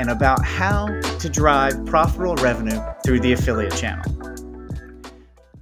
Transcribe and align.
and 0.00 0.08
about 0.08 0.42
how 0.42 0.86
to 1.18 1.28
drive 1.28 1.84
profitable 1.84 2.34
revenue 2.36 2.80
through 3.04 3.20
the 3.20 3.34
affiliate 3.34 3.76
channel. 3.76 4.02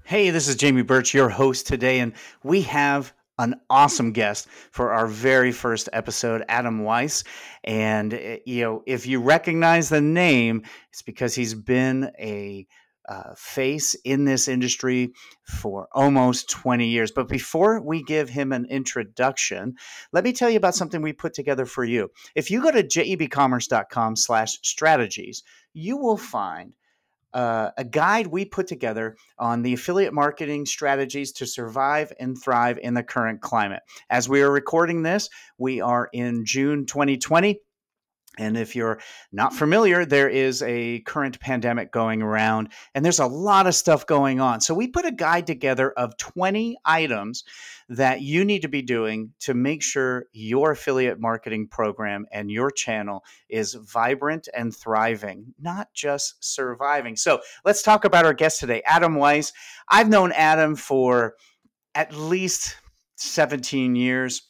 Hey, 0.04 0.30
this 0.30 0.46
is 0.46 0.54
Jamie 0.54 0.82
Birch, 0.82 1.12
your 1.12 1.28
host 1.28 1.66
today, 1.66 1.98
and 1.98 2.12
we 2.44 2.62
have 2.62 3.12
an 3.40 3.56
awesome 3.68 4.12
guest 4.12 4.46
for 4.70 4.92
our 4.92 5.08
very 5.08 5.50
first 5.50 5.88
episode, 5.92 6.44
Adam 6.48 6.84
Weiss. 6.84 7.24
And, 7.64 8.14
eh, 8.14 8.38
you 8.46 8.62
know, 8.62 8.84
if 8.86 9.08
you 9.08 9.20
recognize 9.20 9.88
the 9.88 10.00
name, 10.00 10.62
it's 10.92 11.02
because 11.02 11.34
he's 11.34 11.54
been 11.54 12.12
a 12.16 12.64
uh, 13.08 13.34
face 13.36 13.94
in 14.04 14.24
this 14.24 14.48
industry 14.48 15.12
for 15.44 15.88
almost 15.92 16.50
20 16.50 16.86
years. 16.86 17.10
But 17.10 17.28
before 17.28 17.80
we 17.80 18.02
give 18.02 18.28
him 18.28 18.52
an 18.52 18.66
introduction, 18.66 19.74
let 20.12 20.24
me 20.24 20.32
tell 20.32 20.50
you 20.50 20.58
about 20.58 20.74
something 20.74 21.00
we 21.00 21.14
put 21.14 21.34
together 21.34 21.64
for 21.64 21.84
you. 21.84 22.10
If 22.34 22.50
you 22.50 22.62
go 22.62 22.70
to 22.70 22.82
jebcommerce.com 22.82 24.16
slash 24.16 24.58
strategies, 24.62 25.42
you 25.72 25.96
will 25.96 26.18
find 26.18 26.74
uh, 27.34 27.70
a 27.76 27.84
guide 27.84 28.26
we 28.26 28.44
put 28.44 28.66
together 28.66 29.16
on 29.38 29.62
the 29.62 29.74
affiliate 29.74 30.14
marketing 30.14 30.66
strategies 30.66 31.32
to 31.32 31.46
survive 31.46 32.12
and 32.18 32.36
thrive 32.40 32.78
in 32.82 32.94
the 32.94 33.02
current 33.02 33.40
climate. 33.40 33.82
As 34.10 34.28
we 34.28 34.42
are 34.42 34.50
recording 34.50 35.02
this, 35.02 35.28
we 35.58 35.80
are 35.80 36.08
in 36.12 36.44
June 36.44 36.86
2020. 36.86 37.60
And 38.38 38.56
if 38.56 38.76
you're 38.76 39.00
not 39.32 39.52
familiar, 39.52 40.04
there 40.04 40.28
is 40.28 40.62
a 40.62 41.00
current 41.00 41.40
pandemic 41.40 41.92
going 41.92 42.22
around, 42.22 42.68
and 42.94 43.04
there's 43.04 43.18
a 43.18 43.26
lot 43.26 43.66
of 43.66 43.74
stuff 43.74 44.06
going 44.06 44.40
on. 44.40 44.60
So, 44.60 44.74
we 44.74 44.86
put 44.86 45.04
a 45.04 45.12
guide 45.12 45.46
together 45.46 45.90
of 45.90 46.16
20 46.16 46.78
items 46.84 47.44
that 47.88 48.20
you 48.20 48.44
need 48.44 48.62
to 48.62 48.68
be 48.68 48.82
doing 48.82 49.32
to 49.40 49.54
make 49.54 49.82
sure 49.82 50.26
your 50.32 50.70
affiliate 50.72 51.20
marketing 51.20 51.68
program 51.68 52.26
and 52.30 52.50
your 52.50 52.70
channel 52.70 53.24
is 53.48 53.74
vibrant 53.74 54.48
and 54.54 54.74
thriving, 54.74 55.54
not 55.60 55.92
just 55.92 56.42
surviving. 56.42 57.16
So, 57.16 57.40
let's 57.64 57.82
talk 57.82 58.04
about 58.04 58.24
our 58.24 58.34
guest 58.34 58.60
today, 58.60 58.82
Adam 58.86 59.16
Weiss. 59.16 59.52
I've 59.88 60.08
known 60.08 60.32
Adam 60.32 60.76
for 60.76 61.34
at 61.94 62.14
least 62.14 62.76
17 63.16 63.96
years 63.96 64.47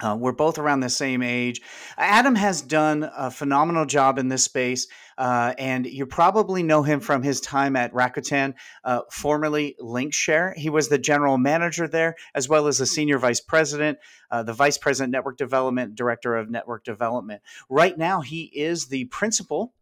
uh, 0.00 0.16
we're 0.18 0.32
both 0.32 0.58
around 0.58 0.80
the 0.80 0.88
same 0.88 1.22
age. 1.22 1.60
Adam 1.96 2.34
has 2.34 2.60
done 2.60 3.08
a 3.16 3.30
phenomenal 3.30 3.84
job 3.84 4.18
in 4.18 4.28
this 4.28 4.44
space, 4.44 4.88
uh, 5.16 5.54
and 5.58 5.86
you 5.86 6.06
probably 6.06 6.62
know 6.62 6.82
him 6.82 7.00
from 7.00 7.22
his 7.22 7.40
time 7.40 7.76
at 7.76 7.92
Rakuten, 7.92 8.54
uh, 8.84 9.02
formerly 9.10 9.76
Linkshare. 9.80 10.56
He 10.56 10.70
was 10.70 10.88
the 10.88 10.98
general 10.98 11.38
manager 11.38 11.86
there, 11.86 12.16
as 12.34 12.48
well 12.48 12.66
as 12.66 12.78
the 12.78 12.86
senior 12.86 13.18
vice 13.18 13.40
president, 13.40 13.98
uh, 14.30 14.42
the 14.42 14.52
vice 14.52 14.78
president 14.78 15.12
network 15.12 15.36
development, 15.36 15.94
director 15.94 16.36
of 16.36 16.50
network 16.50 16.84
development. 16.84 17.42
Right 17.68 17.96
now, 17.96 18.22
he 18.22 18.44
is 18.44 18.86
the 18.86 19.04
principal 19.06 19.72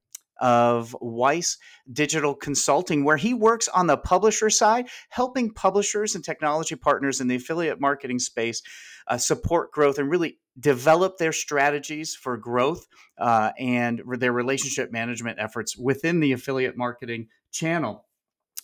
of 0.41 0.97
Weiss 1.01 1.59
Digital 1.93 2.35
Consulting, 2.35 3.05
where 3.05 3.17
he 3.17 3.35
works 3.35 3.69
on 3.69 3.87
the 3.87 3.97
publisher 3.97 4.51
side, 4.51 4.89
helping 5.11 5.53
publishers 5.53 6.15
and 6.15 6.25
technology 6.25 6.75
partners 6.75 7.21
in 7.21 7.29
the 7.29 7.37
affiliate 7.37 7.81
marketing 7.81 8.19
space 8.19 8.63
uh, 9.07 9.19
support 9.19 9.73
growth 9.73 9.99
and 9.99 10.11
really 10.11 10.39
develop 10.59 11.19
their 11.19 11.33
strategies 11.33 12.15
for 12.15 12.37
growth 12.37 12.87
uh, 13.19 13.51
and 13.59 14.03
their 14.19 14.33
relationship 14.33 14.93
management 14.93 15.39
efforts 15.39 15.77
within 15.77 16.21
the 16.21 16.33
affiliate 16.33 16.77
marketing 16.77 17.29
channel. 17.51 18.07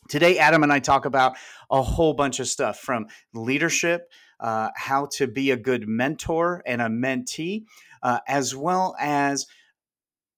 Today, 0.08 0.38
Adam 0.38 0.62
and 0.62 0.72
I 0.72 0.78
talk 0.78 1.04
about 1.04 1.36
a 1.70 1.82
whole 1.82 2.14
bunch 2.14 2.38
of 2.38 2.46
stuff 2.46 2.78
from 2.78 3.06
leadership, 3.34 4.08
uh, 4.38 4.70
how 4.76 5.08
to 5.14 5.26
be 5.26 5.50
a 5.50 5.56
good 5.56 5.88
mentor 5.88 6.62
and 6.64 6.80
a 6.80 6.86
mentee, 6.86 7.64
uh, 8.02 8.20
as 8.28 8.54
well 8.54 8.94
as 9.00 9.46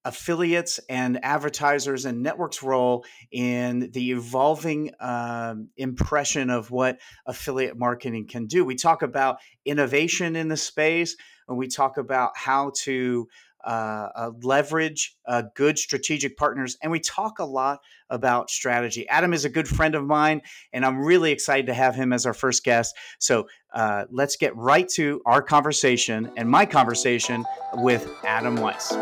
affiliates 0.08 0.80
and 0.88 1.22
advertisers 1.22 2.06
and 2.06 2.22
networks 2.22 2.62
role 2.62 3.04
in 3.30 3.90
the 3.92 4.12
evolving 4.12 4.90
um, 5.00 5.68
impression 5.76 6.48
of 6.48 6.70
what 6.70 6.98
affiliate 7.26 7.78
marketing 7.78 8.26
can 8.26 8.46
do. 8.46 8.64
We 8.64 8.74
talk 8.74 9.02
about 9.02 9.36
innovation 9.66 10.34
in 10.34 10.48
the 10.48 10.56
space, 10.56 11.14
and 11.46 11.58
we 11.58 11.68
talk 11.68 11.98
about 11.98 12.30
how 12.36 12.72
to 12.84 13.28
uh, 13.64 14.08
uh, 14.14 14.30
leverage 14.42 15.14
uh, 15.26 15.42
good 15.54 15.78
strategic 15.78 16.38
partners, 16.38 16.78
and 16.82 16.90
we 16.90 17.00
talk 17.00 17.38
a 17.38 17.44
lot 17.44 17.80
about 18.08 18.48
strategy. 18.48 19.06
Adam 19.10 19.34
is 19.34 19.44
a 19.44 19.50
good 19.50 19.68
friend 19.68 19.94
of 19.94 20.06
mine, 20.06 20.40
and 20.72 20.86
I'm 20.86 21.00
really 21.00 21.32
excited 21.32 21.66
to 21.66 21.74
have 21.74 21.94
him 21.94 22.14
as 22.14 22.24
our 22.24 22.32
first 22.32 22.64
guest. 22.64 22.96
So 23.18 23.46
uh, 23.74 24.04
let's 24.10 24.36
get 24.36 24.56
right 24.56 24.88
to 24.90 25.20
our 25.26 25.42
conversation 25.42 26.32
and 26.38 26.48
my 26.48 26.64
conversation 26.64 27.44
with 27.74 28.08
Adam 28.24 28.56
Weiss. 28.56 28.96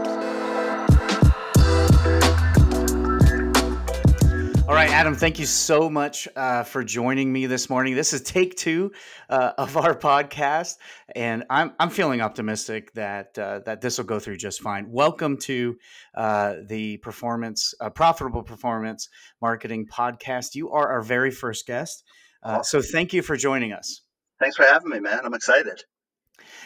All 4.69 4.75
right, 4.75 4.91
Adam, 4.91 5.15
thank 5.15 5.39
you 5.39 5.47
so 5.47 5.89
much 5.89 6.27
uh, 6.35 6.65
for 6.65 6.83
joining 6.83 7.33
me 7.33 7.47
this 7.47 7.71
morning. 7.71 7.95
This 7.95 8.13
is 8.13 8.21
take 8.23 8.57
two 8.57 8.91
uh, 9.31 9.53
of 9.57 9.77
our 9.77 9.95
podcast, 9.95 10.75
and 11.15 11.45
I'm, 11.49 11.73
I'm 11.79 11.89
feeling 11.89 12.21
optimistic 12.21 12.93
that 12.95 13.39
uh, 13.39 13.61
that 13.61 13.81
this 13.81 13.97
will 13.97 14.07
go 14.07 14.19
through 14.19 14.39
just 14.39 14.61
fine. 14.61 14.91
Welcome 14.91 15.37
to 15.43 15.77
uh, 16.17 16.57
the 16.67 16.97
performance, 16.97 17.75
uh, 17.81 17.91
profitable 17.91 18.43
performance 18.43 19.09
marketing 19.41 19.87
podcast. 19.87 20.57
You 20.57 20.73
are 20.73 20.89
our 20.89 21.01
very 21.01 21.31
first 21.31 21.65
guest, 21.69 22.03
uh, 22.43 22.63
so 22.63 22.83
thank 22.83 23.13
you 23.13 23.23
for 23.23 23.37
joining 23.37 23.73
us. 23.73 24.03
Thanks 24.41 24.57
for 24.57 24.65
having 24.65 24.91
me, 24.91 24.99
man. 24.99 25.21
I'm 25.23 25.35
excited. 25.35 25.85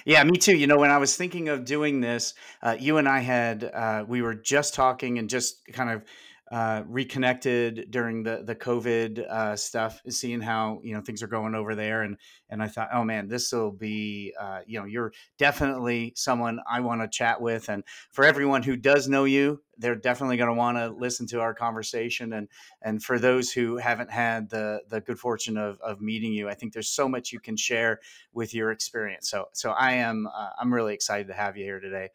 Yeah, 0.06 0.24
me 0.24 0.38
too. 0.38 0.56
You 0.56 0.66
know, 0.66 0.78
when 0.78 0.90
I 0.90 0.96
was 0.96 1.18
thinking 1.18 1.50
of 1.50 1.66
doing 1.66 2.00
this, 2.00 2.32
you 2.78 2.96
and 2.96 3.06
I 3.06 3.20
had 3.20 4.06
we 4.08 4.22
were 4.22 4.34
just 4.34 4.72
talking 4.72 5.18
and 5.18 5.28
just 5.28 5.60
kind 5.74 5.90
of 5.90 6.02
uh, 6.50 6.82
reconnected 6.88 7.86
during 7.90 8.24
the 8.24 8.42
the 8.44 8.56
COVID 8.56 9.20
uh, 9.20 9.54
stuff, 9.54 10.02
seeing 10.08 10.40
how 10.40 10.80
you 10.82 10.94
know 10.94 11.00
things 11.00 11.22
are 11.22 11.28
going 11.28 11.54
over 11.54 11.76
there, 11.76 12.02
and 12.02 12.16
and 12.48 12.60
I 12.60 12.66
thought, 12.66 12.88
oh 12.92 13.04
man, 13.04 13.28
this 13.28 13.52
will 13.52 13.70
be 13.70 14.34
uh, 14.40 14.60
you 14.66 14.80
know 14.80 14.84
you're 14.84 15.12
definitely 15.38 16.12
someone 16.16 16.58
I 16.68 16.80
want 16.80 17.02
to 17.02 17.08
chat 17.08 17.40
with, 17.40 17.68
and 17.68 17.84
for 18.10 18.24
everyone 18.24 18.64
who 18.64 18.74
does 18.76 19.08
know 19.08 19.24
you, 19.24 19.62
they're 19.78 19.94
definitely 19.94 20.38
going 20.38 20.48
to 20.48 20.54
want 20.54 20.76
to 20.76 20.88
listen 20.88 21.28
to 21.28 21.40
our 21.40 21.54
conversation, 21.54 22.32
and 22.32 22.48
and 22.82 23.00
for 23.00 23.20
those 23.20 23.52
who 23.52 23.76
haven't 23.76 24.10
had 24.10 24.50
the 24.50 24.80
the 24.88 25.00
good 25.00 25.20
fortune 25.20 25.56
of 25.56 25.80
of 25.80 26.00
meeting 26.00 26.32
you, 26.32 26.48
I 26.48 26.54
think 26.54 26.72
there's 26.72 26.90
so 26.90 27.08
much 27.08 27.30
you 27.30 27.38
can 27.38 27.56
share 27.56 28.00
with 28.32 28.54
your 28.54 28.72
experience. 28.72 29.30
So 29.30 29.46
so 29.52 29.70
I 29.70 29.92
am 29.92 30.26
uh, 30.26 30.48
I'm 30.58 30.74
really 30.74 30.94
excited 30.94 31.28
to 31.28 31.34
have 31.34 31.56
you 31.56 31.64
here 31.64 31.78
today. 31.78 32.08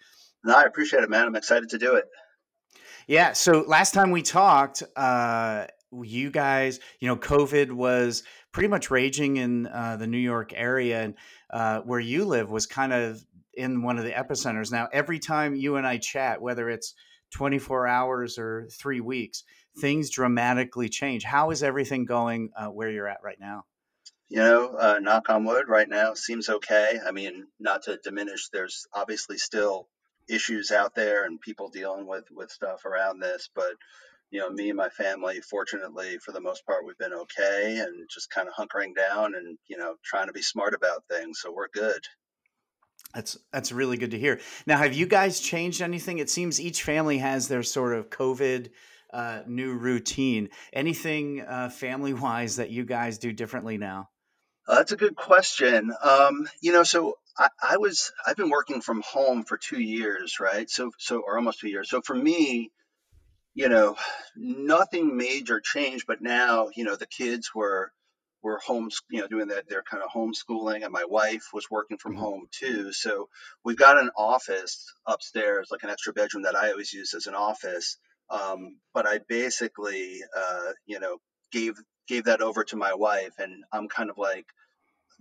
No, 0.44 0.56
I 0.56 0.64
appreciate 0.64 1.04
it, 1.04 1.10
man. 1.10 1.26
I'm 1.26 1.36
excited 1.38 1.70
to 1.70 1.78
do 1.78 1.96
it. 1.96 2.06
Yeah. 3.08 3.34
So 3.34 3.64
last 3.68 3.94
time 3.94 4.12
we 4.12 4.22
talked, 4.22 4.84
uh, 4.96 5.66
you 5.92 6.32
guys, 6.32 6.80
you 7.00 7.08
know, 7.08 7.16
COVID 7.16 7.72
was 7.72 8.24
pretty 8.52 8.68
much 8.68 8.90
raging 8.90 9.38
in 9.38 9.68
uh, 9.68 9.98
the 9.98 10.08
New 10.08 10.18
York 10.18 10.54
area, 10.56 11.02
and 11.04 11.14
uh, 11.52 11.82
where 11.82 12.00
you 12.00 12.26
live 12.26 12.50
was 12.50 12.66
kind 12.66 12.94
of 12.94 13.24
in 13.54 13.84
one 13.84 13.98
of 13.98 14.04
the 14.04 14.12
epicenters. 14.12 14.72
Now, 14.72 14.88
every 14.92 15.20
time 15.20 15.56
you 15.56 15.76
and 15.76 15.86
I 15.86 15.98
chat, 15.98 16.42
whether 16.42 16.70
it's 16.70 16.94
24 17.34 17.88
hours 17.88 18.38
or 18.38 18.68
three 18.72 19.02
weeks, 19.02 19.44
things 19.80 20.10
dramatically 20.10 20.90
change. 20.90 21.24
How 21.24 21.52
is 21.52 21.64
everything 21.64 22.06
going 22.06 22.50
uh, 22.58 22.68
where 22.68 22.90
you're 22.90 23.08
at 23.08 23.24
right 23.24 23.40
now? 23.40 23.66
You 24.28 24.40
know, 24.40 24.76
uh, 24.80 25.00
knock 25.00 25.30
on 25.30 25.44
wood, 25.44 25.66
right 25.68 25.88
now 25.88 26.14
seems 26.16 26.50
okay. 26.50 27.00
I 27.06 27.12
mean, 27.12 27.46
not 27.60 27.84
to 27.84 28.00
diminish, 28.04 28.50
there's 28.50 28.88
obviously 28.94 29.38
still 29.38 29.88
issues 30.30 30.72
out 30.72 30.96
there 30.96 31.26
and 31.26 31.42
people 31.42 31.70
dealing 31.70 32.08
with 32.08 32.26
with 32.32 32.50
stuff 32.52 32.86
around 32.86 33.20
this 33.20 33.50
but 33.56 33.74
you 34.32 34.40
know 34.40 34.50
me 34.50 34.70
and 34.70 34.78
my 34.78 34.90
family 34.90 35.40
fortunately 35.42 36.18
for 36.18 36.32
the 36.32 36.42
most 36.42 36.66
part 36.66 36.86
we've 36.86 36.98
been 36.98 37.14
okay 37.14 37.78
and 37.80 38.10
just 38.10 38.30
kind 38.30 38.48
of 38.48 38.54
hunkering 38.54 38.96
down 38.96 39.36
and 39.36 39.58
you 39.68 39.78
know 39.78 39.96
trying 40.04 40.28
to 40.28 40.34
be 40.34 40.42
smart 40.42 40.74
about 40.74 41.04
things 41.10 41.40
so 41.42 41.52
we're 41.52 41.70
good. 41.70 42.02
That's 43.14 43.38
that's 43.54 43.72
really 43.72 43.98
good 43.98 44.12
to 44.12 44.20
hear. 44.20 44.40
Now 44.66 44.78
have 44.78 44.94
you 44.94 45.06
guys 45.06 45.40
changed 45.40 45.82
anything? 45.82 46.18
It 46.18 46.30
seems 46.30 46.60
each 46.60 46.84
family 46.84 47.20
has 47.20 47.48
their 47.48 47.64
sort 47.64 47.94
of 47.94 48.10
covid 48.10 48.72
uh, 49.14 49.42
new 49.48 49.74
routine. 49.74 50.50
Anything 50.74 51.42
uh, 51.42 51.70
family 51.70 52.14
wise 52.14 52.58
that 52.58 52.72
you 52.72 52.84
guys 52.84 53.18
do 53.18 53.32
differently 53.32 53.78
now? 53.78 54.10
Uh, 54.68 54.76
that's 54.76 54.92
a 54.92 54.98
good 54.98 55.16
question. 55.16 55.94
Um, 56.04 56.48
you 56.62 56.74
know 56.74 56.84
so 56.84 57.18
I, 57.38 57.50
I 57.62 57.78
was 57.78 58.12
I've 58.26 58.38
been 58.38 58.50
working 58.50 58.82
from 58.82 59.02
home 59.02 59.44
for 59.46 59.58
two 59.58 59.82
years, 59.82 60.40
right? 60.40 60.70
So 60.70 60.92
so 61.00 61.22
or 61.22 61.38
almost 61.38 61.60
two 61.60 61.70
years. 61.70 61.90
So 61.90 62.02
for 62.02 62.16
me, 62.16 62.72
you 63.56 63.70
know, 63.70 63.98
nothing 64.38 65.18
major 65.18 65.62
changed, 65.62 66.06
but 66.08 66.22
now, 66.22 66.70
you 66.76 66.84
know, 66.86 66.96
the 66.98 67.08
kids 67.08 67.52
were 67.56 67.92
were 68.44 68.60
home, 68.60 68.90
you 69.10 69.22
know, 69.22 69.28
doing 69.28 69.50
that. 69.50 69.66
They're 69.70 69.84
kind 69.84 70.04
of 70.04 70.12
homeschooling, 70.12 70.84
and 70.84 70.94
my 70.94 71.06
wife 71.06 71.48
was 71.54 71.70
working 71.72 71.98
from 71.98 72.16
Mhm. 72.16 72.20
home 72.20 72.48
too. 72.52 72.94
So 72.94 73.30
we've 73.66 73.78
got 73.78 74.00
an 74.00 74.12
office 74.18 74.94
upstairs, 75.08 75.70
like 75.72 75.84
an 75.84 75.92
extra 75.92 76.14
bedroom 76.14 76.44
that 76.44 76.56
I 76.56 76.72
always 76.72 76.94
use 76.94 77.14
as 77.16 77.28
an 77.28 77.36
office. 77.36 77.98
Um, 78.30 78.80
but 78.94 79.08
I 79.08 79.20
basically, 79.30 80.22
uh, 80.36 80.74
you 80.86 81.00
know, 81.00 81.20
gave 81.52 81.76
gave 82.08 82.26
that 82.26 82.42
over 82.42 82.64
to 82.66 82.78
my 82.78 82.94
wife, 82.96 83.34
and 83.40 83.64
I'm 83.74 83.88
kind 83.90 84.10
of 84.10 84.18
like 84.18 84.46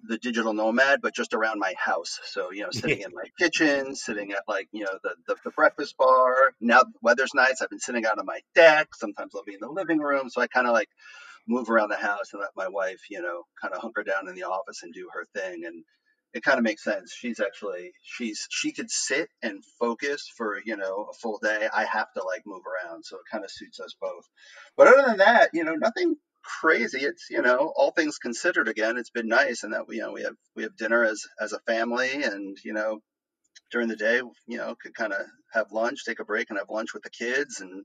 the 0.03 0.19
digital 0.19 0.53
nomad, 0.53 1.01
but 1.01 1.15
just 1.15 1.35
around 1.35 1.59
my 1.59 1.75
house. 1.79 2.21
So, 2.25 2.51
you 2.53 2.63
know, 2.63 2.71
sitting 2.71 3.01
in 3.01 3.13
my 3.15 3.25
kitchen, 3.39 3.95
sitting 3.95 4.33
at 4.33 4.43
like, 4.49 4.69
you 4.73 4.85
know, 4.85 4.99
the, 5.03 5.15
the, 5.27 5.37
the, 5.45 5.51
breakfast 5.51 5.97
bar. 5.97 6.53
Now 6.61 6.83
the 6.83 6.93
weather's 7.01 7.35
nice. 7.35 7.63
I've 7.63 7.71
been 7.71 7.79
sitting 7.79 8.05
out 8.05 8.19
on 8.19 8.27
my 8.27 8.41
deck. 8.55 8.89
Sometimes 8.95 9.33
I'll 9.35 9.45
be 9.45 9.55
in 9.55 9.61
the 9.61 9.69
living 9.69 9.99
room. 9.99 10.29
So 10.29 10.43
I 10.43 10.47
kind 10.47 10.67
of 10.67 10.73
like 10.73 10.89
move 11.47 11.71
around 11.71 11.91
the 11.91 11.97
house 11.97 12.33
and 12.33 12.41
let 12.41 12.51
my 12.57 12.69
wife, 12.69 13.01
you 13.11 13.23
know, 13.23 13.45
kind 13.61 13.75
of 13.75 13.81
hunker 13.81 14.03
down 14.03 14.29
in 14.29 14.35
the 14.35 14.45
office 14.45 14.83
and 14.83 14.93
do 14.93 15.09
her 15.13 15.25
thing. 15.35 15.65
And 15.65 15.85
it 16.33 16.43
kind 16.43 16.59
of 16.59 16.65
makes 16.65 16.83
sense. 16.83 17.13
She's 17.13 17.41
actually, 17.41 17.93
she's, 18.03 18.47
she 18.51 18.73
could 18.73 18.91
sit 18.91 19.29
and 19.43 19.65
focus 19.79 20.29
for, 20.37 20.61
you 20.65 20.77
know, 20.77 21.07
a 21.11 21.15
full 21.15 21.39
day. 21.43 21.69
I 21.73 21.85
have 21.85 22.13
to 22.15 22.25
like 22.25 22.43
move 22.45 22.63
around. 22.67 23.05
So 23.05 23.17
it 23.17 23.23
kind 23.31 23.45
of 23.45 23.51
suits 23.51 23.79
us 23.81 23.95
both. 24.01 24.25
But 24.77 24.89
other 24.89 25.07
than 25.07 25.19
that, 25.19 25.51
you 25.53 25.65
know, 25.65 25.75
nothing 25.75 26.17
crazy. 26.61 27.01
It's 27.01 27.29
you 27.31 27.43
know, 27.43 27.73
all 27.77 27.93
things 27.93 28.19
considered, 28.19 28.69
again, 28.69 28.97
it's 28.97 29.11
been 29.11 29.29
nice, 29.29 29.63
and 29.63 29.73
that 29.73 29.89
we 29.89 29.97
you 29.97 30.03
know 30.03 30.13
we 30.13 30.23
have 30.23 30.37
we 30.57 30.63
have 30.65 30.77
dinner 30.77 31.05
as 31.05 31.23
as 31.41 31.53
a 31.53 31.61
family, 31.61 32.23
and 32.23 32.57
you 32.65 32.73
know, 32.73 33.01
during 33.71 33.89
the 33.89 33.97
day, 33.97 34.21
you 34.47 34.59
know, 34.59 34.75
could 34.81 34.95
kind 34.95 35.13
of 35.13 35.21
have 35.53 35.73
lunch, 35.73 36.05
take 36.05 36.21
a 36.21 36.25
break, 36.25 36.51
and 36.51 36.59
have 36.59 36.71
lunch 36.71 36.95
with 36.95 37.03
the 37.03 37.11
kids, 37.11 37.61
and 37.61 37.85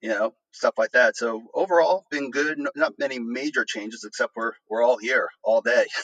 you 0.00 0.08
know, 0.08 0.34
stuff 0.52 0.74
like 0.76 0.92
that. 0.92 1.16
So 1.16 1.42
overall, 1.54 2.06
been 2.10 2.30
good. 2.30 2.58
Not 2.74 2.98
many 2.98 3.18
major 3.18 3.64
changes, 3.64 4.04
except 4.04 4.36
we're 4.36 4.52
we're 4.68 4.82
all 4.82 4.98
here 4.98 5.28
all 5.42 5.60
day. 5.60 5.86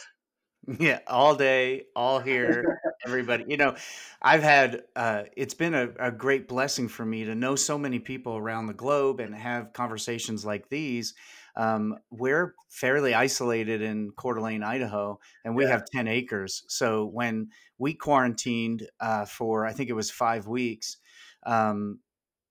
Yeah, 0.79 0.99
all 1.06 1.34
day, 1.34 1.87
all 1.96 2.20
here, 2.20 2.79
everybody. 3.06 3.44
You 3.49 3.56
know, 3.56 3.76
I've 4.20 4.43
had 4.43 4.82
uh, 4.94 5.23
it's 5.34 5.55
been 5.55 5.73
a, 5.73 5.88
a 5.99 6.11
great 6.11 6.46
blessing 6.46 6.88
for 6.88 7.06
me 7.06 7.25
to 7.25 7.34
know 7.34 7.56
so 7.56 7.79
many 7.79 7.99
people 8.00 8.37
around 8.37 8.67
the 8.67 8.75
globe 8.75 9.19
and 9.19 9.34
have 9.34 9.73
conversations 9.73 10.44
like 10.44 10.69
these. 10.69 11.14
Um, 11.58 11.99
we're 12.10 12.55
fairly 12.70 13.14
isolated 13.14 13.82
in 13.82 14.12
Coeur 14.12 14.34
d'Alene, 14.37 14.62
Idaho, 14.62 15.20
and 15.44 15.56
we 15.56 15.66
Yeah. 15.66 15.69
have 15.69 15.84
10 15.93 16.08
acres. 16.08 16.64
So 16.69 17.06
when 17.06 17.50
we 17.78 17.94
quarantined 17.94 18.88
uh, 19.00 19.26
for, 19.26 19.66
I 19.66 19.75
think 19.75 19.90
it 19.90 19.94
was 19.94 20.10
five 20.10 20.46
weeks, 20.46 20.99
um, 21.44 22.00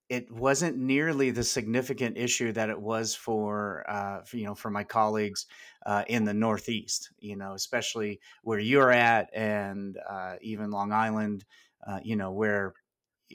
it 0.10 0.32
wasn't 0.32 0.78
nearly 0.78 1.32
the 1.32 1.44
significant 1.44 2.18
issue 2.18 2.54
that 2.54 2.70
it 2.70 2.82
was 2.82 3.14
for, 3.14 3.84
uh, 3.90 4.24
for, 4.24 4.38
you 4.38 4.46
know 4.46 4.56
for 4.56 4.72
my 4.72 4.86
colleagues 4.86 5.46
uh, 5.86 6.06
in 6.08 6.24
the 6.24 6.34
Northeast. 6.34 7.12
You 7.20 7.36
know, 7.36 7.54
especially 7.54 8.22
where 8.44 8.60
you're 8.60 8.92
at, 8.92 9.30
and 9.34 9.98
uh, 10.10 10.38
even 10.42 10.72
Long 10.72 10.94
Island. 10.94 11.46
Uh, 11.86 12.00
you 12.04 12.16
know, 12.16 12.32
where 12.32 12.74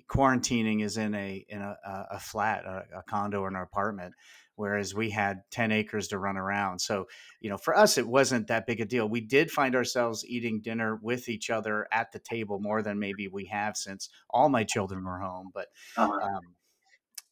quarantining 0.08 0.82
is 0.82 0.96
in 0.96 1.14
a 1.14 1.44
in 1.48 1.60
a, 1.60 1.76
a 2.12 2.19
flat, 2.20 2.64
a, 2.64 2.86
a 2.98 3.02
condo, 3.02 3.40
or 3.42 3.48
an 3.48 3.56
apartment. 3.56 4.14
Whereas 4.62 4.94
we 4.94 5.11
had 5.11 5.43
10 5.50 5.73
acres 5.73 6.09
to 6.09 6.19
run 6.19 6.37
around. 6.37 6.79
So, 6.81 7.09
you 7.41 7.50
know, 7.50 7.59
for 7.59 7.76
us, 7.76 7.99
it 7.99 8.06
wasn't 8.06 8.47
that 8.47 8.67
big 8.67 8.81
a 8.81 8.85
deal. 8.85 9.09
We 9.09 9.20
did 9.20 9.50
find 9.50 9.75
ourselves 9.75 10.25
eating 10.25 10.61
dinner 10.61 10.97
with 11.03 11.29
each 11.29 11.50
other 11.50 11.88
at 11.93 12.12
the 12.12 12.20
table 12.20 12.61
more 12.61 12.82
than 12.82 12.99
maybe 12.99 13.26
we 13.29 13.47
have 13.47 13.76
since 13.76 14.09
all 14.31 14.49
my 14.49 14.64
children 14.64 15.05
were 15.05 15.19
home. 15.19 15.50
But, 15.53 15.69
Uh-huh. 15.97 16.23
um, 16.23 16.55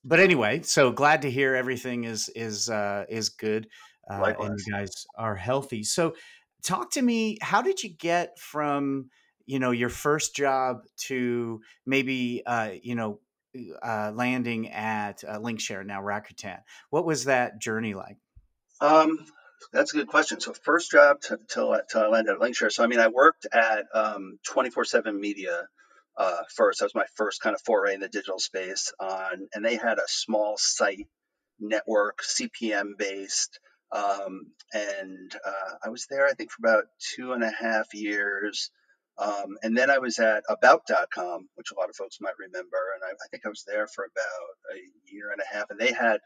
but 0.05 0.21
anyway, 0.21 0.63
so 0.63 0.93
glad 0.93 1.23
to 1.23 1.31
hear 1.31 1.55
everything 1.55 2.05
is 2.05 2.29
is 2.31 2.71
uh, 2.71 3.05
is 3.09 3.29
good 3.29 3.69
uh, 4.09 4.35
and 4.39 4.59
you 4.59 4.73
guys 4.73 5.07
are 5.15 5.37
healthy. 5.37 5.83
So, 5.83 6.15
talk 6.63 6.91
to 6.93 7.03
me. 7.03 7.39
How 7.43 7.61
did 7.63 7.83
you 7.83 7.91
get 7.91 8.39
from 8.39 9.11
you 9.47 9.59
know 9.59 9.73
your 9.73 9.91
first 9.91 10.35
job 10.35 10.85
to 11.09 11.61
maybe 11.87 12.43
uh, 12.47 12.73
you 12.83 12.95
know 12.95 13.21
uh, 13.83 14.13
landing 14.15 14.71
at 14.71 15.25
uh, 15.27 15.39
Linkshare 15.39 15.85
now 15.85 16.01
Rakuten? 16.01 16.59
What 16.91 17.05
was 17.05 17.25
that 17.25 17.61
journey 17.61 17.95
like? 17.95 18.17
Um, 18.81 19.19
that's 19.73 19.95
a 19.95 19.99
good 19.99 20.09
question. 20.09 20.41
So 20.41 20.53
first 20.53 20.91
job 20.91 21.21
to, 21.23 21.39
to, 21.51 21.83
to 21.91 22.09
land 22.09 22.29
at 22.29 22.39
Linkshare. 22.39 22.73
So 22.73 22.85
I 22.85 22.87
mean, 22.87 23.01
I 23.01 23.09
worked 23.09 23.47
at 23.53 23.87
um, 23.95 24.39
24/7 24.49 25.19
Media 25.19 25.69
uh, 26.17 26.43
first. 26.55 26.81
That 26.81 26.87
was 26.87 26.95
my 26.95 27.07
first 27.17 27.41
kind 27.41 27.55
of 27.55 27.63
foray 27.63 27.95
in 27.95 28.01
the 28.01 28.09
digital 28.09 28.39
space. 28.39 28.93
On 29.01 29.49
and 29.55 29.65
they 29.65 29.77
had 29.77 29.99
a 29.99 30.09
small 30.09 30.57
site 30.57 31.09
network, 31.59 32.23
CPM 32.23 32.97
based. 32.99 33.61
Um, 33.93 34.53
and 34.73 35.35
uh, 35.45 35.75
I 35.85 35.89
was 35.89 36.07
there, 36.09 36.27
I 36.27 36.33
think, 36.33 36.51
for 36.51 36.67
about 36.67 36.85
two 37.17 37.33
and 37.33 37.43
a 37.43 37.51
half 37.51 37.93
years. 37.93 38.71
Um, 39.21 39.59
and 39.63 39.77
then 39.77 39.91
I 39.91 39.99
was 39.99 40.19
at 40.19 40.45
About.com, 40.49 41.49
which 41.55 41.73
a 41.73 41.79
lot 41.79 41.91
of 41.91 41.97
folks 41.97 42.19
might 42.21 42.39
remember. 42.39 42.79
And 42.95 43.05
I, 43.05 43.11
I 43.11 43.29
think 43.31 43.45
I 43.45 43.51
was 43.51 43.65
there 43.67 43.87
for 43.87 44.05
about 44.05 44.77
a 44.77 45.13
year 45.13 45.31
and 45.31 45.41
a 45.41 45.55
half. 45.55 45.67
And 45.71 45.79
they 45.79 45.93
had 45.93 46.21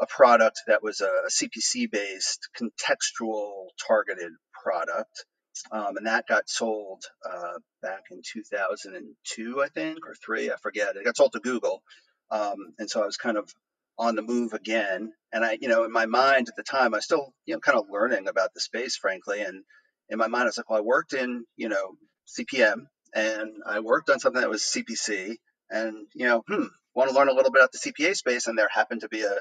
a 0.00 0.06
product 0.06 0.62
that 0.66 0.82
was 0.82 1.00
a 1.00 1.10
CPC 1.30 1.90
based 1.90 2.48
contextual 2.58 3.66
targeted 3.86 4.32
product. 4.62 5.26
Um, 5.70 5.96
and 5.96 6.06
that 6.06 6.26
got 6.28 6.48
sold 6.48 7.02
uh, 7.24 7.58
back 7.82 8.02
in 8.10 8.20
2002, 8.22 9.62
I 9.62 9.68
think, 9.68 9.98
or 10.06 10.14
three, 10.14 10.50
I 10.50 10.56
forget. 10.62 10.96
It 10.96 11.04
got 11.04 11.16
sold 11.16 11.32
to 11.32 11.40
Google. 11.40 11.82
Um, 12.30 12.56
and 12.78 12.90
so 12.90 13.02
I 13.02 13.06
was 13.06 13.16
kind 13.16 13.36
of 13.36 13.50
on 13.98 14.16
the 14.16 14.22
move 14.22 14.52
again. 14.52 15.12
And 15.32 15.44
I, 15.44 15.58
you 15.60 15.68
know, 15.68 15.84
in 15.84 15.92
my 15.92 16.06
mind 16.06 16.48
at 16.48 16.56
the 16.56 16.62
time, 16.62 16.94
I 16.94 16.98
was 16.98 17.04
still, 17.04 17.32
you 17.46 17.54
know, 17.54 17.60
kind 17.60 17.78
of 17.78 17.86
learning 17.90 18.28
about 18.28 18.52
the 18.54 18.60
space, 18.60 18.96
frankly. 18.96 19.40
And 19.40 19.64
in 20.08 20.18
my 20.18 20.28
mind, 20.28 20.42
I 20.42 20.46
was 20.46 20.58
like, 20.58 20.70
well, 20.70 20.78
I 20.78 20.82
worked 20.82 21.12
in, 21.12 21.44
you 21.56 21.68
know, 21.68 21.96
CPM 22.26 22.86
and 23.14 23.62
I 23.66 23.80
worked 23.80 24.10
on 24.10 24.20
something 24.20 24.40
that 24.40 24.50
was 24.50 24.62
CPC 24.62 25.36
and, 25.70 26.06
you 26.14 26.26
know, 26.26 26.44
hmm, 26.46 26.64
want 26.94 27.10
to 27.10 27.16
learn 27.16 27.28
a 27.28 27.32
little 27.32 27.50
bit 27.50 27.60
about 27.60 27.72
the 27.72 27.78
CPA 27.78 28.16
space. 28.16 28.46
And 28.46 28.58
there 28.58 28.68
happened 28.70 29.02
to 29.02 29.08
be 29.08 29.22
a, 29.22 29.36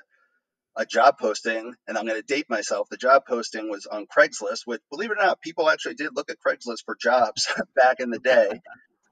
a 0.76 0.86
job 0.86 1.18
posting, 1.20 1.74
and 1.88 1.98
I'm 1.98 2.06
going 2.06 2.22
to 2.22 2.34
date 2.34 2.50
myself. 2.50 2.90
The 2.90 2.98
job 2.98 3.24
posting 3.28 3.70
was 3.70 3.86
on 3.86 4.08
Craigslist, 4.08 4.62
which, 4.66 4.82
believe 4.92 5.12
it 5.12 5.18
or 5.18 5.26
not, 5.26 5.42
people 5.42 5.70
actually 5.70 5.96
did 5.96 6.16
look 6.16 6.30
at 6.30 6.38
Craigslist 6.46 6.84
for 6.86 6.98
jobs 7.02 7.48
back 7.76 8.00
in 8.00 8.10
the 8.10 8.20
day. 8.20 8.62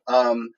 Um, 0.08 0.50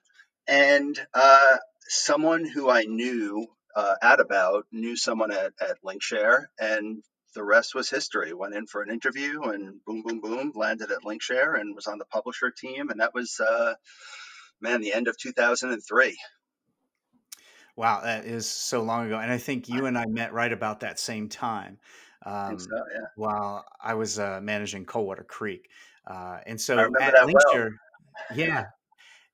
and 0.48 1.00
uh, 1.14 1.58
someone 1.88 2.46
who 2.46 2.70
I 2.70 2.84
knew 2.84 3.48
uh, 3.76 3.96
at 4.02 4.20
About 4.20 4.66
knew 4.72 4.96
someone 4.96 5.32
at, 5.32 5.54
at 5.62 5.78
Linkshare, 5.84 6.46
and 6.60 7.04
the 7.36 7.44
rest 7.44 7.76
was 7.76 7.90
history. 7.90 8.34
Went 8.34 8.56
in 8.56 8.66
for 8.66 8.82
an 8.82 8.90
interview, 8.90 9.42
and 9.44 9.84
boom, 9.86 10.02
boom, 10.04 10.22
boom, 10.22 10.52
landed 10.56 10.92
at 10.92 11.04
Linkshare 11.04 11.60
and 11.60 11.76
was 11.76 11.88
on 11.88 12.00
the 12.00 12.06
publisher 12.06 12.52
team. 12.52 12.90
And 12.90 13.00
that 13.00 13.14
was, 13.14 13.40
uh, 13.40 13.76
man, 14.60 14.82
the 14.82 14.94
end 14.94 15.08
of 15.08 15.18
2003. 15.18 16.18
Wow, 17.76 18.02
that 18.04 18.26
is 18.26 18.48
so 18.48 18.82
long 18.82 19.06
ago. 19.06 19.20
And 19.20 19.32
I 19.32 19.38
think 19.38 19.70
you 19.70 19.86
and 19.86 19.98
I 19.98 20.06
met 20.06 20.34
right 20.34 20.52
about 20.52 20.80
that 20.80 20.98
same 20.98 21.30
time 21.30 21.78
I 22.24 22.48
think 22.48 22.62
so, 22.62 22.76
um, 22.76 22.84
yeah. 22.94 23.02
while 23.16 23.66
I 23.84 23.94
was 23.94 24.18
uh, 24.18 24.40
managing 24.42 24.86
Coldwater 24.86 25.24
Creek. 25.24 25.70
Uh, 26.08 26.40
and 26.46 26.60
so 26.60 26.80
at 26.80 26.90
that 26.98 27.14
well. 27.14 27.28
Linkshare, 27.28 27.70
yeah, 28.34 28.66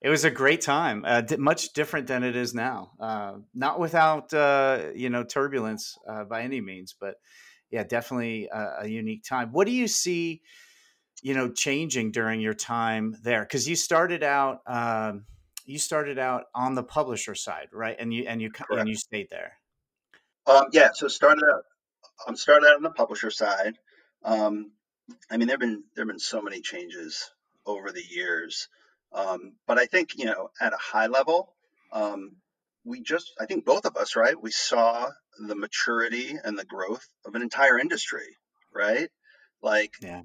it 0.01 0.09
was 0.09 0.25
a 0.25 0.31
great 0.31 0.61
time, 0.61 1.03
uh, 1.05 1.21
di- 1.21 1.37
much 1.37 1.73
different 1.73 2.07
than 2.07 2.23
it 2.23 2.35
is 2.35 2.53
now. 2.53 2.91
Uh, 2.99 3.33
not 3.53 3.79
without, 3.79 4.33
uh, 4.33 4.87
you 4.95 5.09
know, 5.09 5.23
turbulence 5.23 5.97
uh, 6.07 6.23
by 6.23 6.41
any 6.41 6.59
means, 6.59 6.95
but 6.99 7.15
yeah, 7.71 7.83
definitely 7.83 8.47
a, 8.51 8.81
a 8.81 8.87
unique 8.87 9.23
time. 9.23 9.51
What 9.51 9.65
do 9.65 9.73
you 9.73 9.87
see, 9.87 10.41
you 11.21 11.33
know, 11.33 11.49
changing 11.49 12.11
during 12.11 12.41
your 12.41 12.53
time 12.53 13.17
there? 13.23 13.41
Because 13.41 13.67
you 13.67 13.75
started 13.75 14.23
out. 14.23 14.61
Um, 14.67 15.25
you 15.65 15.79
started 15.79 16.19
out 16.19 16.45
on 16.53 16.75
the 16.75 16.83
publisher 16.83 17.35
side, 17.35 17.69
right? 17.71 17.95
And 17.97 18.13
you 18.13 18.25
and 18.27 18.41
you 18.41 18.51
co- 18.51 18.75
and 18.77 18.89
you 18.89 18.95
stayed 18.95 19.29
there. 19.29 19.53
Um, 20.45 20.65
yeah, 20.71 20.89
so 20.93 21.07
started 21.07 21.43
out, 21.43 21.63
I'm 22.27 22.35
started 22.35 22.67
out 22.67 22.75
on 22.75 22.83
the 22.83 22.89
publisher 22.89 23.31
side. 23.31 23.77
Um, 24.23 24.71
I 25.29 25.37
mean, 25.37 25.47
there've 25.47 25.59
been 25.59 25.83
there've 25.95 26.07
been 26.07 26.19
so 26.19 26.41
many 26.41 26.61
changes 26.61 27.31
over 27.65 27.91
the 27.91 28.03
years, 28.03 28.67
um, 29.13 29.53
but 29.67 29.77
I 29.77 29.85
think 29.85 30.17
you 30.17 30.25
know 30.25 30.49
at 30.59 30.73
a 30.73 30.77
high 30.77 31.07
level, 31.07 31.53
um, 31.93 32.35
we 32.83 33.01
just 33.01 33.31
I 33.39 33.45
think 33.45 33.65
both 33.65 33.85
of 33.85 33.95
us 33.95 34.15
right 34.15 34.41
we 34.41 34.51
saw 34.51 35.09
the 35.39 35.55
maturity 35.55 36.35
and 36.43 36.57
the 36.57 36.65
growth 36.65 37.05
of 37.25 37.35
an 37.35 37.41
entire 37.41 37.79
industry, 37.79 38.37
right? 38.73 39.09
Like 39.61 39.93
Yeah. 40.01 40.23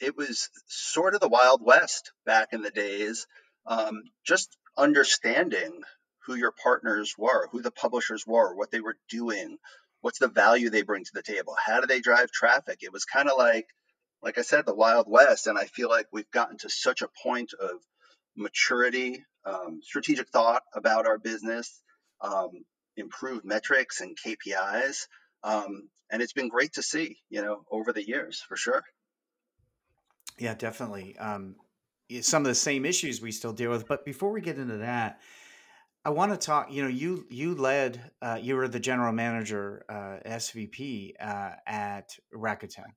it 0.00 0.16
was 0.16 0.48
sort 0.66 1.14
of 1.14 1.20
the 1.20 1.28
Wild 1.28 1.60
West 1.64 2.12
back 2.26 2.48
in 2.52 2.62
the 2.62 2.70
days. 2.70 3.26
Um, 3.66 4.02
just 4.26 4.56
understanding 4.76 5.82
who 6.26 6.34
your 6.34 6.52
partners 6.52 7.14
were, 7.18 7.48
who 7.52 7.62
the 7.62 7.70
publishers 7.70 8.24
were, 8.26 8.54
what 8.54 8.70
they 8.70 8.80
were 8.80 8.96
doing, 9.08 9.58
what's 10.00 10.18
the 10.18 10.28
value 10.28 10.70
they 10.70 10.82
bring 10.82 11.04
to 11.04 11.10
the 11.14 11.22
table, 11.22 11.54
how 11.64 11.80
do 11.80 11.86
they 11.86 12.00
drive 12.00 12.30
traffic. 12.30 12.78
It 12.82 12.92
was 12.92 13.04
kind 13.04 13.28
of 13.28 13.38
like, 13.38 13.66
like 14.22 14.38
I 14.38 14.42
said, 14.42 14.66
the 14.66 14.74
Wild 14.74 15.06
West, 15.08 15.46
and 15.46 15.58
I 15.58 15.64
feel 15.66 15.88
like 15.88 16.06
we've 16.12 16.30
gotten 16.30 16.58
to 16.58 16.70
such 16.70 17.02
a 17.02 17.08
point 17.22 17.52
of 17.60 17.70
maturity, 18.36 19.24
um, 19.44 19.80
strategic 19.82 20.28
thought 20.28 20.62
about 20.74 21.06
our 21.06 21.18
business. 21.18 21.80
Um, 22.20 22.50
improve 22.96 23.44
metrics 23.44 24.00
and 24.00 24.16
KPIs. 24.16 25.06
Um, 25.44 25.88
and 26.10 26.22
it's 26.22 26.32
been 26.32 26.48
great 26.48 26.74
to 26.74 26.82
see, 26.82 27.18
you 27.30 27.42
know, 27.42 27.64
over 27.70 27.92
the 27.92 28.06
years 28.06 28.42
for 28.46 28.56
sure. 28.56 28.82
Yeah, 30.38 30.54
definitely. 30.54 31.16
Um, 31.18 31.56
some 32.20 32.42
of 32.42 32.48
the 32.48 32.54
same 32.54 32.84
issues 32.84 33.20
we 33.20 33.32
still 33.32 33.52
deal 33.52 33.70
with. 33.70 33.88
But 33.88 34.04
before 34.04 34.30
we 34.30 34.40
get 34.40 34.58
into 34.58 34.78
that, 34.78 35.20
I 36.04 36.10
want 36.10 36.32
to 36.32 36.38
talk. 36.38 36.70
You 36.70 36.82
know, 36.82 36.88
you 36.88 37.26
you 37.30 37.54
led. 37.54 38.10
Uh, 38.20 38.38
you 38.40 38.56
were 38.56 38.68
the 38.68 38.80
general 38.80 39.12
manager, 39.12 39.84
uh, 39.88 40.28
SVP 40.28 41.12
uh, 41.20 41.52
at 41.66 42.16
Rakuten 42.34 42.92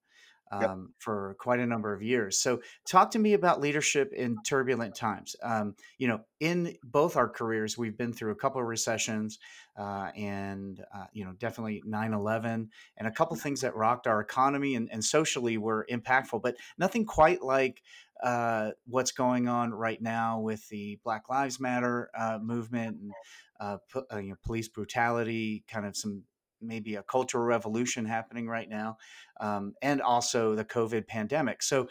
Yep. 0.51 0.69
um, 0.69 0.93
for 0.99 1.35
quite 1.39 1.59
a 1.59 1.65
number 1.65 1.93
of 1.93 2.03
years. 2.03 2.37
So, 2.37 2.61
talk 2.87 3.11
to 3.11 3.19
me 3.19 3.33
about 3.33 3.61
leadership 3.61 4.13
in 4.13 4.37
turbulent 4.45 4.95
times. 4.95 5.35
Um, 5.41 5.75
you 5.97 6.07
know, 6.07 6.21
in 6.39 6.75
both 6.83 7.17
our 7.17 7.27
careers, 7.27 7.77
we've 7.77 7.97
been 7.97 8.13
through 8.13 8.31
a 8.31 8.35
couple 8.35 8.61
of 8.61 8.67
recessions, 8.67 9.39
uh, 9.77 10.11
and 10.15 10.83
uh, 10.93 11.05
you 11.13 11.25
know, 11.25 11.33
definitely 11.33 11.81
9/11, 11.87 12.69
and 12.97 13.07
a 13.07 13.11
couple 13.11 13.35
things 13.37 13.61
that 13.61 13.75
rocked 13.75 14.05
our 14.05 14.21
economy 14.21 14.75
and, 14.75 14.87
and 14.91 15.03
socially 15.03 15.57
were 15.57 15.85
impactful, 15.91 16.41
but 16.41 16.55
nothing 16.77 17.05
quite 17.05 17.41
like 17.41 17.81
uh, 18.23 18.71
what's 18.85 19.11
going 19.11 19.47
on 19.47 19.73
right 19.73 20.01
now 20.01 20.39
with 20.39 20.67
the 20.69 20.99
Black 21.03 21.29
Lives 21.29 21.59
Matter 21.59 22.09
uh, 22.17 22.39
movement 22.41 22.97
and 23.01 23.11
uh, 23.59 23.77
uh, 24.13 24.17
you 24.17 24.29
know, 24.29 24.35
police 24.43 24.67
brutality, 24.67 25.63
kind 25.67 25.85
of 25.85 25.95
some 25.95 26.23
maybe 26.61 26.95
a 26.95 27.03
cultural 27.03 27.43
revolution 27.43 28.05
happening 28.05 28.47
right 28.47 28.69
now, 28.69 28.97
um, 29.39 29.73
and 29.81 30.01
also 30.01 30.55
the 30.55 30.65
COVID 30.65 31.07
pandemic. 31.07 31.63
So, 31.63 31.87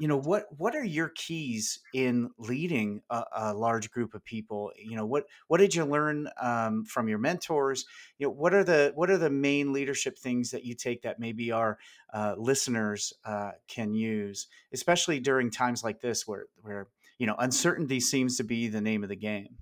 you 0.00 0.08
know, 0.08 0.18
what 0.18 0.46
what 0.56 0.74
are 0.74 0.84
your 0.84 1.10
keys 1.14 1.78
in 1.92 2.30
leading 2.36 3.02
a, 3.10 3.24
a 3.36 3.54
large 3.54 3.90
group 3.90 4.14
of 4.14 4.24
people? 4.24 4.72
You 4.76 4.96
know, 4.96 5.06
what 5.06 5.24
what 5.46 5.58
did 5.58 5.74
you 5.74 5.84
learn 5.84 6.28
um, 6.40 6.84
from 6.84 7.08
your 7.08 7.18
mentors? 7.18 7.84
You 8.18 8.26
know, 8.26 8.32
what 8.32 8.54
are 8.54 8.64
the 8.64 8.92
what 8.96 9.10
are 9.10 9.18
the 9.18 9.30
main 9.30 9.72
leadership 9.72 10.18
things 10.18 10.50
that 10.50 10.64
you 10.64 10.74
take 10.74 11.02
that 11.02 11.20
maybe 11.20 11.52
our 11.52 11.78
uh, 12.12 12.34
listeners 12.36 13.12
uh, 13.24 13.52
can 13.68 13.94
use, 13.94 14.48
especially 14.72 15.20
during 15.20 15.50
times 15.50 15.84
like 15.84 16.00
this 16.00 16.26
where 16.26 16.46
where 16.60 16.88
you 17.18 17.26
know 17.26 17.36
uncertainty 17.38 18.00
seems 18.00 18.36
to 18.36 18.44
be 18.44 18.66
the 18.66 18.80
name 18.80 19.04
of 19.04 19.08
the 19.08 19.16
game. 19.16 19.56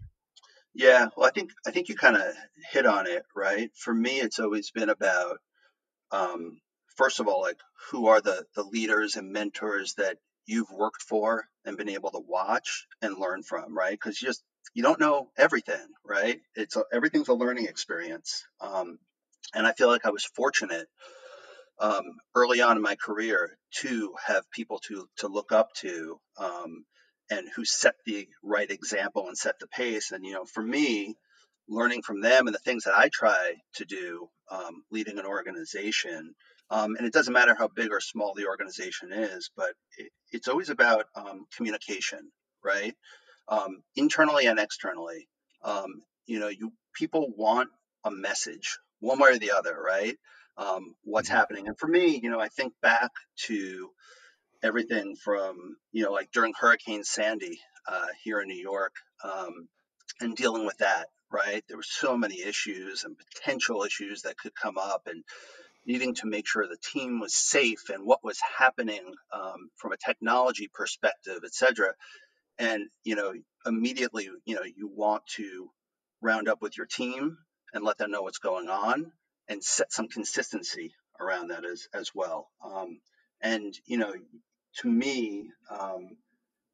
Yeah, 0.75 1.09
well, 1.17 1.27
I 1.27 1.31
think 1.31 1.51
I 1.67 1.71
think 1.71 1.89
you 1.89 1.97
kind 1.97 2.17
of 2.17 2.23
hit 2.73 2.87
on 2.87 3.07
it, 3.07 3.25
right? 3.37 3.71
For 3.77 3.93
me, 3.95 4.21
it's 4.21 4.39
always 4.39 4.71
been 4.71 4.89
about 4.89 5.39
um, 6.13 6.61
first 6.97 7.21
of 7.21 7.29
all, 7.29 7.43
like 7.43 7.59
who 7.91 8.09
are 8.09 8.21
the 8.21 8.47
the 8.57 8.65
leaders 8.65 9.17
and 9.17 9.33
mentors 9.33 9.95
that 9.95 10.19
you've 10.47 10.71
worked 10.71 11.03
for 11.03 11.47
and 11.65 11.77
been 11.77 11.89
able 11.91 12.11
to 12.13 12.23
watch 12.27 12.87
and 13.03 13.19
learn 13.19 13.43
from, 13.43 13.77
right? 13.77 13.93
Because 13.93 14.21
you 14.23 14.29
just 14.29 14.43
you 14.75 14.83
don't 14.83 15.01
know 15.01 15.31
everything, 15.39 15.87
right? 16.05 16.41
It's 16.57 16.77
a, 16.77 16.85
everything's 16.93 17.29
a 17.29 17.35
learning 17.35 17.67
experience, 17.67 18.45
um, 18.61 18.99
and 19.55 19.67
I 19.67 19.73
feel 19.73 19.89
like 19.89 20.07
I 20.07 20.11
was 20.11 20.25
fortunate 20.25 20.89
um, 21.81 22.05
early 22.35 22.61
on 22.63 22.77
in 22.77 22.83
my 22.83 22.97
career 22.97 23.59
to 23.81 24.15
have 24.27 24.51
people 24.51 24.79
to 24.89 25.09
to 25.19 25.29
look 25.29 25.53
up 25.53 25.73
to 25.77 26.21
um, 26.39 26.85
and 27.31 27.49
who 27.55 27.65
set 27.65 27.95
the 28.07 28.29
right 28.43 28.71
example 28.71 29.27
and 29.29 29.37
set 29.37 29.59
the 29.59 29.67
pace. 29.67 30.13
And 30.13 30.25
you 30.25 30.35
know, 30.35 30.45
for 30.45 30.63
me, 30.63 31.15
learning 31.69 32.03
from 32.03 32.21
them 32.21 32.47
and 32.47 32.55
the 32.55 32.59
things 32.61 32.85
that 32.85 32.95
I 32.97 33.09
try 33.13 33.55
to 33.77 33.85
do, 33.85 34.29
um, 34.51 34.85
leading 34.91 35.19
an 35.19 35.27
organization. 35.27 36.35
Um, 36.71 36.97
and 36.97 37.07
it 37.07 37.13
doesn't 37.13 37.33
matter 37.33 37.55
how 37.55 37.69
big 37.69 37.93
or 37.93 38.01
small 38.01 38.35
the 38.35 38.47
organization 38.47 39.13
is, 39.13 39.51
but 39.57 39.73
it, 39.99 40.11
it's 40.31 40.49
always 40.49 40.71
about 40.71 41.07
um, 41.15 41.47
communication, 41.57 42.31
right? 42.65 42.95
Um, 43.49 43.83
internally 43.97 44.47
and 44.47 44.59
externally. 44.59 45.29
Um, 45.63 46.03
you 46.27 46.39
know, 46.41 46.49
you 46.49 46.73
people 46.95 47.33
want 47.37 47.69
a 48.05 48.11
message, 48.11 48.79
one 49.01 49.19
way 49.19 49.31
or 49.31 49.39
the 49.39 49.53
other, 49.53 49.77
right? 49.81 50.17
Um, 50.57 50.95
what's 51.05 51.29
Mhm. 51.29 51.33
happening? 51.35 51.69
And 51.69 51.79
for 51.79 51.87
me, 51.89 52.21
you 52.23 52.31
know, 52.31 52.41
I 52.41 52.49
think 52.49 52.75
back 52.83 53.11
to 53.47 53.91
everything 54.63 55.17
from 55.17 55.77
you 55.93 56.05
know 56.05 56.13
like 56.13 56.31
during 56.33 56.53
Hurricane 56.59 57.05
Sandy 57.05 57.61
uh, 57.89 58.07
here 58.25 58.41
in 58.41 58.49
New 58.49 58.63
York 58.63 58.95
um, 59.25 59.69
and 60.21 60.37
dealing 60.37 60.67
with 60.67 60.79
that. 60.79 61.09
Right, 61.31 61.65
there 61.67 61.79
were 61.79 61.83
so 61.83 62.19
many 62.19 62.43
issues 62.43 63.05
and 63.05 63.17
potential 63.17 63.85
issues 63.85 64.23
that 64.23 64.37
could 64.37 64.55
come 64.55 64.77
up, 64.77 65.05
and 65.07 65.25
needing 65.87 66.15
to 66.17 66.27
make 66.27 66.47
sure 66.47 66.67
the 66.67 66.77
team 66.93 67.21
was 67.21 67.35
safe 67.35 67.89
and 67.89 68.05
what 68.07 68.23
was 68.23 68.39
happening 68.59 69.15
um, 69.33 69.71
from 69.77 69.93
a 69.93 69.97
technology 69.97 70.69
perspective, 70.73 71.41
et 71.45 71.55
cetera. 71.55 71.95
And 72.59 72.85
you 73.05 73.17
know, 73.17 73.33
immediately, 73.67 74.29
you 74.45 74.55
know, 74.55 74.63
you 74.65 74.91
want 74.95 75.23
to 75.37 75.71
round 76.21 76.49
up 76.49 76.63
with 76.63 76.77
your 76.77 76.87
team 76.87 77.39
and 77.73 77.85
let 77.85 77.99
them 77.99 78.11
know 78.11 78.23
what's 78.23 78.39
going 78.39 78.69
on 78.69 79.11
and 79.49 79.65
set 79.65 79.93
some 79.93 80.09
consistency 80.09 80.95
around 81.21 81.49
that 81.49 81.65
as 81.65 81.89
as 81.95 82.11
well. 82.15 82.51
Um, 82.65 83.01
and 83.41 83.75
you 83.87 83.99
know, 83.99 84.13
to 84.79 84.89
me, 84.91 85.51
um, 85.71 86.17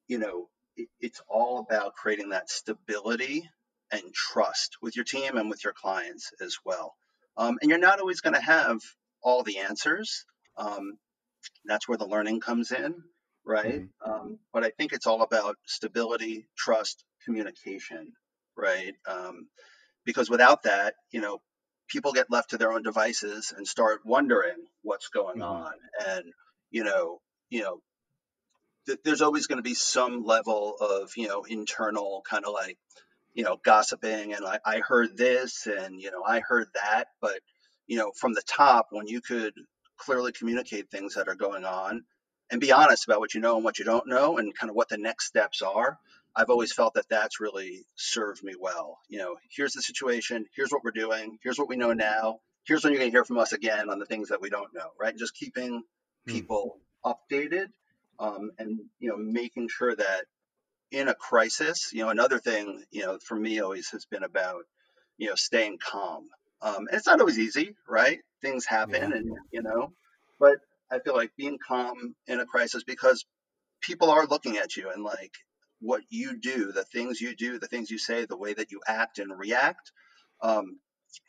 you 0.08 0.18
know, 0.18 0.48
it, 0.76 0.88
it's 1.00 1.22
all 1.28 1.58
about 1.60 1.94
creating 1.94 2.30
that 2.30 2.50
stability 2.50 3.48
and 3.92 4.02
trust 4.14 4.76
with 4.82 4.96
your 4.96 5.04
team 5.04 5.36
and 5.36 5.50
with 5.50 5.64
your 5.64 5.72
clients 5.74 6.32
as 6.40 6.58
well. 6.64 6.94
Um, 7.36 7.58
and 7.60 7.70
you're 7.70 7.78
not 7.80 8.00
always 8.00 8.20
going 8.20 8.34
to 8.34 8.40
have 8.40 8.80
all 9.22 9.42
the 9.42 9.58
answers. 9.58 10.24
Um, 10.56 10.98
that's 11.64 11.88
where 11.88 11.98
the 11.98 12.06
learning 12.06 12.40
comes 12.40 12.72
in, 12.72 13.02
right? 13.44 13.82
Mhm. 13.82 13.90
Um, 14.04 14.38
but 14.52 14.64
I 14.64 14.70
think 14.70 14.92
it's 14.92 15.06
all 15.06 15.22
about 15.22 15.56
stability, 15.66 16.48
trust, 16.56 17.04
communication, 17.24 18.12
right? 18.56 18.94
Um, 19.08 19.48
because 20.04 20.30
without 20.30 20.64
that, 20.64 20.94
you 21.10 21.20
know, 21.20 21.40
people 21.88 22.12
get 22.12 22.30
left 22.30 22.50
to 22.50 22.58
their 22.58 22.72
own 22.72 22.82
devices 22.82 23.52
and 23.56 23.66
start 23.66 24.00
wondering 24.04 24.56
what's 24.82 25.08
going 25.08 25.40
Mhm. 25.40 25.42
on, 25.42 25.72
and 26.06 26.24
you 26.70 26.84
know, 26.84 27.20
you 27.50 27.62
know, 27.62 27.80
th- 28.88 29.00
there's 29.04 29.22
always 29.22 29.46
going 29.48 29.58
to 29.58 29.62
be 29.62 29.74
some 29.74 30.24
level 30.24 30.76
of 30.80 31.12
you 31.16 31.28
know 31.28 31.44
internal 31.44 32.22
kind 32.28 32.44
of 32.46 32.54
like 32.54 32.78
you 33.34 33.44
know 33.44 33.58
gossiping 33.64 34.34
and 34.34 34.44
I, 34.46 34.60
I 34.64 34.80
heard 34.80 35.16
this 35.16 35.68
and 35.68 36.00
you 36.00 36.10
know 36.10 36.24
I 36.26 36.40
heard 36.40 36.68
that, 36.74 37.08
but 37.20 37.40
you 37.86 37.98
know 37.98 38.12
from 38.16 38.34
the 38.34 38.42
top 38.46 38.88
when 38.90 39.08
you 39.08 39.20
could 39.20 39.54
clearly 39.98 40.32
communicate 40.32 40.90
things 40.90 41.14
that 41.14 41.28
are 41.28 41.36
going 41.36 41.64
on 41.64 42.04
and 42.50 42.60
be 42.60 42.72
honest 42.72 43.06
about 43.06 43.20
what 43.20 43.34
you 43.34 43.40
know 43.40 43.56
and 43.56 43.64
what 43.64 43.78
you 43.78 43.84
don't 43.84 44.08
know 44.08 44.38
and 44.38 44.56
kind 44.56 44.70
of 44.70 44.76
what 44.76 44.88
the 44.88 44.98
next 44.98 45.26
steps 45.26 45.62
are. 45.62 45.98
I've 46.36 46.50
always 46.50 46.72
felt 46.72 46.94
that 46.94 47.08
that's 47.10 47.40
really 47.40 47.84
served 47.96 48.44
me 48.44 48.54
well. 48.58 48.98
You 49.08 49.18
know, 49.18 49.36
here's 49.50 49.72
the 49.74 49.82
situation, 49.82 50.46
here's 50.54 50.70
what 50.70 50.84
we're 50.84 50.92
doing, 50.92 51.38
here's 51.42 51.58
what 51.58 51.68
we 51.68 51.76
know 51.76 51.92
now, 51.94 52.40
here's 52.64 52.84
when 52.84 52.92
you're 52.92 53.00
going 53.00 53.10
to 53.12 53.14
hear 53.16 53.24
from 53.24 53.38
us 53.38 53.52
again 53.52 53.90
on 53.90 53.98
the 53.98 54.06
things 54.06 54.28
that 54.28 54.40
we 54.40 54.50
don't 54.50 54.72
know, 54.74 54.90
right? 55.00 55.16
Just 55.16 55.34
keeping 55.34 55.82
Mm. 56.28 56.32
people 56.32 56.80
updated 57.04 57.68
um, 58.20 58.50
and 58.58 58.80
you 59.00 59.10
know 59.10 59.16
making 59.18 59.68
sure 59.68 59.94
that 59.94 60.24
in 60.92 61.08
a 61.08 61.14
crisis 61.14 61.90
you 61.92 62.02
know 62.02 62.10
another 62.10 62.38
thing 62.38 62.84
you 62.90 63.02
know 63.02 63.18
for 63.26 63.36
me 63.36 63.60
always 63.60 63.90
has 63.90 64.06
been 64.06 64.24
about 64.24 64.64
you 65.18 65.28
know 65.28 65.34
staying 65.36 65.78
calm. 65.82 66.24
Um, 66.62 66.88
and 66.88 66.94
it's 66.94 67.06
not 67.06 67.20
always 67.20 67.38
easy 67.38 67.76
right? 67.88 68.20
Things 68.42 68.66
Yeah. 68.66 68.78
happen 68.78 69.12
and 69.12 69.32
you 69.52 69.62
know 69.62 69.92
but 70.40 70.58
i 70.92 70.98
feel 71.00 71.14
like 71.16 71.32
being 71.36 71.58
calm 71.66 72.14
in 72.26 72.40
a 72.40 72.46
crisis 72.46 72.84
because 72.84 73.24
people 73.82 74.10
are 74.10 74.26
looking 74.26 74.58
at 74.58 74.76
you 74.76 74.90
and 74.90 75.04
like 75.04 75.32
what 75.80 76.02
you 76.10 76.38
do 76.40 76.72
the 76.72 76.84
things 76.84 77.20
you 77.20 77.36
do 77.36 77.58
the 77.58 77.68
things 77.68 77.90
you 77.90 77.98
say 77.98 78.26
the 78.26 78.38
way 78.38 78.54
that 78.54 78.72
you 78.72 78.80
act 78.88 79.18
and 79.20 79.38
react 79.38 79.92
um, 80.42 80.78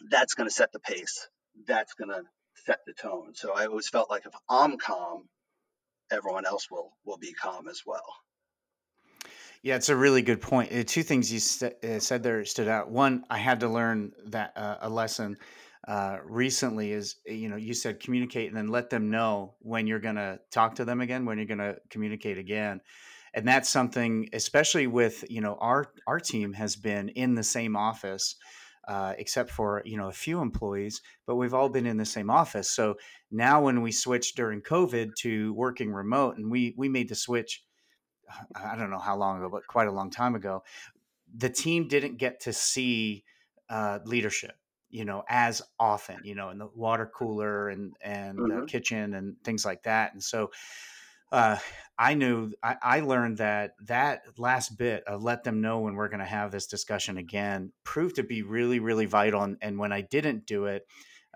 that's 0.10 0.36
going 0.36 0.50
to 0.50 0.54
set 0.56 0.72
the 0.74 0.80
pace. 0.80 1.28
That's 1.68 1.94
going 1.96 2.10
to 2.10 2.24
set 2.66 2.80
the 2.88 2.94
tone. 2.94 3.34
So 3.36 3.54
i 3.56 3.66
always 3.68 3.90
felt 3.90 4.10
like 4.10 4.26
if 4.26 4.34
i'm 4.50 4.78
calm 4.78 5.30
everyone 6.12 6.46
else 6.46 6.70
will 6.72 6.94
will 7.06 7.18
be 7.18 7.34
calm 7.34 7.68
as 7.68 7.84
well. 7.86 8.04
Yeah, 9.62 9.76
it's 9.76 9.90
a 9.90 9.96
really 9.96 10.22
good 10.22 10.42
point. 10.42 10.72
Uh, 10.72 10.84
two 10.86 11.04
things 11.04 11.32
you 11.32 11.40
sa- 11.40 11.70
uh, 11.84 12.00
said 12.00 12.24
there 12.24 12.46
stood 12.46 12.70
out. 12.70 12.90
One, 12.90 13.26
I 13.30 13.38
had 13.38 13.60
to 13.60 13.68
learn 13.68 14.14
that 14.28 14.54
uh, 14.56 14.78
a 14.82 14.90
lesson 14.90 15.38
uh, 15.88 16.20
recently 16.24 16.92
is 16.92 17.18
uh, 17.30 17.34
you 17.34 17.50
know 17.50 17.56
you 17.56 17.74
said 17.74 18.00
communicate 18.00 18.48
and 18.48 18.58
then 18.58 18.68
let 18.68 18.90
them 18.90 19.10
know 19.10 19.56
when 19.60 19.88
you're 19.88 20.00
going 20.00 20.16
to 20.16 20.40
talk 20.52 20.76
to 20.76 20.86
them 20.86 21.02
again, 21.02 21.26
when 21.26 21.38
you're 21.38 21.48
going 21.48 21.58
to 21.58 21.78
communicate 21.90 22.38
again, 22.38 22.80
and 23.34 23.48
that's 23.48 23.70
something 23.70 24.30
especially 24.34 24.88
with 24.88 25.26
you 25.30 25.42
know 25.42 25.58
our 25.60 25.92
our 26.08 26.20
team 26.20 26.54
has 26.54 26.76
been 26.76 27.10
in 27.10 27.36
the 27.36 27.44
same 27.44 27.76
office. 27.76 28.36
Uh, 28.90 29.14
except 29.20 29.52
for 29.52 29.84
you 29.86 29.96
know 29.98 30.10
a 30.10 30.12
few 30.14 30.42
employees, 30.42 31.04
but 31.28 31.36
we've 31.36 31.54
all 31.54 31.70
been 31.70 31.86
in 31.86 31.98
the 31.98 32.06
same 32.06 32.32
office. 32.32 32.72
So 32.72 32.98
now, 33.30 33.62
when 33.64 33.84
we 33.84 33.92
switched 33.92 34.36
during 34.36 34.64
COVID 34.64 35.16
to 35.18 35.54
working 35.54 35.94
remote, 35.94 36.38
and 36.38 36.50
we 36.52 36.74
we 36.76 36.90
made 36.90 37.10
the 37.10 37.16
switch 37.16 37.64
I 38.56 38.76
don't 38.76 38.90
know 38.92 39.00
how 39.00 39.18
long 39.18 39.38
ago, 39.38 39.50
but 39.50 39.68
quite 39.68 39.88
a 39.88 39.92
long 39.92 40.10
time 40.10 40.36
ago, 40.36 40.64
the 41.34 41.50
team 41.50 41.88
didn't 41.88 42.18
get 42.18 42.42
to 42.42 42.54
see 42.54 43.26
uh, 43.70 44.00
leadership, 44.06 44.58
you 44.90 45.06
know, 45.06 45.24
as 45.30 45.62
often, 45.80 46.22
you 46.24 46.36
know, 46.36 46.50
in 46.50 46.58
the 46.58 46.68
water 46.68 47.06
cooler 47.14 47.70
and 47.70 47.96
and 48.02 48.52
uh, 48.52 48.62
hmm 48.62 48.68
kitchen 48.68 49.14
and 49.14 49.38
things 49.44 49.66
like 49.66 49.84
that. 49.84 50.14
And 50.14 50.24
so 50.24 50.52
uh, 51.32 51.58
I 51.98 52.14
knew 52.14 52.54
I, 52.64 52.76
I, 52.82 53.00
learned 53.02 53.38
that 53.38 53.72
that 53.88 54.22
last 54.38 54.78
bit 54.78 55.04
of 55.04 55.22
let 55.22 55.44
them 55.44 55.62
know 55.62 55.82
when 55.82 55.96
we're 55.96 56.08
going 56.08 56.22
to 56.22 56.26
have 56.26 56.52
this 56.52 56.66
discussion 56.66 57.18
again 57.18 57.74
proved 57.84 58.16
to 58.16 58.24
be 58.24 58.42
really 58.42 58.80
really 58.80 59.06
vital. 59.06 59.44
And, 59.44 59.58
and 59.62 59.78
when 59.78 59.92
I 59.92 60.02
didn't 60.02 60.46
do 60.46 60.66
it, 60.66 60.88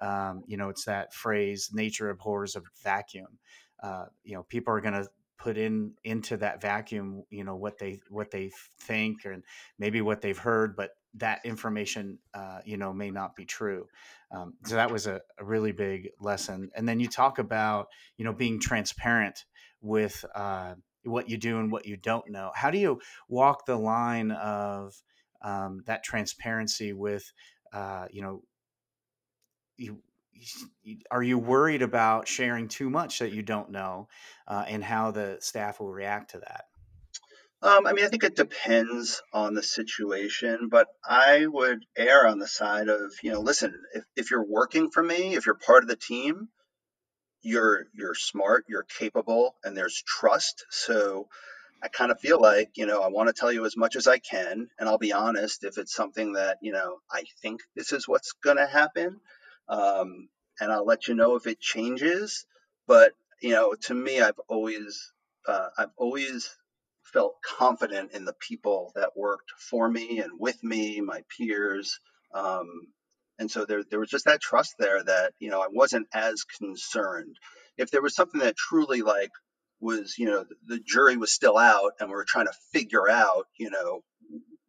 um, 0.02 0.44
you 0.48 0.58
know, 0.58 0.70
it's 0.70 0.86
that 0.86 1.14
phrase 1.14 1.70
"nature 1.74 2.10
abhors 2.10 2.56
a 2.56 2.62
vacuum." 2.84 3.40
Uh, 3.82 4.06
you 4.24 4.36
know, 4.36 4.44
people 4.44 4.74
are 4.74 4.82
going 4.82 4.94
to 4.94 5.08
put 5.38 5.58
in 5.58 5.94
into 6.06 6.38
that 6.38 6.62
vacuum, 6.62 7.24
you 7.30 7.44
know, 7.44 7.58
what 7.58 7.78
they 7.78 8.00
what 8.10 8.32
they 8.32 8.50
think 8.80 9.26
and 9.26 9.44
maybe 9.78 10.02
what 10.02 10.22
they've 10.22 10.38
heard, 10.38 10.76
but 10.76 10.92
that 11.16 11.42
information, 11.44 12.18
uh, 12.34 12.60
you 12.66 12.78
know, 12.78 12.94
may 12.94 13.12
not 13.12 13.36
be 13.36 13.46
true. 13.46 13.86
Um, 14.32 14.54
so 14.66 14.76
that 14.76 14.90
was 14.90 15.06
a, 15.06 15.22
a, 15.38 15.44
really 15.44 15.72
big 15.72 16.10
lesson. 16.20 16.72
And 16.76 16.90
then 16.90 17.00
you 17.00 17.08
talk 17.08 17.38
about, 17.38 17.88
you 18.18 18.26
know, 18.26 18.34
being 18.34 18.60
transparent 18.60 19.44
with 19.84 20.26
uh, 20.34 20.74
what 21.04 21.30
you 21.30 21.38
do 21.38 21.60
and 21.60 21.72
what 21.72 21.86
you 21.86 21.98
don't 21.98 22.30
know. 22.32 22.52
How 22.56 22.72
do 22.72 22.80
you 22.80 23.00
walk 23.28 23.66
the 23.66 23.76
line 23.76 24.32
of 24.32 24.96
um, 25.44 25.84
that 25.86 26.04
transparency 26.04 26.94
with, 26.94 27.32
uh, 27.74 28.08
you 28.10 28.22
know, 28.22 28.44
you, 29.78 30.00
are 31.12 31.24
you 31.24 31.38
worried 31.38 31.82
about 31.82 32.28
sharing 32.28 32.68
too 32.68 32.90
much 32.90 33.20
that 33.20 33.34
you 33.34 33.44
don't 33.44 33.72
know 33.72 34.08
uh, 34.48 34.64
and 34.68 34.84
how 34.84 35.12
the 35.12 35.38
staff 35.42 35.80
will 35.80 35.92
react 35.92 36.32
to 36.32 36.40
that? 36.40 36.66
Um, 37.62 37.88
I 37.88 37.94
mean, 37.94 38.04
I 38.04 38.10
think 38.10 38.26
it 38.26 38.36
depends 38.36 39.22
on 39.32 39.54
the 39.54 39.64
situation, 39.64 40.68
but 40.70 40.88
I 41.04 41.46
would 41.48 41.86
err 41.98 42.28
on 42.28 42.40
the 42.40 42.48
side 42.48 42.90
of, 42.90 43.14
you 43.22 43.32
know, 43.32 43.40
listen, 43.40 43.74
if, 43.94 44.04
if 44.18 44.32
you're 44.32 44.46
working 44.46 44.92
for 44.92 45.02
me, 45.02 45.36
if 45.36 45.46
you're 45.46 45.56
part 45.56 45.84
of 45.84 45.90
the 45.90 45.96
team, 45.96 46.50
you're 47.44 47.86
you're 47.94 48.16
smart, 48.16 48.66
you're 48.68 48.86
capable, 49.00 49.56
and 49.64 49.78
there's 49.78 50.02
trust. 50.02 50.66
So 50.70 51.28
I 51.84 51.90
kind 51.90 52.12
of 52.12 52.20
feel 52.20 52.40
like, 52.40 52.72
you 52.76 52.86
know, 52.86 53.02
I 53.02 53.10
want 53.10 53.28
to 53.28 53.34
tell 53.34 53.52
you 53.52 53.66
as 53.66 53.76
much 53.76 53.98
as 53.98 54.08
I 54.08 54.18
can, 54.18 54.70
and 54.80 54.90
I'll 54.90 54.98
be 54.98 55.12
honest 55.12 55.66
if 55.66 55.78
it's 55.78 55.94
something 55.94 56.34
that, 56.34 56.58
you 56.62 56.72
know, 56.72 57.00
I 57.12 57.24
think 57.42 57.60
this 57.76 57.92
is 57.92 58.08
what's 58.08 58.32
going 58.44 58.58
to 58.58 58.66
happen, 58.66 59.20
um, 59.68 60.30
and 60.62 60.72
I'll 60.72 60.86
let 60.86 61.08
you 61.08 61.14
know 61.14 61.36
if 61.36 61.46
it 61.46 61.60
changes. 61.60 62.46
But 62.88 63.12
you 63.42 63.52
know, 63.52 63.74
to 63.74 63.94
me, 63.94 64.22
I've 64.22 64.40
always 64.48 65.12
uh, 65.48 65.68
I've 65.78 65.92
always 65.98 66.50
felt 67.04 67.36
confident 67.42 68.14
in 68.14 68.26
the 68.26 68.36
people 68.40 68.94
that 68.96 69.18
worked 69.18 69.52
for 69.58 69.88
me 69.90 70.20
and 70.20 70.32
with 70.40 70.64
me, 70.64 71.02
my 71.02 71.24
peers. 71.38 72.00
Um, 72.34 72.88
and 73.40 73.50
so 73.50 73.66
there, 73.66 73.84
there 73.90 74.00
was 74.00 74.10
just 74.10 74.26
that 74.26 74.42
trust 74.42 74.76
there 74.78 75.04
that, 75.04 75.34
you 75.40 75.50
know, 75.50 75.62
I 75.62 75.68
wasn't 75.72 76.08
as 76.14 76.44
concerned. 76.44 77.38
If 77.78 77.92
there 77.92 78.02
was 78.02 78.16
something 78.16 78.42
that 78.42 78.56
truly 78.56 79.02
like 79.02 79.32
was, 79.80 80.16
you 80.18 80.28
know, 80.28 80.46
the 80.68 80.80
jury 80.80 81.18
was 81.18 81.32
still 81.34 81.58
out 81.58 81.94
and 82.00 82.10
we 82.10 82.16
are 82.16 82.26
trying 82.28 82.46
to 82.46 82.54
figure 82.72 83.10
out, 83.10 83.48
you 83.58 83.70
know, 83.72 84.02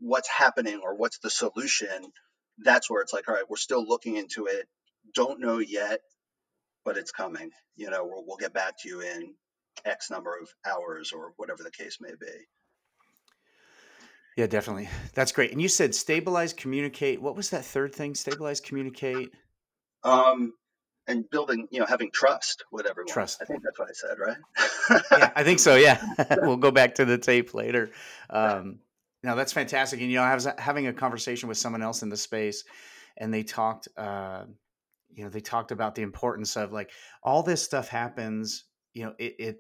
what's 0.01 0.29
happening 0.29 0.81
or 0.83 0.97
what's 0.97 1.19
the 1.19 1.31
solution, 1.31 2.13
that's 2.59 2.91
where 2.91 3.03
it's 3.03 3.13
like, 3.13 3.29
all 3.29 3.35
right, 3.35 3.49
we're 3.49 3.57
still 3.57 3.87
looking 3.87 4.17
into 4.17 4.47
it. 4.47 4.67
Don't 5.15 5.41
know 5.41 5.59
yet, 5.59 6.01
but 6.85 6.97
it's 6.97 7.13
coming. 7.13 7.51
You 7.77 7.91
know, 7.91 8.05
we'll, 8.05 8.25
we'll 8.27 8.37
get 8.39 8.55
back 8.55 8.75
to 8.83 8.89
you 8.89 9.01
in 9.01 9.35
X 9.85 10.11
number 10.11 10.37
of 10.41 10.49
hours 10.67 11.13
or 11.13 11.33
whatever 11.37 11.63
the 11.63 11.71
case 11.71 11.99
may 12.01 12.13
be. 12.19 12.47
Yeah, 14.37 14.47
definitely. 14.47 14.89
That's 15.15 15.33
great. 15.33 15.53
And 15.53 15.63
you 15.63 15.69
said 15.69 15.95
stabilize, 15.95 16.53
communicate. 16.53 17.23
What 17.23 17.37
was 17.37 17.51
that 17.51 17.65
third 17.65 17.95
thing? 17.95 18.15
Stabilize, 18.15 18.61
communicate. 18.61 19.31
Um, 20.03 20.55
and 21.07 21.29
building, 21.31 21.69
you 21.71 21.81
know, 21.81 21.87
having 21.87 22.11
trust 22.13 22.65
with 22.73 22.87
everyone. 22.87 23.13
Trust. 23.13 23.41
I 23.43 23.45
think 23.45 23.63
that's 23.63 23.79
what 23.79 23.89
I 23.89 23.93
said, 23.93 24.19
right? 24.19 25.03
yeah, 25.21 25.33
I 25.37 25.45
think 25.45 25.61
so. 25.61 25.77
Yeah, 25.77 26.03
we'll 26.43 26.57
go 26.57 26.71
back 26.71 26.97
to 26.97 27.05
the 27.05 27.19
tape 27.19 27.55
later. 27.55 27.91
Um, 28.31 28.81
now 29.23 29.35
that's 29.35 29.53
fantastic. 29.53 30.01
And 30.01 30.11
you 30.11 30.17
know, 30.17 30.23
I 30.23 30.35
was 30.35 30.49
having 30.59 30.87
a 30.87 30.93
conversation 30.93 31.49
with 31.49 31.59
someone 31.59 31.83
else 31.83 32.03
in 32.03 32.09
the 32.09 32.17
space, 32.17 32.65
and 33.17 33.33
they 33.33 33.43
talked. 33.43 33.89
Uh, 33.97 34.45
you 35.11 35.23
know, 35.23 35.31
they 35.31 35.41
talked 35.41 35.71
about 35.71 35.95
the 35.95 36.03
importance 36.03 36.57
of 36.57 36.73
like 36.73 36.91
all 37.23 37.45
this 37.45 37.63
stuff 37.63 37.89
happens. 37.89 38.65
You 38.95 39.05
know, 39.05 39.15
it, 39.19 39.35
it 39.39 39.57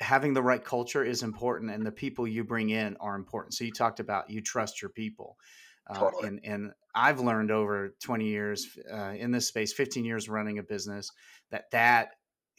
having 0.00 0.34
the 0.34 0.42
right 0.42 0.64
culture 0.64 1.04
is 1.04 1.22
important 1.22 1.70
and 1.70 1.84
the 1.84 1.92
people 1.92 2.26
you 2.26 2.42
bring 2.42 2.70
in 2.70 2.96
are 3.00 3.14
important. 3.14 3.54
So 3.54 3.64
you 3.64 3.72
talked 3.72 4.00
about 4.00 4.30
you 4.30 4.40
trust 4.40 4.82
your 4.82 4.88
people 4.88 5.36
uh, 5.90 5.98
totally. 5.98 6.28
and 6.28 6.40
and 6.44 6.72
i've 6.94 7.20
learned 7.20 7.50
over 7.50 7.94
20 8.02 8.26
years 8.26 8.78
uh, 8.92 9.12
in 9.16 9.30
this 9.30 9.46
space 9.46 9.72
15 9.72 10.04
years 10.04 10.28
running 10.28 10.58
a 10.58 10.62
business 10.62 11.10
that 11.50 11.70
that 11.72 12.10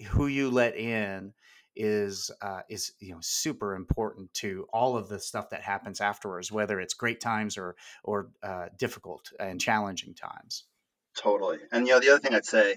who 0.09 0.27
you 0.27 0.49
let 0.49 0.75
in 0.75 1.33
is 1.73 2.29
uh, 2.41 2.61
is 2.69 2.91
you 2.99 3.13
know 3.13 3.19
super 3.21 3.75
important 3.75 4.33
to 4.33 4.67
all 4.73 4.97
of 4.97 5.07
the 5.07 5.19
stuff 5.19 5.49
that 5.51 5.61
happens 5.61 6.01
afterwards 6.01 6.51
whether 6.51 6.81
it's 6.81 6.93
great 6.93 7.21
times 7.21 7.57
or 7.57 7.75
or 8.03 8.29
uh, 8.43 8.65
difficult 8.77 9.31
and 9.39 9.61
challenging 9.61 10.13
times. 10.13 10.65
Totally. 11.15 11.59
And 11.71 11.87
you 11.87 11.93
know 11.93 12.01
the 12.01 12.09
other 12.09 12.19
thing 12.19 12.35
i'd 12.35 12.45
say 12.45 12.75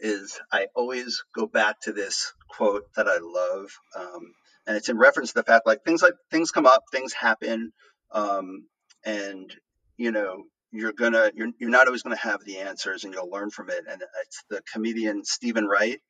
is 0.00 0.40
I 0.52 0.66
always 0.74 1.24
go 1.34 1.46
back 1.46 1.80
to 1.82 1.92
this 1.92 2.34
quote 2.48 2.84
that 2.96 3.08
I 3.08 3.18
love, 3.20 3.70
um, 3.96 4.32
and 4.66 4.76
it's 4.76 4.88
in 4.88 4.98
reference 4.98 5.30
to 5.30 5.34
the 5.36 5.44
fact 5.44 5.66
like 5.66 5.84
things 5.84 6.02
like 6.02 6.14
things 6.30 6.50
come 6.50 6.66
up, 6.66 6.84
things 6.92 7.12
happen, 7.12 7.72
um, 8.12 8.66
and 9.04 9.54
you 9.96 10.12
know 10.12 10.44
you're 10.72 10.92
gonna 10.92 11.30
you're, 11.34 11.50
you're 11.58 11.70
not 11.70 11.86
always 11.86 12.02
gonna 12.02 12.16
have 12.16 12.44
the 12.44 12.58
answers, 12.58 13.04
and 13.04 13.14
you'll 13.14 13.30
learn 13.30 13.50
from 13.50 13.70
it. 13.70 13.84
And 13.90 14.02
it's 14.24 14.44
the 14.50 14.62
comedian 14.72 15.24
Steven 15.24 15.66
Wright, 15.66 16.00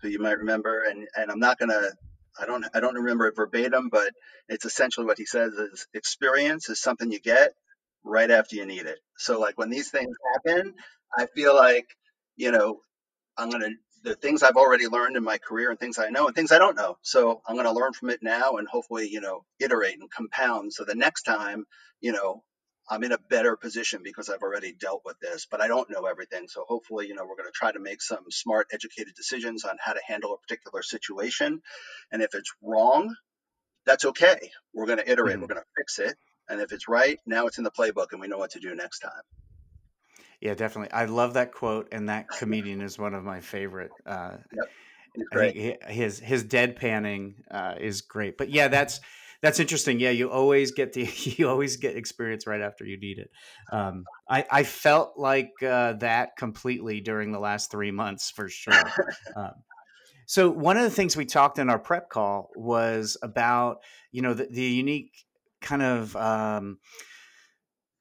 who 0.00 0.08
you 0.08 0.18
might 0.20 0.38
remember, 0.38 0.82
and 0.84 1.06
and 1.16 1.30
I'm 1.30 1.40
not 1.40 1.58
gonna 1.58 1.82
I 2.40 2.46
don't 2.46 2.64
I 2.74 2.80
don't 2.80 2.94
remember 2.96 3.26
it 3.26 3.36
verbatim, 3.36 3.88
but 3.90 4.12
it's 4.48 4.64
essentially 4.64 5.06
what 5.06 5.18
he 5.18 5.26
says 5.26 5.52
is 5.52 5.86
experience 5.94 6.68
is 6.68 6.80
something 6.80 7.10
you 7.12 7.20
get 7.20 7.52
right 8.04 8.30
after 8.30 8.56
you 8.56 8.66
need 8.66 8.86
it. 8.86 8.98
So 9.18 9.40
like 9.40 9.58
when 9.58 9.70
these 9.70 9.90
things 9.90 10.16
happen, 10.34 10.74
I 11.16 11.26
feel 11.34 11.54
like 11.54 11.86
you 12.36 12.50
know 12.52 12.80
I'm 13.36 13.50
to 13.50 13.74
the 14.02 14.14
things 14.14 14.42
I've 14.42 14.56
already 14.56 14.86
learned 14.86 15.16
in 15.16 15.24
my 15.24 15.38
career 15.38 15.70
and 15.70 15.78
things 15.78 15.98
I 15.98 16.10
know 16.10 16.26
and 16.26 16.34
things 16.34 16.52
I 16.52 16.58
don't 16.58 16.76
know. 16.76 16.98
So 17.02 17.40
I'm 17.46 17.54
going 17.54 17.66
to 17.66 17.72
learn 17.72 17.92
from 17.92 18.10
it 18.10 18.22
now 18.22 18.56
and 18.56 18.68
hopefully, 18.68 19.08
you 19.08 19.20
know, 19.20 19.44
iterate 19.60 19.98
and 19.98 20.10
compound. 20.10 20.72
So 20.72 20.84
the 20.84 20.94
next 20.94 21.22
time, 21.22 21.64
you 22.00 22.12
know, 22.12 22.42
I'm 22.90 23.04
in 23.04 23.12
a 23.12 23.18
better 23.30 23.56
position 23.56 24.00
because 24.02 24.28
I've 24.28 24.42
already 24.42 24.72
dealt 24.72 25.02
with 25.04 25.16
this, 25.20 25.46
but 25.50 25.60
I 25.60 25.68
don't 25.68 25.90
know 25.90 26.06
everything. 26.06 26.48
So 26.48 26.64
hopefully, 26.66 27.06
you 27.06 27.14
know, 27.14 27.22
we're 27.22 27.36
going 27.36 27.48
to 27.48 27.52
try 27.54 27.70
to 27.70 27.78
make 27.78 28.02
some 28.02 28.24
smart, 28.30 28.66
educated 28.72 29.14
decisions 29.14 29.64
on 29.64 29.76
how 29.80 29.92
to 29.92 30.00
handle 30.06 30.34
a 30.34 30.38
particular 30.38 30.82
situation. 30.82 31.62
And 32.10 32.22
if 32.22 32.34
it's 32.34 32.52
wrong, 32.60 33.14
that's 33.86 34.04
okay. 34.04 34.50
We're 34.74 34.86
going 34.86 34.98
to 34.98 35.10
iterate, 35.10 35.34
mm-hmm. 35.34 35.42
we're 35.42 35.54
going 35.54 35.60
to 35.60 35.66
fix 35.76 35.98
it. 35.98 36.16
And 36.48 36.60
if 36.60 36.72
it's 36.72 36.88
right, 36.88 37.18
now 37.24 37.46
it's 37.46 37.58
in 37.58 37.64
the 37.64 37.70
playbook 37.70 38.08
and 38.12 38.20
we 38.20 38.28
know 38.28 38.38
what 38.38 38.50
to 38.52 38.60
do 38.60 38.74
next 38.74 38.98
time. 38.98 39.22
Yeah, 40.42 40.54
definitely. 40.54 40.92
I 40.92 41.04
love 41.04 41.34
that 41.34 41.52
quote, 41.52 41.88
and 41.92 42.08
that 42.08 42.28
comedian 42.38 42.80
is 42.80 42.98
one 42.98 43.14
of 43.14 43.22
my 43.22 43.40
favorite. 43.40 43.92
Uh, 44.04 44.38
yep. 44.52 44.68
I 45.32 45.36
think 45.52 45.82
his 45.88 46.18
his 46.18 46.42
deadpanning 46.42 47.34
uh, 47.48 47.76
is 47.80 48.00
great. 48.00 48.36
But 48.36 48.50
yeah, 48.50 48.66
that's 48.66 48.98
that's 49.40 49.60
interesting. 49.60 50.00
Yeah, 50.00 50.10
you 50.10 50.30
always 50.30 50.72
get 50.72 50.94
the 50.94 51.04
you 51.38 51.48
always 51.48 51.76
get 51.76 51.96
experience 51.96 52.44
right 52.44 52.60
after 52.60 52.84
you 52.84 52.98
need 52.98 53.18
it. 53.20 53.30
Um, 53.70 54.04
I 54.28 54.44
I 54.50 54.62
felt 54.64 55.12
like 55.16 55.52
uh, 55.62 55.92
that 55.94 56.36
completely 56.36 57.00
during 57.00 57.30
the 57.30 57.38
last 57.38 57.70
three 57.70 57.92
months 57.92 58.32
for 58.32 58.48
sure. 58.48 58.74
um, 59.36 59.52
so 60.26 60.50
one 60.50 60.76
of 60.76 60.82
the 60.82 60.90
things 60.90 61.16
we 61.16 61.24
talked 61.24 61.60
in 61.60 61.70
our 61.70 61.78
prep 61.78 62.10
call 62.10 62.50
was 62.56 63.16
about 63.22 63.76
you 64.10 64.22
know 64.22 64.34
the, 64.34 64.48
the 64.50 64.64
unique 64.64 65.12
kind 65.60 65.82
of 65.82 66.16
um, 66.16 66.78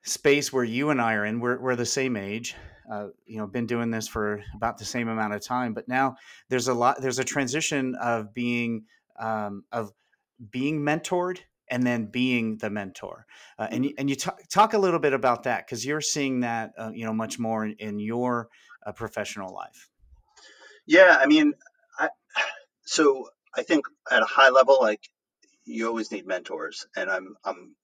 space 0.04 0.52
where 0.52 0.64
you 0.64 0.90
and 0.90 1.02
I 1.02 1.14
are 1.14 1.26
in. 1.26 1.40
We're, 1.40 1.60
we're 1.60 1.76
the 1.76 1.86
same 1.86 2.16
age. 2.18 2.56
Uh, 2.92 3.08
you 3.26 3.38
know, 3.38 3.48
been 3.48 3.68
doing 3.68 3.90
this 3.90 4.08
for 4.08 4.44
about 4.56 4.78
the 4.78 4.86
same 4.86 5.08
amount 5.08 5.34
of 5.34 5.42
time, 5.42 5.74
but 5.74 5.88
now 5.88 6.16
there's 6.50 6.68
a 6.68 6.74
lot. 6.74 7.02
There's 7.02 7.20
a 7.20 7.24
transition 7.24 7.96
of 7.96 8.34
being 8.34 8.84
um, 9.18 9.64
of 9.72 9.94
being 10.50 10.82
mentored 10.82 11.40
and 11.70 11.88
then 11.88 12.08
being 12.08 12.58
the 12.58 12.70
mentor. 12.70 13.26
Uh, 13.58 13.68
and 13.72 13.94
and 13.98 14.10
you 14.10 14.16
talk, 14.16 14.40
talk 14.50 14.74
a 14.74 14.78
little 14.78 15.00
bit 15.00 15.14
about 15.14 15.44
that 15.44 15.66
because 15.66 15.86
you're 15.86 16.02
seeing 16.02 16.42
that 16.42 16.74
uh, 16.78 16.92
you 16.94 17.06
know 17.06 17.14
much 17.14 17.40
more 17.40 17.66
in, 17.66 17.76
in 17.80 18.00
your 18.00 18.50
uh, 18.86 18.92
professional 18.92 19.54
life. 19.54 19.90
Yeah, 20.86 21.18
I 21.20 21.28
mean, 21.28 21.54
I, 21.98 22.10
so 22.84 23.30
I 23.56 23.64
think 23.64 23.86
at 24.12 24.22
a 24.22 24.26
high 24.26 24.50
level, 24.50 24.80
like 24.82 25.08
you 25.64 25.88
always 25.88 26.12
need 26.12 26.28
mentors, 26.28 26.86
and 26.96 27.10
I'm 27.10 27.36
I'm 27.46 27.76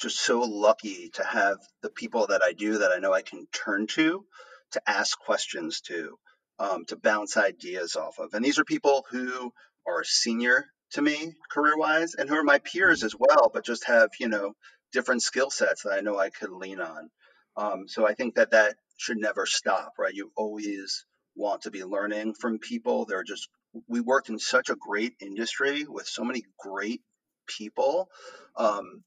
just 0.00 0.20
so 0.20 0.40
lucky 0.40 1.10
to 1.14 1.24
have 1.24 1.58
the 1.82 1.90
people 1.90 2.28
that 2.28 2.42
I 2.44 2.52
do 2.52 2.78
that 2.78 2.92
I 2.92 2.98
know 2.98 3.12
I 3.12 3.22
can 3.22 3.46
turn 3.52 3.86
to 3.88 4.24
to 4.72 4.82
ask 4.86 5.18
questions 5.18 5.80
to, 5.82 6.18
um, 6.58 6.84
to 6.86 6.96
bounce 6.96 7.36
ideas 7.36 7.96
off 7.96 8.18
of. 8.18 8.34
And 8.34 8.44
these 8.44 8.58
are 8.58 8.64
people 8.64 9.04
who 9.10 9.52
are 9.86 10.04
senior 10.04 10.66
to 10.92 11.02
me 11.02 11.34
career 11.50 11.76
wise 11.76 12.14
and 12.14 12.28
who 12.28 12.36
are 12.36 12.44
my 12.44 12.58
peers 12.58 13.00
mm-hmm. 13.00 13.06
as 13.06 13.16
well, 13.18 13.50
but 13.52 13.64
just 13.64 13.86
have, 13.86 14.10
you 14.18 14.28
know, 14.28 14.54
different 14.92 15.22
skill 15.22 15.50
sets 15.50 15.82
that 15.82 15.92
I 15.92 16.00
know 16.00 16.18
I 16.18 16.30
could 16.30 16.50
lean 16.50 16.80
on. 16.80 17.10
Um, 17.56 17.88
so 17.88 18.06
I 18.06 18.14
think 18.14 18.36
that 18.36 18.52
that 18.52 18.76
should 18.96 19.18
never 19.18 19.46
stop, 19.46 19.94
right? 19.98 20.14
You 20.14 20.30
always 20.36 21.04
want 21.36 21.62
to 21.62 21.70
be 21.70 21.84
learning 21.84 22.34
from 22.34 22.58
people. 22.58 23.04
They're 23.04 23.24
just 23.24 23.48
we 23.88 24.00
work 24.00 24.28
in 24.28 24.38
such 24.38 24.70
a 24.70 24.76
great 24.76 25.14
industry 25.20 25.84
with 25.88 26.06
so 26.06 26.24
many 26.24 26.44
great 26.58 27.02
people. 27.46 28.08
Um, 28.56 29.02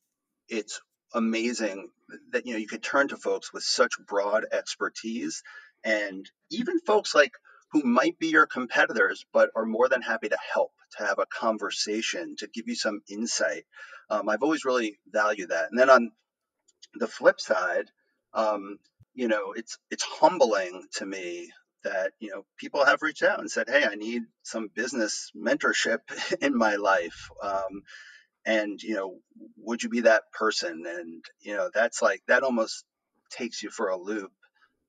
it's 0.49 0.81
amazing 1.13 1.89
that 2.31 2.45
you 2.45 2.53
know 2.53 2.60
you 2.60 2.67
could 2.67 2.83
turn 2.83 3.07
to 3.07 3.17
folks 3.17 3.53
with 3.53 3.63
such 3.63 3.93
broad 4.07 4.45
expertise 4.51 5.43
and 5.83 6.29
even 6.51 6.79
folks 6.81 7.15
like 7.15 7.31
who 7.71 7.83
might 7.83 8.17
be 8.19 8.27
your 8.27 8.45
competitors 8.45 9.25
but 9.33 9.49
are 9.55 9.65
more 9.65 9.89
than 9.89 10.01
happy 10.01 10.29
to 10.29 10.38
help 10.53 10.71
to 10.97 11.05
have 11.05 11.19
a 11.19 11.25
conversation 11.27 12.36
to 12.38 12.47
give 12.47 12.67
you 12.67 12.75
some 12.75 13.01
insight. 13.10 13.65
Um, 14.10 14.29
i've 14.29 14.43
always 14.43 14.65
really 14.65 14.99
valued 15.12 15.49
that. 15.49 15.69
And 15.71 15.79
then 15.79 15.89
on 15.89 16.12
the 16.95 17.07
flip 17.07 17.39
side 17.41 17.86
um, 18.33 18.77
you 19.13 19.27
know 19.27 19.53
it's 19.55 19.77
it's 19.91 20.03
humbling 20.03 20.83
to 20.95 21.05
me 21.05 21.51
that 21.83 22.12
you 22.19 22.29
know 22.29 22.45
people 22.57 22.86
have 22.86 23.01
reached 23.01 23.23
out 23.23 23.39
and 23.39 23.49
said 23.49 23.69
hey 23.69 23.86
i 23.86 23.95
need 23.95 24.23
some 24.43 24.69
business 24.75 25.31
mentorship 25.36 25.99
in 26.41 26.57
my 26.57 26.75
life. 26.75 27.29
Um, 27.43 27.83
and 28.47 28.81
you 28.81 28.95
know 28.95 29.19
would 29.57 29.83
you 29.83 29.89
be 29.89 30.01
that 30.01 30.23
person? 30.31 30.86
And 30.88 31.23
you 31.41 31.55
know 31.55 31.69
that's 31.71 32.01
like 32.01 32.21
that 32.27 32.43
almost 32.43 32.86
takes 33.29 33.62
you 33.62 33.69
for 33.69 33.89
a 33.89 33.97
loop. 33.97 34.31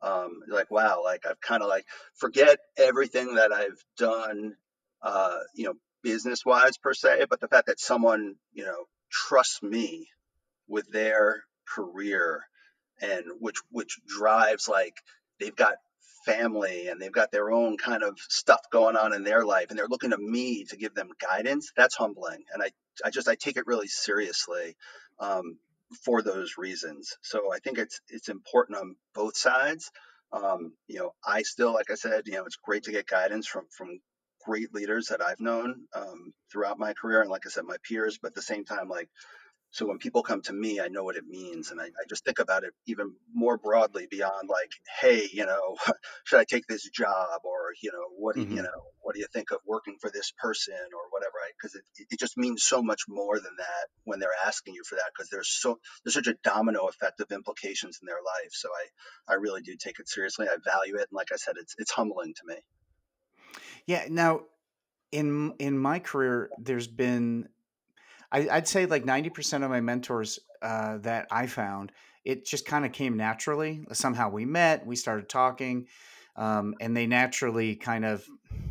Um, 0.00 0.42
like 0.48 0.70
wow 0.70 1.02
like 1.02 1.26
i've 1.28 1.40
kind 1.40 1.60
of 1.60 1.68
like 1.68 1.84
forget 2.14 2.60
everything 2.76 3.34
that 3.34 3.52
i've 3.52 3.82
done 3.96 4.54
uh, 5.02 5.38
you 5.56 5.64
know 5.64 5.74
business 6.04 6.46
wise 6.46 6.78
per 6.78 6.94
se 6.94 7.26
but 7.28 7.40
the 7.40 7.48
fact 7.48 7.66
that 7.66 7.80
someone 7.80 8.36
you 8.52 8.64
know 8.64 8.84
trusts 9.10 9.60
me 9.60 10.06
with 10.68 10.88
their 10.92 11.42
career 11.66 12.44
and 13.02 13.24
which 13.40 13.56
which 13.72 13.98
drives 14.06 14.68
like 14.68 14.94
they've 15.40 15.56
got 15.56 15.74
family 16.28 16.88
and 16.88 17.00
they've 17.00 17.12
got 17.20 17.32
their 17.32 17.50
own 17.50 17.76
kind 17.78 18.02
of 18.02 18.18
stuff 18.28 18.60
going 18.70 18.96
on 18.96 19.14
in 19.14 19.24
their 19.24 19.44
life 19.44 19.66
and 19.70 19.78
they're 19.78 19.88
looking 19.88 20.10
to 20.10 20.18
me 20.18 20.64
to 20.64 20.76
give 20.76 20.94
them 20.94 21.08
guidance 21.20 21.72
that's 21.76 21.96
humbling 21.96 22.42
and 22.52 22.62
i 22.62 22.70
i 23.04 23.10
just 23.10 23.28
i 23.28 23.34
take 23.34 23.56
it 23.56 23.66
really 23.66 23.88
seriously 23.88 24.76
um, 25.20 25.58
for 26.04 26.22
those 26.22 26.54
reasons. 26.58 27.16
So 27.22 27.52
i 27.52 27.58
think 27.58 27.78
it's 27.78 28.00
it's 28.08 28.28
important 28.28 28.78
on 28.78 28.96
both 29.14 29.36
sides. 29.36 29.90
Um, 30.30 30.74
you 30.88 30.98
know 30.98 31.12
i 31.26 31.40
still 31.42 31.72
like 31.72 31.90
i 31.90 31.94
said 31.94 32.24
you 32.26 32.34
know 32.34 32.44
it's 32.44 32.56
great 32.56 32.82
to 32.84 32.92
get 32.92 33.06
guidance 33.06 33.46
from 33.46 33.64
from 33.76 33.98
great 34.44 34.74
leaders 34.74 35.06
that 35.06 35.22
i've 35.22 35.40
known 35.40 35.74
um, 35.94 36.34
throughout 36.52 36.78
my 36.78 36.92
career 36.92 37.22
and 37.22 37.30
like 37.30 37.46
i 37.46 37.48
said 37.48 37.64
my 37.64 37.78
peers 37.88 38.18
but 38.20 38.28
at 38.28 38.34
the 38.34 38.42
same 38.42 38.66
time 38.66 38.88
like 38.90 39.08
so 39.70 39.87
when 39.87 39.98
people 39.98 40.22
come 40.22 40.40
to 40.42 40.52
me, 40.52 40.81
I 40.81 40.88
know 40.88 41.04
what 41.04 41.16
it 41.16 41.26
means. 41.28 41.70
And 41.70 41.81
I, 41.81 41.85
I, 41.85 42.04
just 42.09 42.24
think 42.24 42.38
about 42.38 42.64
it 42.64 42.72
even 42.87 43.12
more 43.35 43.59
broadly 43.59 44.07
beyond 44.11 44.48
like, 44.48 44.70
hey, 45.00 45.28
you 45.31 45.44
know, 45.44 45.76
should 46.24 46.38
I 46.40 46.44
take 46.44 46.66
this 46.66 46.88
job? 46.88 47.40
Or, 47.44 47.72
you 47.83 47.92
know, 47.92 48.04
what 48.16 48.35
do 48.35 48.40
you, 48.40 48.46
mm-hmm. 48.46 48.57
you 48.57 48.62
know, 48.62 48.83
what 49.00 49.14
do 49.14 49.20
you 49.20 49.26
think 49.33 49.50
of 49.50 49.59
working 49.66 49.96
for 50.00 50.11
this 50.11 50.33
person 50.38 50.74
or 50.74 51.11
whatever? 51.11 51.35
Because 51.61 51.74
it, 51.74 52.07
it 52.11 52.18
just 52.18 52.38
means 52.38 52.62
so 52.62 52.83
much 52.83 53.02
more 53.09 53.37
than 53.38 53.52
that 53.59 53.88
when 54.04 54.20
they're 54.20 54.31
asking 54.46 54.74
you 54.74 54.83
for 54.88 54.94
that, 54.94 55.11
because 55.14 55.28
there's 55.28 55.50
so 55.50 55.78
there's 56.02 56.14
such 56.14 56.28
a 56.28 56.35
domino 56.42 56.87
effect 56.87 57.20
of 57.20 57.31
implications 57.31 57.98
in 58.00 58.07
their 58.07 58.16
life. 58.24 58.52
So 58.52 58.70
I, 58.70 59.33
I 59.33 59.37
really 59.37 59.61
do 59.61 59.76
take 59.78 60.00
it 60.00 60.09
seriously. 60.09 60.46
I 60.46 60.57
value 60.64 60.96
it. 60.96 61.09
And 61.11 61.16
like 61.16 61.28
I 61.31 61.37
said, 61.37 61.54
it's 61.61 61.74
it's 61.76 61.90
humbling 61.90 62.33
to 62.35 62.42
me. 62.46 62.57
Yeah. 63.87 64.07
Now 64.09 64.40
in 65.12 65.52
in 65.59 65.78
my 65.78 65.98
career, 65.98 66.50
there's 66.59 66.88
been 66.88 67.48
I, 68.30 68.56
would 68.56 68.68
say 68.68 68.86
like 68.86 69.04
90% 69.04 69.64
of 69.64 69.70
my 69.70 69.80
mentors 69.80 70.38
uh, 70.62 70.98
that 70.98 71.26
I 71.30 71.46
found, 71.46 71.92
it 72.24 72.44
just 72.44 72.66
kind 72.66 72.84
of 72.84 72.92
came 72.92 73.16
naturally. 73.16 73.84
Somehow 73.92 74.30
we 74.30 74.44
met, 74.44 74.86
we 74.86 74.96
started 74.96 75.28
talking, 75.28 75.86
um, 76.36 76.74
and 76.80 76.96
they 76.96 77.06
naturally 77.06 77.76
kind 77.76 78.04
of 78.04 78.24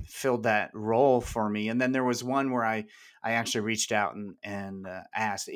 filled 0.06 0.44
that 0.44 0.72
role 0.74 1.22
for 1.22 1.50
me. 1.50 1.70
And 1.70 1.82
then 1.82 1.92
there 1.92 2.04
was 2.04 2.24
one 2.24 2.52
where 2.52 2.66
I, 2.66 2.86
I 3.24 3.32
actually 3.32 3.62
reached 3.62 3.92
out 3.92 4.16
and, 4.16 4.36
and 4.44 4.88
uh, 4.88 5.02
asked 5.14 5.50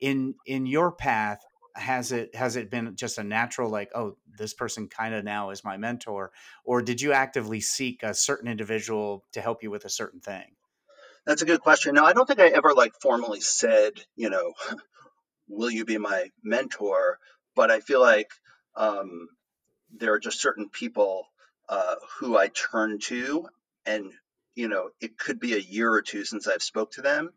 in, 0.00 0.34
in 0.46 0.66
your 0.66 0.92
path, 0.92 1.44
has 1.78 2.12
it 2.12 2.34
has 2.34 2.56
it 2.56 2.70
been 2.70 2.96
just 2.96 3.18
a 3.18 3.24
natural 3.24 3.70
like 3.70 3.90
oh 3.94 4.16
this 4.36 4.52
person 4.52 4.88
kind 4.88 5.14
of 5.14 5.24
now 5.24 5.50
is 5.50 5.64
my 5.64 5.76
mentor 5.76 6.32
or 6.64 6.82
did 6.82 7.00
you 7.00 7.12
actively 7.12 7.60
seek 7.60 8.02
a 8.02 8.12
certain 8.12 8.50
individual 8.50 9.24
to 9.32 9.40
help 9.40 9.62
you 9.62 9.70
with 9.70 9.84
a 9.84 9.90
certain 9.90 10.20
thing 10.20 10.56
that's 11.28 11.42
a 11.42 11.46
good 11.46 11.60
question. 11.60 11.94
Now, 11.94 12.06
I 12.06 12.14
don't 12.14 12.26
think 12.26 12.40
I 12.40 12.48
ever 12.48 12.72
like 12.72 12.94
formally 13.02 13.42
said, 13.42 13.92
you 14.16 14.30
know, 14.30 14.54
will 15.48 15.70
you 15.70 15.84
be 15.84 15.98
my 15.98 16.30
mentor? 16.42 17.18
But 17.54 17.70
I 17.70 17.80
feel 17.80 18.00
like 18.00 18.30
um, 18.74 19.28
there 19.94 20.14
are 20.14 20.18
just 20.18 20.40
certain 20.40 20.70
people 20.70 21.26
uh, 21.68 21.96
who 22.18 22.38
I 22.38 22.48
turn 22.48 22.98
to, 23.00 23.46
and 23.84 24.10
you 24.54 24.68
know, 24.68 24.88
it 25.02 25.18
could 25.18 25.38
be 25.38 25.52
a 25.52 25.58
year 25.58 25.92
or 25.92 26.00
two 26.00 26.24
since 26.24 26.48
I've 26.48 26.62
spoke 26.62 26.92
to 26.92 27.02
them, 27.02 27.28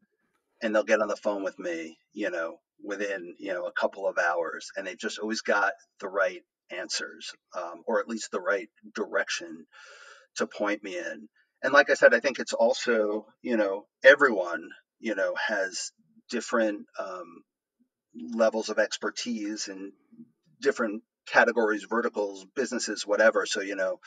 and 0.61 0.73
they'll 0.73 0.83
get 0.83 1.01
on 1.01 1.09
the 1.09 1.17
phone 1.17 1.43
with 1.43 1.59
me, 1.59 1.97
you 2.13 2.31
know, 2.31 2.59
within 2.81 3.35
you 3.39 3.51
know 3.51 3.65
a 3.65 3.73
couple 3.73 4.07
of 4.07 4.17
hours, 4.17 4.71
and 4.77 4.87
they've 4.87 4.97
just 4.97 5.19
always 5.19 5.41
got 5.41 5.73
the 5.99 6.07
right 6.07 6.43
answers, 6.69 7.33
um, 7.57 7.83
or 7.85 7.99
at 7.99 8.07
least 8.07 8.31
the 8.31 8.39
right 8.39 8.69
direction 8.95 9.65
to 10.37 10.47
point 10.47 10.81
me 10.81 10.97
in 10.97 11.27
and 11.63 11.73
like 11.73 11.89
I 11.89 11.93
said, 11.93 12.13
I 12.13 12.19
think 12.19 12.39
it's 12.39 12.53
also, 12.53 13.25
you 13.41 13.57
know, 13.57 13.85
everyone, 14.03 14.69
you 14.99 15.15
know, 15.15 15.35
has 15.35 15.91
different 16.29 16.85
um, 16.99 17.43
levels 18.33 18.69
of 18.69 18.79
expertise 18.79 19.67
and 19.67 19.91
different 20.61 21.03
categories, 21.27 21.85
verticals, 21.89 22.45
businesses, 22.55 23.05
whatever. 23.05 23.45
So, 23.45 23.61
you 23.61 23.75
know, 23.75 23.99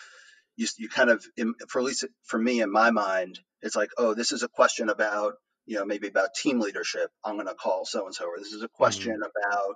you, 0.56 0.66
you 0.78 0.88
kind 0.88 1.10
of, 1.10 1.24
for 1.68 1.80
at 1.80 1.84
least 1.84 2.04
for 2.24 2.38
me 2.38 2.60
in 2.60 2.70
my 2.70 2.90
mind, 2.90 3.38
it's 3.62 3.76
like, 3.76 3.90
oh, 3.98 4.14
this 4.14 4.32
is 4.32 4.42
a 4.42 4.48
question 4.48 4.88
about, 4.88 5.34
you 5.66 5.76
know, 5.76 5.84
maybe 5.84 6.08
about 6.08 6.34
team 6.34 6.60
leadership. 6.60 7.10
I'm 7.24 7.36
going 7.36 7.46
to 7.46 7.54
call 7.54 7.84
so 7.84 8.04
and 8.04 8.14
so, 8.14 8.26
or 8.26 8.38
this 8.38 8.52
is 8.52 8.62
a 8.62 8.68
question 8.68 9.14
mm-hmm. 9.14 9.50
about, 9.52 9.74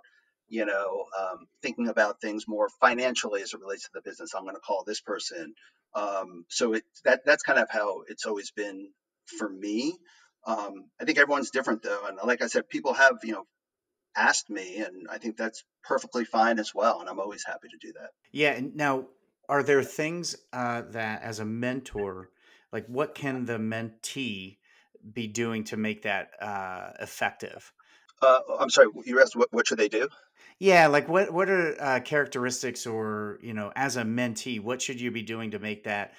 you 0.48 0.64
know, 0.64 1.04
um, 1.18 1.46
thinking 1.62 1.88
about 1.88 2.20
things 2.20 2.48
more 2.48 2.68
financially 2.80 3.42
as 3.42 3.52
it 3.52 3.60
relates 3.60 3.84
to 3.84 3.90
the 3.94 4.02
business. 4.02 4.34
I'm 4.34 4.44
going 4.44 4.54
to 4.54 4.60
call 4.60 4.84
this 4.86 5.00
person. 5.00 5.54
Um, 5.94 6.44
so 6.48 6.74
it, 6.74 6.84
that 7.04 7.24
that's 7.24 7.42
kind 7.42 7.58
of 7.58 7.68
how 7.70 8.02
it's 8.08 8.26
always 8.26 8.50
been 8.50 8.90
for 9.38 9.48
me. 9.48 9.96
Um, 10.46 10.84
I 11.00 11.04
think 11.04 11.18
everyone's 11.18 11.50
different 11.50 11.82
though, 11.82 12.06
and 12.06 12.18
like 12.24 12.42
I 12.42 12.46
said, 12.46 12.68
people 12.68 12.94
have 12.94 13.18
you 13.24 13.32
know 13.32 13.46
asked 14.16 14.50
me, 14.50 14.78
and 14.78 15.06
I 15.10 15.18
think 15.18 15.36
that's 15.36 15.64
perfectly 15.84 16.24
fine 16.24 16.58
as 16.58 16.74
well, 16.74 17.00
and 17.00 17.08
I'm 17.08 17.20
always 17.20 17.44
happy 17.44 17.68
to 17.68 17.76
do 17.80 17.92
that. 17.94 18.10
Yeah. 18.32 18.52
And 18.52 18.76
now, 18.76 19.06
are 19.48 19.62
there 19.62 19.82
things 19.82 20.36
uh, 20.52 20.82
that 20.90 21.22
as 21.22 21.38
a 21.38 21.44
mentor, 21.44 22.30
like 22.72 22.86
what 22.86 23.14
can 23.14 23.46
the 23.46 23.58
mentee 23.58 24.58
be 25.12 25.26
doing 25.26 25.64
to 25.64 25.76
make 25.76 26.02
that 26.02 26.30
uh, 26.40 26.90
effective? 27.00 27.72
Uh, 28.20 28.40
I'm 28.58 28.70
sorry, 28.70 28.88
you 29.04 29.20
asked 29.20 29.36
what, 29.36 29.52
what 29.52 29.66
should 29.66 29.78
they 29.78 29.88
do? 29.88 30.08
Yeah, 30.58 30.88
like 30.88 31.08
what 31.08 31.32
what 31.32 31.48
are 31.48 31.80
uh, 31.80 32.00
characteristics, 32.00 32.86
or 32.86 33.38
you 33.42 33.54
know, 33.54 33.72
as 33.76 33.96
a 33.96 34.02
mentee, 34.02 34.60
what 34.60 34.82
should 34.82 35.00
you 35.00 35.10
be 35.10 35.22
doing 35.22 35.52
to 35.52 35.58
make 35.58 35.84
that 35.84 36.14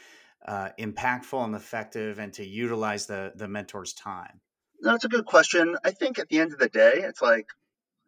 uh, 0.46 0.70
impactful 0.80 1.44
and 1.44 1.56
effective, 1.56 2.20
and 2.20 2.34
to 2.34 2.46
utilize 2.46 3.06
the 3.06 3.34
the 3.36 3.48
mentor's 3.48 3.94
time? 3.94 4.40
That's 4.82 5.04
a 5.04 5.10
good 5.10 5.26
question. 5.26 5.76
I 5.84 5.92
think 5.92 6.20
at 6.20 6.30
the 6.30 6.40
end 6.40 6.54
of 6.54 6.60
the 6.60 6.70
day, 6.70 7.02
it's 7.04 7.22
like 7.22 7.48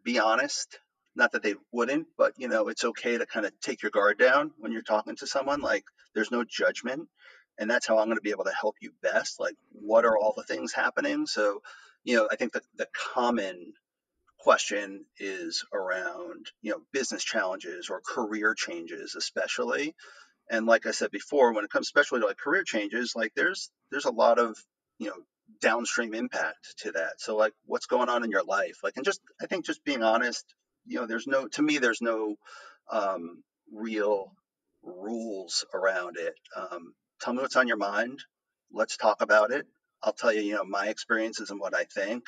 be 0.04 0.18
honest. 0.18 0.78
Not 1.14 1.32
that 1.32 1.42
they 1.42 1.56
wouldn't, 1.72 2.06
but 2.16 2.32
you 2.38 2.48
know, 2.48 2.68
it's 2.68 2.84
okay 2.84 3.18
to 3.18 3.26
kind 3.26 3.44
of 3.44 3.52
take 3.60 3.82
your 3.82 3.90
guard 3.90 4.18
down 4.18 4.52
when 4.58 4.72
you're 4.72 4.80
talking 4.80 5.14
to 5.16 5.26
someone. 5.26 5.60
Like, 5.60 5.84
there's 6.14 6.30
no 6.30 6.42
judgment, 6.42 7.06
and 7.58 7.70
that's 7.70 7.86
how 7.86 7.98
I'm 7.98 8.06
going 8.06 8.16
to 8.16 8.22
be 8.22 8.30
able 8.30 8.44
to 8.44 8.54
help 8.58 8.76
you 8.80 8.92
best. 9.02 9.38
Like, 9.38 9.56
what 9.72 10.06
are 10.06 10.16
all 10.16 10.32
the 10.34 10.42
things 10.42 10.72
happening? 10.72 11.26
So, 11.26 11.60
you 12.02 12.16
know, 12.16 12.28
I 12.32 12.36
think 12.36 12.52
the 12.52 12.62
the 12.76 12.88
common 13.12 13.74
question 14.42 15.04
is 15.20 15.64
around 15.72 16.46
you 16.62 16.72
know 16.72 16.80
business 16.92 17.22
challenges 17.24 17.88
or 17.90 18.00
career 18.06 18.54
changes 18.54 19.14
especially. 19.16 19.94
And 20.50 20.66
like 20.66 20.86
i 20.86 20.90
said 20.90 21.10
before 21.12 21.54
when 21.54 21.64
it 21.64 21.70
comes 21.70 21.86
especially 21.86 22.20
to 22.20 22.26
like 22.26 22.38
career 22.38 22.64
changes 22.64 23.12
like 23.16 23.32
there's 23.36 23.70
there's 23.90 24.04
a 24.04 24.10
lot 24.10 24.38
of 24.40 24.56
you 24.98 25.08
know 25.08 25.16
downstream 25.60 26.14
impact 26.14 26.74
to 26.78 26.92
that. 26.92 27.14
So 27.18 27.36
like 27.36 27.52
what's 27.66 27.86
going 27.86 28.08
on 28.08 28.24
in 28.24 28.30
your 28.30 28.44
life? 28.44 28.78
Like 28.82 28.94
and 28.96 29.04
just 29.04 29.20
i 29.40 29.46
think 29.46 29.64
just 29.64 29.84
being 29.84 30.02
honest 30.02 30.44
you 30.86 30.98
know 30.98 31.06
there's 31.06 31.28
no 31.28 31.46
to 31.48 31.62
me 31.62 31.78
there's 31.78 32.02
no 32.02 32.36
um, 32.90 33.42
real 33.72 34.32
rules 34.82 35.64
around 35.72 36.16
it. 36.18 36.34
Um, 36.56 36.94
tell 37.20 37.32
me 37.32 37.42
what's 37.42 37.56
on 37.56 37.68
your 37.68 37.76
mind. 37.76 38.18
Let's 38.72 38.96
talk 38.96 39.22
about 39.22 39.52
it. 39.52 39.66
I'll 40.02 40.12
tell 40.12 40.32
you 40.32 40.42
you 40.42 40.54
know 40.54 40.64
my 40.64 40.88
experiences 40.88 41.50
and 41.50 41.60
what 41.60 41.74
i 41.76 41.84
think 41.84 42.24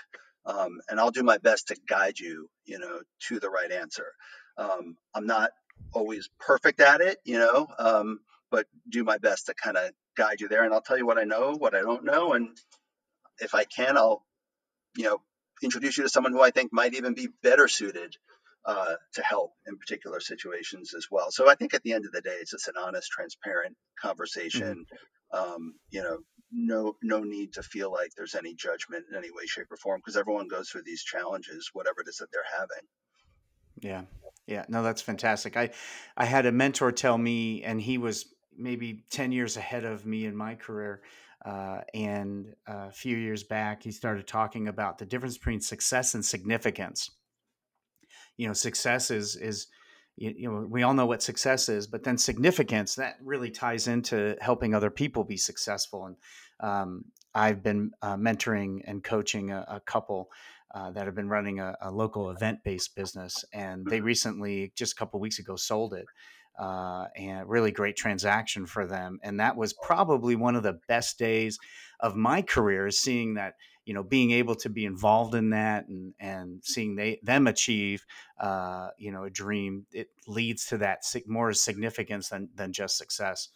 um, 0.47 0.81
and 0.89 1.01
I'll 1.01 1.11
do 1.11 1.23
my 1.23 1.39
best 1.39 1.69
to 1.69 1.77
guide 1.89 2.19
you, 2.19 2.49
you 2.65 2.79
know, 2.79 3.01
to 3.29 3.41
the 3.41 3.51
right 3.51 3.71
answer. 3.71 4.07
Um, 4.57 4.97
I'm 5.15 5.27
not 5.27 5.51
always 5.93 6.29
perfect 6.39 6.81
at 6.81 7.01
it, 7.01 7.19
you 7.25 7.39
know, 7.39 7.67
um, 7.79 8.21
but 8.51 8.67
do 8.89 9.05
my 9.05 9.19
best 9.19 9.47
to 9.47 9.55
kind 9.55 9.77
of 9.77 9.91
guide 10.17 10.41
you 10.41 10.49
there. 10.49 10.65
And 10.65 10.73
I'll 10.73 10.83
tell 10.83 10.99
you 10.99 11.07
what 11.07 11.19
I 11.19 11.25
know, 11.25 11.55
what 11.57 11.75
I 11.75 11.81
don't 11.81 12.05
know, 12.05 12.33
and 12.33 12.57
if 13.41 13.55
I 13.55 13.65
can, 13.65 13.97
I'll, 13.97 14.25
you 14.97 15.05
know, 15.05 15.21
introduce 15.63 15.97
you 15.97 16.05
to 16.05 16.11
someone 16.11 16.33
who 16.33 16.43
I 16.43 16.51
think 16.51 16.73
might 16.73 16.95
even 16.95 17.15
be 17.15 17.29
better 17.43 17.69
suited 17.69 18.17
uh, 18.66 18.94
to 19.14 19.22
help 19.22 19.53
in 19.66 19.77
particular 19.77 20.20
situations 20.20 20.94
as 20.94 21.07
well. 21.11 21.31
So 21.31 21.48
I 21.48 21.55
think 21.55 21.74
at 21.74 21.83
the 21.83 21.92
end 21.92 22.07
of 22.07 22.12
the 22.12 22.22
day, 22.22 22.37
it's 22.40 22.53
just 22.53 22.68
an 22.68 22.74
honest, 22.79 23.11
transparent 23.11 23.77
conversation. 24.00 24.87
Mm-hmm. 25.35 25.55
Um, 25.55 25.74
you 25.90 26.03
know, 26.03 26.18
no 26.53 26.96
no 27.03 27.20
need 27.20 27.55
to 27.55 27.62
feel 27.62 27.90
like 27.90 28.11
there's 28.16 28.35
any 28.35 28.55
judgment 28.55 29.07
in 29.11 29.16
any 29.16 29.31
way, 29.31 29.46
shape, 29.46 29.66
or 29.70 29.77
form 29.77 30.00
because 30.00 30.16
everyone 30.16 30.48
goes 30.48 30.68
through 30.68 30.85
these 30.85 31.03
challenges, 31.03 31.70
whatever 31.72 32.03
it 32.03 32.09
is 32.09 32.18
that 32.18 32.29
they're 32.33 32.42
having. 32.57 32.87
Yeah, 33.81 34.03
yeah, 34.46 34.64
no, 34.68 34.83
that's 34.83 35.03
fantastic. 35.03 35.57
I 35.57 35.70
I 36.16 36.24
had 36.24 36.46
a 36.46 36.53
mentor 36.53 36.92
tell 36.92 37.18
me, 37.18 37.64
and 37.64 37.81
he 37.81 37.98
was 37.98 38.27
maybe 38.57 39.05
ten 39.11 39.33
years 39.33 39.57
ahead 39.57 39.85
of 39.85 40.07
me 40.07 40.24
in 40.27 40.37
my 40.37 40.55
career. 40.55 41.03
Uh, 41.44 41.81
and 41.92 42.55
uh, 42.66 42.87
a 42.88 42.92
few 42.92 43.18
years 43.18 43.42
back, 43.42 43.83
he 43.83 43.90
started 43.90 44.27
talking 44.27 44.68
about 44.68 44.96
the 44.96 45.05
difference 45.05 45.37
between 45.37 45.61
success 45.61 46.14
and 46.14 46.24
significance. 46.24 47.11
You 48.37 48.49
know, 48.49 48.53
success 48.53 49.11
is 49.11 49.37
is 49.37 49.68
you, 50.16 50.35
you, 50.37 50.51
know 50.51 50.66
we 50.68 50.83
all 50.83 50.94
know 50.94 51.07
what 51.07 51.23
success 51.23 51.68
is 51.68 51.87
but 51.87 52.05
then 52.05 52.16
significance 52.16 52.94
that 52.94 53.16
really 53.23 53.51
ties 53.51 53.88
into 53.88 54.37
helping 54.40 54.75
other 54.75 54.90
people 54.90 55.25
be 55.25 55.37
successful. 55.37 56.07
And 56.07 56.16
um, 56.61 57.05
i've 57.35 57.64
been 57.64 57.90
uh, 58.01 58.16
mentoring 58.16 58.81
and 58.87 59.03
coaching 59.03 59.51
a, 59.51 59.64
a 59.68 59.81
couple 59.81 60.31
uh, 60.75 60.90
that 60.92 61.07
have 61.07 61.14
been 61.14 61.29
running 61.29 61.59
a, 61.61 61.77
a 61.83 61.90
local 61.90 62.31
event-based 62.31 62.94
business 62.94 63.44
and 63.53 63.85
they 63.87 63.99
mm-hmm. 63.99 64.07
recently 64.07 64.73
just 64.77 64.92
a 64.92 64.97
couple 64.97 65.20
weeks 65.20 65.38
ago 65.38 65.57
sold 65.57 65.94
it 65.94 66.07
uh, 66.59 67.07
and 67.16 67.49
really 67.49 67.73
great 67.73 67.97
transaction 67.97 68.66
for 68.66 68.87
them. 68.87 69.18
And 69.23 69.40
that 69.40 69.57
was 69.57 69.73
probably 69.73 70.37
one 70.37 70.57
of 70.57 70.62
the 70.62 70.79
best 70.88 71.18
days 71.18 71.59
of 72.01 72.16
my 72.16 72.42
career 72.42 72.90
seeing 72.90 73.35
that 73.35 73.55
you 73.85 73.94
know 73.94 74.03
being 74.03 74.31
able 74.31 74.55
to 74.55 74.68
be 74.68 74.85
involved 74.85 75.35
in 75.35 75.51
that 75.51 75.88
and 75.88 76.14
and 76.18 76.61
seeing 76.64 76.97
they 76.97 77.20
them 77.23 77.47
achieve 77.47 78.05
uh, 78.40 78.88
you 78.99 79.12
know 79.12 79.25
a 79.25 79.31
dream 79.31 79.87
it 79.92 80.09
leads 80.27 80.66
to 80.66 80.79
that 80.79 81.03
more 81.27 81.53
significance 81.53 82.29
than 82.29 82.49
than 82.55 82.73
just 82.73 82.97
success. 82.97 83.49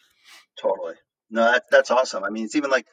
Totally. 0.61 0.95
No 1.31 1.45
that, 1.53 1.65
that's 1.71 1.91
awesome. 1.91 2.25
I 2.25 2.31
mean 2.31 2.45
it's 2.45 2.57
even 2.57 2.71
like 2.71 2.87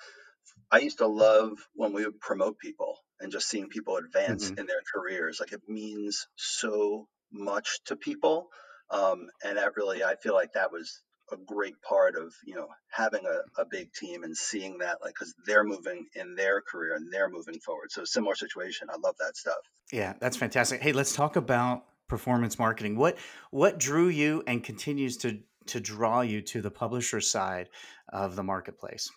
i 0.71 0.80
used 0.80 0.98
to 0.98 1.08
love 1.08 1.52
when 1.74 1.93
we 1.93 2.06
would 2.06 2.19
promote 2.19 2.58
people 2.60 2.98
and 3.19 3.32
just 3.32 3.50
seeing 3.50 3.69
people 3.69 3.98
advance 3.98 4.45
mm-hmm. 4.50 4.60
in 4.60 4.65
their 4.65 4.82
careers 4.93 5.38
like 5.39 5.52
it 5.52 5.62
means 5.67 6.28
so 6.36 7.08
much 7.32 7.80
to 7.86 7.95
people 7.95 8.48
um, 8.91 9.28
and 9.43 9.58
that 9.58 9.76
really 9.76 10.04
i 10.04 10.15
feel 10.15 10.34
like 10.34 10.54
that 10.54 10.71
was 10.71 11.04
a 11.32 11.38
great 11.38 11.82
part 11.82 12.16
of 12.16 12.34
you 12.46 12.56
know 12.56 12.68
having 12.90 13.22
a, 13.26 13.62
a 13.62 13.66
big 13.66 13.92
team 13.94 14.24
and 14.24 14.36
seeing 14.36 14.80
that 14.80 14.98
like 15.04 15.14
because 15.14 15.34
they're 15.46 15.64
moving 15.64 16.06
in 16.16 16.36
their 16.36 16.62
career 16.62 16.96
and 16.96 17.12
they're 17.12 17.30
moving 17.30 17.60
forward. 17.60 17.92
So 17.92 18.04
similar 18.06 18.36
situation. 18.36 18.88
I 18.92 18.98
love 18.98 19.16
that 19.20 19.36
stuff. 19.36 19.58
Yeah 19.92 20.14
that's 20.20 20.38
fantastic. 20.38 20.82
Hey 20.82 20.94
let's 20.94 21.16
talk 21.16 21.36
about 21.36 21.84
performance 22.08 22.60
marketing. 22.60 22.96
What 22.96 23.18
what 23.52 23.80
drew 23.80 24.08
you 24.08 24.44
and 24.48 24.64
continues 24.64 25.18
to 25.18 25.40
to 25.68 25.80
draw 25.80 26.22
you 26.22 26.42
to 26.42 26.62
the 26.62 26.72
publisher 26.72 27.22
side 27.22 27.70
of 28.10 28.36
the 28.36 28.44
marketplace? 28.44 29.10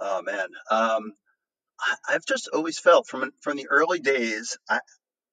Oh 0.00 0.22
man. 0.22 0.48
Um 0.70 1.14
i've 2.08 2.24
just 2.24 2.48
always 2.52 2.78
felt 2.78 3.06
from 3.06 3.32
from 3.40 3.56
the 3.56 3.66
early 3.68 3.98
days 3.98 4.56
i 4.68 4.78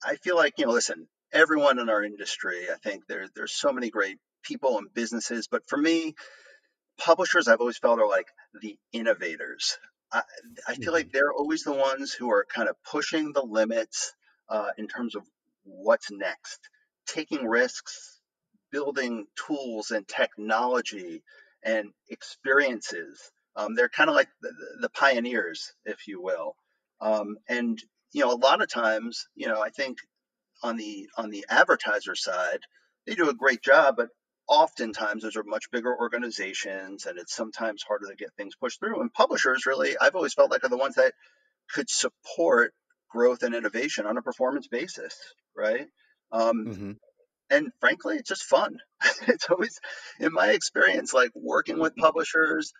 i 0.03 0.15
feel 0.15 0.35
like 0.35 0.53
you 0.57 0.65
know 0.65 0.71
listen 0.71 1.07
everyone 1.31 1.79
in 1.79 1.89
our 1.89 2.03
industry 2.03 2.65
i 2.71 2.75
think 2.83 3.05
there, 3.07 3.27
there's 3.35 3.53
so 3.53 3.71
many 3.71 3.89
great 3.89 4.17
people 4.43 4.77
and 4.77 4.93
businesses. 4.93 5.47
But 5.47 5.67
for 5.67 5.77
me, 5.77 6.15
publishers 6.97 7.47
I've 7.47 7.59
always 7.59 7.77
felt 7.77 7.99
are 7.99 8.07
like 8.07 8.27
the 8.61 8.77
innovators. 8.91 9.77
I, 10.11 10.23
I 10.67 10.75
feel 10.75 10.93
like 10.93 11.07
mm-hmm. 11.07 11.11
they're 11.13 11.33
always 11.33 11.63
the 11.63 11.73
ones 11.73 12.13
who 12.13 12.31
are 12.31 12.45
kind 12.53 12.69
of 12.69 12.75
pushing 12.83 13.33
the 13.33 13.43
limits 13.43 14.13
uh, 14.49 14.69
in 14.77 14.87
terms 14.87 15.15
of 15.15 15.23
what's 15.63 16.11
next, 16.11 16.59
taking 17.07 17.45
risks, 17.47 18.19
building 18.71 19.25
tools 19.47 19.91
and 19.91 20.07
technology 20.07 21.23
and 21.63 21.89
experiences. 22.09 23.31
Um, 23.55 23.75
they're 23.75 23.89
kind 23.89 24.09
of 24.09 24.15
like 24.15 24.29
the, 24.41 24.51
the, 24.81 24.89
pioneers, 24.89 25.73
if 25.85 26.07
you 26.07 26.21
will. 26.21 26.55
Um, 27.01 27.37
and 27.47 27.81
you 28.13 28.21
know, 28.21 28.31
a 28.31 28.35
lot 28.35 28.61
of 28.61 28.69
times, 28.69 29.27
you 29.35 29.47
know, 29.47 29.61
I 29.61 29.69
think 29.69 29.97
on 30.63 30.77
the 30.77 31.07
on 31.17 31.29
the 31.29 31.45
advertiser 31.49 32.15
side, 32.15 32.59
they 33.05 33.15
do 33.15 33.29
a 33.29 33.33
great 33.33 33.61
job, 33.61 33.95
but 33.97 34.09
oftentimes 34.51 35.23
those 35.23 35.37
are 35.37 35.45
much 35.45 35.71
bigger 35.71 35.97
organizations 35.97 37.05
and 37.05 37.17
it's 37.17 37.33
sometimes 37.33 37.83
harder 37.87 38.07
to 38.07 38.15
get 38.17 38.33
things 38.35 38.53
pushed 38.55 38.81
through. 38.81 38.99
And 38.99 39.11
publishers 39.11 39.65
really, 39.65 39.95
I've 39.99 40.15
always 40.15 40.33
felt 40.33 40.51
like 40.51 40.65
are 40.65 40.69
the 40.69 40.77
ones 40.77 40.95
that 40.95 41.13
could 41.73 41.89
support 41.89 42.73
growth 43.09 43.43
and 43.43 43.55
innovation 43.55 44.05
on 44.05 44.17
a 44.17 44.21
performance 44.21 44.67
basis, 44.67 45.15
right? 45.55 45.87
Um, 46.33 46.65
mm-hmm. 46.67 46.91
And 47.49 47.71
frankly, 47.79 48.17
it's 48.17 48.27
just 48.27 48.43
fun. 48.43 48.77
it's 49.27 49.49
always, 49.49 49.79
in 50.19 50.33
my 50.33 50.49
experience, 50.49 51.13
like 51.13 51.31
working 51.33 51.79
with 51.79 51.95
publishers, 51.95 52.73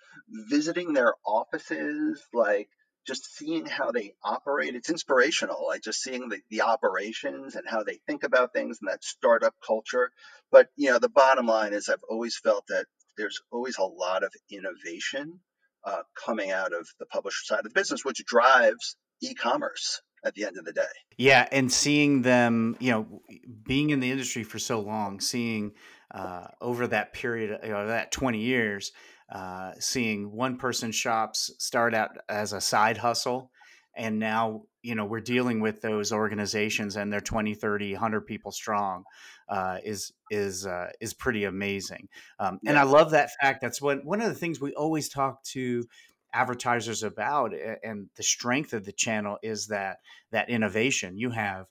visiting 0.50 0.92
their 0.92 1.14
offices, 1.26 2.22
like 2.34 2.68
just 3.06 3.36
seeing 3.36 3.66
how 3.66 3.92
they 3.92 4.14
operate. 4.24 4.76
It's 4.76 4.90
inspirational, 4.90 5.66
like 5.68 5.82
just 5.82 6.02
seeing 6.02 6.30
the, 6.30 6.40
the 6.50 6.62
operations 6.62 7.56
and 7.56 7.68
how 7.68 7.84
they 7.84 8.00
think 8.08 8.24
about 8.24 8.54
things 8.54 8.80
and 8.82 8.90
that 8.90 9.04
startup 9.04 9.56
culture. 9.66 10.12
But 10.52 10.68
you 10.76 10.92
know, 10.92 11.00
the 11.00 11.10
bottom 11.10 11.48
line 11.48 11.74
is 11.74 11.90
I've 11.90 12.04
always 12.10 12.38
felt 12.38 12.66
that 12.68 12.86
there's 13.18 13.42
always 13.52 13.78
a 13.78 13.84
lot 13.84 14.24
of 14.24 14.34
innovation 14.50 15.40
uh, 15.84 16.04
coming 16.26 16.52
out 16.52 16.74
of 16.74 16.88
the 17.00 17.06
publisher 17.06 17.44
side 17.44 17.60
of 17.60 17.66
the 17.66 17.80
business, 17.80 18.06
which 18.06 18.24
drives 18.26 18.96
e-commerce 19.22 20.02
at 20.24 20.36
the 20.36 20.46
end 20.46 20.58
of 20.58 20.66
the 20.66 20.74
day. 20.74 20.82
Yeah, 21.18 21.48
and 21.52 21.72
seeing 21.72 22.22
them, 22.22 22.78
you 22.80 22.92
know, 22.92 23.22
being 23.64 23.90
in 23.90 24.00
the 24.00 24.12
industry 24.12 24.44
for 24.44 24.60
so 24.60 24.80
long, 24.80 25.20
seeing 25.20 25.74
uh, 26.14 26.48
over 26.60 26.88
that 26.88 27.14
period, 27.14 27.60
you 27.64 27.70
know, 27.70 27.88
that 27.88 28.12
20 28.12 28.40
years, 28.40 28.92
uh, 29.32 29.72
seeing 29.80 30.32
one 30.32 30.58
person 30.58 30.92
shops 30.92 31.52
start 31.58 31.94
out 31.94 32.18
as 32.30 32.54
a 32.54 32.62
side 32.62 32.98
hustle 32.98 33.52
and 33.96 34.20
now 34.20 34.64
you 34.82 34.96
know 34.96 35.06
we're 35.06 35.20
dealing 35.20 35.60
with 35.60 35.82
those 35.82 36.12
organizations 36.12 36.96
and 36.96 37.12
they're 37.12 37.20
20 37.20 37.54
30 37.54 37.94
100 37.94 38.22
people 38.22 38.52
strong 38.52 39.04
uh, 39.50 39.78
is 39.84 40.14
is 40.30 40.66
uh, 40.66 40.88
is 41.02 41.14
pretty 41.14 41.44
amazing. 41.44 42.08
Um, 42.40 42.60
and 42.66 42.78
i 42.78 42.84
love 42.84 43.12
that 43.12 43.32
fact 43.42 43.62
that's 43.62 43.82
one 43.82 44.00
one 44.06 44.22
of 44.22 44.30
the 44.30 44.36
things 44.36 44.62
we 44.62 44.74
always 44.74 45.10
talk 45.10 45.44
to 45.44 45.86
advertisers 46.34 47.04
about 47.04 47.54
and 47.84 48.10
the 48.16 48.24
strength 48.24 48.74
of 48.74 48.86
the 48.86 48.92
channel 48.92 49.38
is 49.44 49.68
that 49.68 49.98
that 50.32 50.50
innovation. 50.50 51.18
You 51.18 51.32
have 51.32 51.68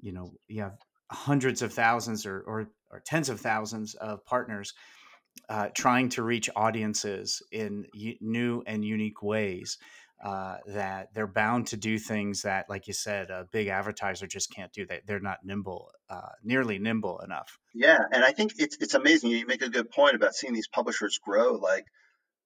you 0.00 0.12
know 0.12 0.32
you 0.48 0.62
have 0.62 0.78
hundreds 1.10 1.62
of 1.62 1.72
thousands 1.72 2.26
or, 2.26 2.40
or, 2.40 2.68
or 2.90 3.00
tens 3.00 3.28
of 3.28 3.40
thousands 3.40 3.94
of 3.94 4.24
partners 4.24 4.72
uh, 5.48 5.68
trying 5.74 6.08
to 6.10 6.22
reach 6.22 6.50
audiences 6.56 7.42
in 7.52 7.86
u- 7.92 8.16
new 8.20 8.62
and 8.66 8.84
unique 8.84 9.22
ways. 9.22 9.78
Uh, 10.24 10.56
that 10.66 11.08
they're 11.12 11.26
bound 11.26 11.66
to 11.66 11.76
do 11.76 11.98
things 11.98 12.42
that, 12.42 12.64
like 12.70 12.86
you 12.86 12.94
said, 12.94 13.28
a 13.28 13.46
big 13.52 13.66
advertiser 13.66 14.26
just 14.26 14.50
can't 14.50 14.72
do. 14.72 14.86
That 14.86 15.02
they're 15.06 15.20
not 15.20 15.38
nimble, 15.44 15.90
uh, 16.08 16.30
nearly 16.42 16.78
nimble 16.78 17.18
enough. 17.18 17.58
Yeah, 17.74 17.98
and 18.10 18.24
I 18.24 18.32
think 18.32 18.52
it's 18.56 18.78
it's 18.80 18.94
amazing. 18.94 19.32
You 19.32 19.46
make 19.46 19.60
a 19.60 19.68
good 19.68 19.90
point 19.90 20.14
about 20.14 20.34
seeing 20.34 20.54
these 20.54 20.68
publishers 20.68 21.18
grow. 21.22 21.54
Like, 21.54 21.84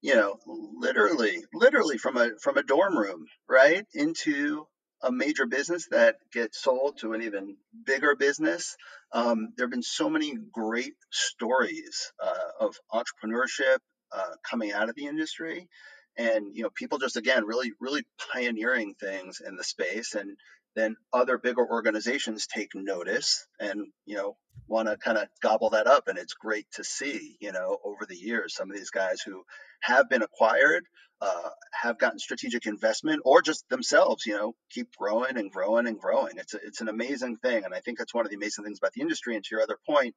you 0.00 0.16
know, 0.16 0.38
literally, 0.46 1.44
literally 1.52 1.98
from 1.98 2.16
a 2.16 2.30
from 2.42 2.56
a 2.56 2.64
dorm 2.64 2.98
room, 2.98 3.26
right, 3.48 3.84
into 3.94 4.66
a 5.02 5.12
major 5.12 5.46
business 5.46 5.88
that 5.90 6.16
gets 6.32 6.60
sold 6.62 6.98
to 6.98 7.12
an 7.12 7.22
even 7.22 7.56
bigger 7.86 8.16
business. 8.16 8.76
Um, 9.12 9.50
there 9.56 9.66
have 9.66 9.70
been 9.70 9.82
so 9.82 10.10
many 10.10 10.34
great 10.52 10.94
stories 11.10 12.12
uh, 12.22 12.66
of 12.66 12.76
entrepreneurship 12.92 13.78
uh, 14.12 14.34
coming 14.48 14.72
out 14.72 14.88
of 14.88 14.94
the 14.96 15.06
industry, 15.06 15.68
and 16.16 16.54
you 16.56 16.62
know, 16.62 16.70
people 16.74 16.98
just 16.98 17.16
again 17.16 17.44
really, 17.44 17.72
really 17.80 18.04
pioneering 18.32 18.94
things 19.00 19.40
in 19.46 19.56
the 19.56 19.64
space, 19.64 20.14
and 20.14 20.36
then 20.76 20.96
other 21.12 21.38
bigger 21.38 21.66
organizations 21.66 22.46
take 22.46 22.74
notice 22.74 23.46
and 23.58 23.86
you 24.06 24.16
know 24.16 24.36
want 24.66 24.88
to 24.88 24.96
kind 24.96 25.18
of 25.18 25.28
gobble 25.42 25.70
that 25.70 25.86
up, 25.86 26.08
and 26.08 26.18
it's 26.18 26.34
great 26.34 26.66
to 26.72 26.84
see 26.84 27.36
you 27.40 27.52
know 27.52 27.78
over 27.84 28.06
the 28.08 28.16
years 28.16 28.54
some 28.54 28.70
of 28.70 28.76
these 28.76 28.90
guys 28.90 29.20
who 29.20 29.42
have 29.80 30.08
been 30.08 30.22
acquired 30.22 30.84
uh, 31.20 31.50
have 31.72 31.98
gotten 31.98 32.18
strategic 32.18 32.66
investment 32.66 33.22
or 33.24 33.42
just 33.42 33.68
themselves, 33.68 34.24
you 34.24 34.36
know, 34.36 34.54
keep 34.70 34.94
growing 34.96 35.36
and 35.36 35.50
growing 35.50 35.86
and 35.86 35.98
growing. 35.98 36.36
It's 36.36 36.54
a, 36.54 36.58
it's 36.58 36.80
an 36.80 36.88
amazing 36.88 37.36
thing, 37.38 37.64
and 37.64 37.74
I 37.74 37.80
think 37.80 37.98
that's 37.98 38.14
one 38.14 38.24
of 38.24 38.30
the 38.30 38.36
amazing 38.36 38.64
things 38.64 38.78
about 38.78 38.92
the 38.92 39.00
industry. 39.00 39.34
And 39.34 39.44
to 39.44 39.48
your 39.50 39.62
other 39.62 39.78
point, 39.88 40.14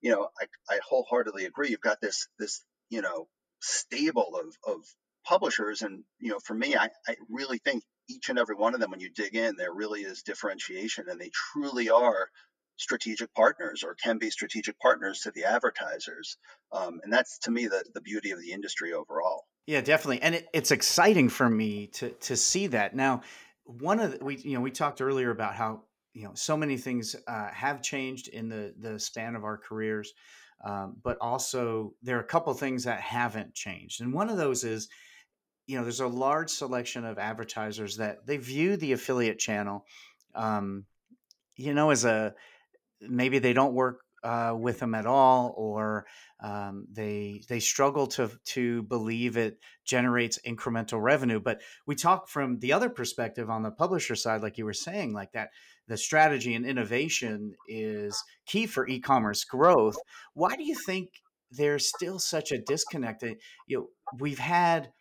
you 0.00 0.10
know, 0.10 0.28
I, 0.40 0.74
I 0.74 0.78
wholeheartedly 0.88 1.44
agree. 1.44 1.68
You've 1.68 1.80
got 1.80 2.00
this 2.00 2.28
this 2.38 2.62
you 2.88 3.02
know 3.02 3.28
stable 3.60 4.40
of 4.42 4.72
of 4.72 4.84
publishers, 5.26 5.82
and 5.82 6.04
you 6.18 6.30
know, 6.30 6.38
for 6.38 6.54
me, 6.54 6.76
I, 6.76 6.88
I 7.06 7.16
really 7.28 7.58
think 7.58 7.82
each 8.08 8.28
and 8.28 8.38
every 8.38 8.56
one 8.56 8.74
of 8.74 8.80
them, 8.80 8.90
when 8.90 9.00
you 9.00 9.10
dig 9.10 9.34
in, 9.34 9.56
there 9.56 9.72
really 9.72 10.00
is 10.00 10.22
differentiation, 10.22 11.06
and 11.08 11.20
they 11.20 11.30
truly 11.52 11.90
are 11.90 12.28
strategic 12.76 13.34
partners 13.34 13.82
or 13.82 13.94
can 13.94 14.18
be 14.18 14.30
strategic 14.30 14.78
partners 14.78 15.20
to 15.20 15.32
the 15.32 15.44
advertisers. 15.44 16.36
Um, 16.72 17.00
and 17.02 17.12
that's 17.12 17.38
to 17.40 17.50
me 17.50 17.66
the, 17.66 17.84
the 17.92 18.00
beauty 18.00 18.30
of 18.30 18.40
the 18.40 18.52
industry 18.52 18.92
overall. 18.92 19.44
Yeah, 19.66 19.80
definitely. 19.80 20.22
And 20.22 20.36
it, 20.36 20.48
it's 20.54 20.70
exciting 20.70 21.28
for 21.28 21.50
me 21.50 21.88
to 21.94 22.10
to 22.10 22.36
see 22.36 22.68
that. 22.68 22.94
Now, 22.94 23.22
one 23.64 24.00
of 24.00 24.12
the, 24.12 24.24
we 24.24 24.36
you 24.36 24.54
know, 24.54 24.60
we 24.60 24.70
talked 24.70 25.00
earlier 25.00 25.30
about 25.30 25.56
how, 25.56 25.82
you 26.14 26.24
know, 26.24 26.32
so 26.34 26.56
many 26.56 26.76
things 26.76 27.16
uh, 27.26 27.50
have 27.50 27.82
changed 27.82 28.28
in 28.28 28.48
the 28.48 28.74
the 28.78 28.98
span 28.98 29.34
of 29.34 29.44
our 29.44 29.58
careers. 29.58 30.14
Um, 30.64 30.96
but 31.02 31.18
also 31.20 31.94
there 32.02 32.16
are 32.16 32.20
a 32.20 32.24
couple 32.24 32.52
things 32.54 32.84
that 32.84 33.00
haven't 33.00 33.54
changed. 33.54 34.00
And 34.00 34.12
one 34.12 34.30
of 34.30 34.36
those 34.36 34.64
is 34.64 34.88
you 35.68 35.76
know, 35.76 35.82
there's 35.84 36.00
a 36.00 36.08
large 36.08 36.48
selection 36.48 37.04
of 37.04 37.18
advertisers 37.18 37.98
that 37.98 38.26
they 38.26 38.38
view 38.38 38.76
the 38.76 38.92
affiliate 38.92 39.38
channel, 39.38 39.84
um, 40.34 40.86
you 41.56 41.74
know, 41.74 41.90
as 41.90 42.06
a 42.06 42.34
maybe 43.02 43.38
they 43.38 43.52
don't 43.52 43.74
work 43.74 44.00
uh, 44.24 44.54
with 44.58 44.80
them 44.80 44.94
at 44.94 45.04
all, 45.04 45.54
or 45.58 46.06
um, 46.42 46.86
they 46.90 47.42
they 47.50 47.60
struggle 47.60 48.06
to 48.06 48.30
to 48.46 48.82
believe 48.84 49.36
it 49.36 49.58
generates 49.84 50.38
incremental 50.46 51.02
revenue. 51.02 51.38
But 51.38 51.60
we 51.86 51.94
talk 51.94 52.28
from 52.28 52.60
the 52.60 52.72
other 52.72 52.88
perspective 52.88 53.50
on 53.50 53.62
the 53.62 53.70
publisher 53.70 54.16
side, 54.16 54.40
like 54.40 54.56
you 54.56 54.64
were 54.64 54.72
saying, 54.72 55.12
like 55.12 55.32
that 55.32 55.50
the 55.86 55.98
strategy 55.98 56.54
and 56.54 56.64
innovation 56.64 57.54
is 57.68 58.24
key 58.46 58.66
for 58.66 58.88
e-commerce 58.88 59.44
growth. 59.44 59.98
Why 60.32 60.56
do 60.56 60.64
you 60.64 60.74
think 60.74 61.10
there's 61.50 61.88
still 61.88 62.18
such 62.18 62.52
a 62.52 62.58
disconnect? 62.58 63.20
that 63.20 63.36
You 63.66 63.76
know, 63.76 63.88
we've 64.18 64.38
had 64.38 64.92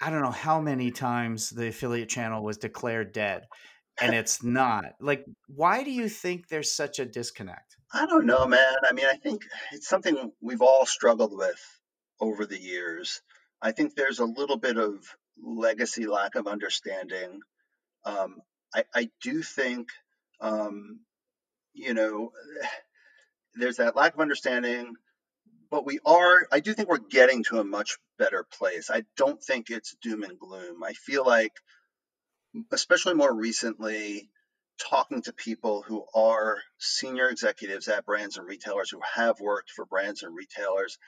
I 0.00 0.10
don't 0.10 0.22
know 0.22 0.30
how 0.30 0.60
many 0.60 0.90
times 0.90 1.50
the 1.50 1.68
affiliate 1.68 2.08
channel 2.08 2.44
was 2.44 2.58
declared 2.58 3.12
dead 3.12 3.44
and 4.00 4.14
it's 4.14 4.42
not. 4.42 4.94
Like, 5.00 5.24
why 5.48 5.82
do 5.82 5.90
you 5.90 6.08
think 6.08 6.48
there's 6.48 6.74
such 6.74 6.98
a 6.98 7.06
disconnect? 7.06 7.76
I 7.92 8.06
don't 8.06 8.26
know, 8.26 8.46
man. 8.46 8.74
I 8.88 8.92
mean, 8.92 9.06
I 9.06 9.14
think 9.14 9.42
it's 9.72 9.88
something 9.88 10.32
we've 10.40 10.62
all 10.62 10.86
struggled 10.86 11.36
with 11.36 11.62
over 12.20 12.46
the 12.46 12.60
years. 12.60 13.22
I 13.62 13.72
think 13.72 13.94
there's 13.94 14.18
a 14.18 14.24
little 14.24 14.56
bit 14.56 14.76
of 14.76 14.98
legacy 15.42 16.06
lack 16.06 16.34
of 16.34 16.46
understanding. 16.46 17.40
Um, 18.04 18.40
I, 18.74 18.84
I, 18.94 19.10
do 19.22 19.42
think, 19.42 19.88
um, 20.40 21.00
you 21.72 21.94
know, 21.94 22.32
there's 23.54 23.76
that 23.76 23.96
lack 23.96 24.14
of 24.14 24.20
understanding, 24.20 24.94
but 25.70 25.86
we 25.86 25.98
are, 26.04 26.46
I 26.52 26.60
do 26.60 26.74
think 26.74 26.88
we're 26.88 26.98
getting 26.98 27.44
to 27.44 27.60
a 27.60 27.64
much 27.64 27.98
better 28.18 28.46
place. 28.58 28.90
I 28.90 29.04
don't 29.16 29.42
think 29.42 29.70
it's 29.70 29.96
doom 30.02 30.22
and 30.22 30.38
gloom. 30.38 30.82
I 30.84 30.92
feel 30.92 31.24
like, 31.26 31.52
especially 32.72 33.14
more 33.14 33.34
recently, 33.34 34.30
talking 34.78 35.22
to 35.22 35.32
people 35.32 35.82
who 35.82 36.04
are 36.14 36.58
senior 36.78 37.28
executives 37.28 37.88
at 37.88 38.04
brands 38.04 38.36
and 38.36 38.46
retailers 38.46 38.90
who 38.90 39.00
have 39.14 39.40
worked 39.40 39.70
for 39.70 39.86
brands 39.86 40.22
and 40.22 40.34
retailers, 40.34 40.98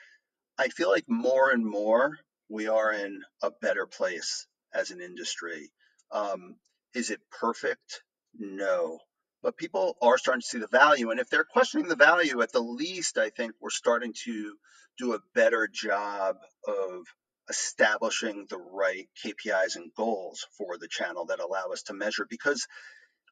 I 0.57 0.69
feel 0.69 0.89
like 0.89 1.05
more 1.07 1.51
and 1.51 1.65
more 1.65 2.17
we 2.49 2.67
are 2.67 2.91
in 2.91 3.21
a 3.43 3.51
better 3.61 3.85
place 3.85 4.47
as 4.73 4.91
an 4.91 5.01
industry. 5.01 5.71
Um, 6.11 6.55
is 6.93 7.11
it 7.11 7.21
perfect? 7.39 8.01
No. 8.37 8.99
But 9.41 9.57
people 9.57 9.95
are 10.01 10.17
starting 10.17 10.41
to 10.41 10.47
see 10.47 10.59
the 10.59 10.67
value. 10.67 11.11
And 11.11 11.19
if 11.19 11.29
they're 11.29 11.45
questioning 11.45 11.87
the 11.87 11.95
value, 11.95 12.41
at 12.41 12.51
the 12.51 12.59
least, 12.59 13.17
I 13.17 13.29
think 13.29 13.53
we're 13.61 13.69
starting 13.69 14.13
to 14.25 14.55
do 14.97 15.13
a 15.13 15.19
better 15.33 15.69
job 15.71 16.35
of 16.67 17.05
establishing 17.49 18.45
the 18.49 18.57
right 18.57 19.07
KPIs 19.23 19.75
and 19.75 19.93
goals 19.95 20.45
for 20.57 20.77
the 20.77 20.87
channel 20.87 21.25
that 21.27 21.39
allow 21.39 21.69
us 21.71 21.83
to 21.83 21.93
measure 21.93 22.27
because 22.29 22.67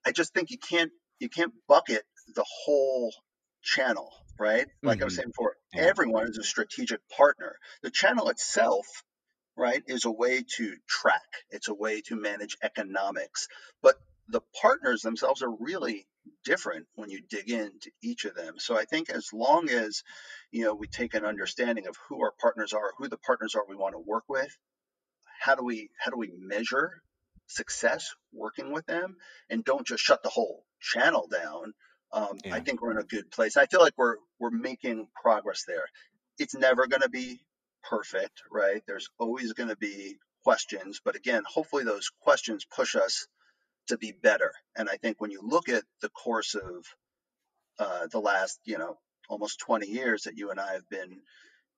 I 0.05 0.11
just 0.11 0.33
think 0.33 0.49
you 0.49 0.57
can't 0.57 0.91
you 1.19 1.29
can't 1.29 1.53
bucket 1.67 2.03
the 2.35 2.45
whole 2.65 3.13
channel, 3.63 4.11
right? 4.39 4.67
Like 4.81 4.97
mm-hmm. 4.97 5.03
I 5.03 5.05
was 5.05 5.13
mm-hmm. 5.13 5.19
saying 5.19 5.31
before, 5.35 5.55
yeah. 5.73 5.81
everyone 5.83 6.29
is 6.29 6.37
a 6.37 6.43
strategic 6.43 6.99
partner. 7.09 7.55
The 7.83 7.91
channel 7.91 8.29
itself, 8.29 8.85
right, 9.55 9.83
is 9.87 10.05
a 10.05 10.11
way 10.11 10.43
to 10.57 10.75
track. 10.87 11.27
It's 11.49 11.67
a 11.67 11.73
way 11.73 12.01
to 12.01 12.15
manage 12.15 12.57
economics. 12.61 13.47
But 13.81 13.95
the 14.29 14.41
partners 14.61 15.01
themselves 15.01 15.41
are 15.41 15.51
really 15.59 16.07
different 16.43 16.87
when 16.95 17.09
you 17.09 17.21
dig 17.29 17.49
into 17.49 17.91
each 18.03 18.25
of 18.25 18.35
them. 18.35 18.55
So 18.57 18.77
I 18.77 18.85
think 18.85 19.09
as 19.09 19.31
long 19.33 19.69
as 19.69 20.03
you 20.51 20.65
know 20.65 20.73
we 20.75 20.87
take 20.87 21.13
an 21.13 21.25
understanding 21.25 21.87
of 21.87 21.95
who 22.07 22.21
our 22.21 22.33
partners 22.39 22.73
are, 22.73 22.91
who 22.97 23.07
the 23.07 23.17
partners 23.17 23.55
are 23.55 23.63
we 23.67 23.75
want 23.75 23.93
to 23.93 23.99
work 23.99 24.25
with, 24.27 24.55
how 25.39 25.55
do 25.55 25.63
we 25.63 25.89
how 25.97 26.11
do 26.11 26.17
we 26.17 26.31
measure 26.37 27.01
success 27.47 28.13
working 28.33 28.73
with 28.73 28.85
them 28.85 29.15
and 29.49 29.63
don't 29.63 29.87
just 29.87 30.03
shut 30.03 30.21
the 30.21 30.29
whole 30.29 30.65
channel 30.81 31.27
down, 31.31 31.73
um, 32.11 32.37
yeah. 32.43 32.55
I 32.55 32.59
think 32.59 32.81
we're 32.81 32.91
in 32.91 32.97
a 32.97 33.03
good 33.03 33.31
place. 33.31 33.57
I 33.57 33.65
feel 33.65 33.81
like 33.81 33.97
we're 33.97 34.17
we're 34.39 34.51
making 34.51 35.07
progress 35.21 35.63
there. 35.67 35.85
It's 36.39 36.55
never 36.55 36.87
going 36.87 37.01
to 37.01 37.09
be 37.09 37.41
perfect, 37.83 38.43
right? 38.51 38.81
There's 38.87 39.09
always 39.19 39.53
going 39.53 39.69
to 39.69 39.77
be 39.77 40.17
questions, 40.43 41.01
but 41.03 41.15
again, 41.15 41.43
hopefully 41.45 41.83
those 41.83 42.11
questions 42.21 42.65
push 42.65 42.95
us 42.95 43.27
to 43.87 43.97
be 43.97 44.11
better. 44.11 44.51
And 44.75 44.89
I 44.89 44.97
think 44.97 45.19
when 45.19 45.31
you 45.31 45.41
look 45.43 45.69
at 45.69 45.83
the 46.01 46.09
course 46.09 46.55
of 46.55 46.85
uh, 47.79 48.07
the 48.07 48.19
last, 48.19 48.59
you 48.65 48.77
know, 48.77 48.97
almost 49.29 49.59
20 49.59 49.87
years 49.87 50.23
that 50.23 50.37
you 50.37 50.51
and 50.51 50.59
I 50.59 50.73
have 50.73 50.89
been 50.89 51.21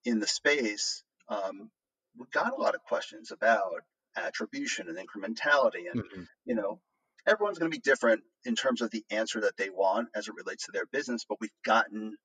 in 0.06 0.20
the 0.20 0.28
space, 0.28 1.04
um, 1.28 1.70
we've 2.18 2.32
got 2.32 2.54
a 2.54 2.62
lot 2.62 2.76
of 2.76 2.84
questions 2.84 3.32
about 3.32 3.82
attribution 4.16 4.88
and 4.88 4.98
incrementality 4.98 5.90
and 5.92 6.04
mm-hmm. 6.04 6.24
you 6.46 6.56
know 6.56 6.80
everyone's 7.28 7.60
going 7.60 7.72
to 7.72 7.76
be 7.76 7.82
different 7.82 8.22
in 8.46 8.56
terms 8.56 8.82
of 8.82 8.90
the 8.92 9.04
answer 9.12 9.42
that 9.42 9.56
they 9.58 9.70
want 9.70 10.08
as 10.16 10.28
it 10.28 10.34
relates 10.36 10.66
to 10.66 10.72
their 10.72 10.86
business 10.88 11.26
but 11.28 11.40
we've 11.40 11.50
gotten 11.64 12.16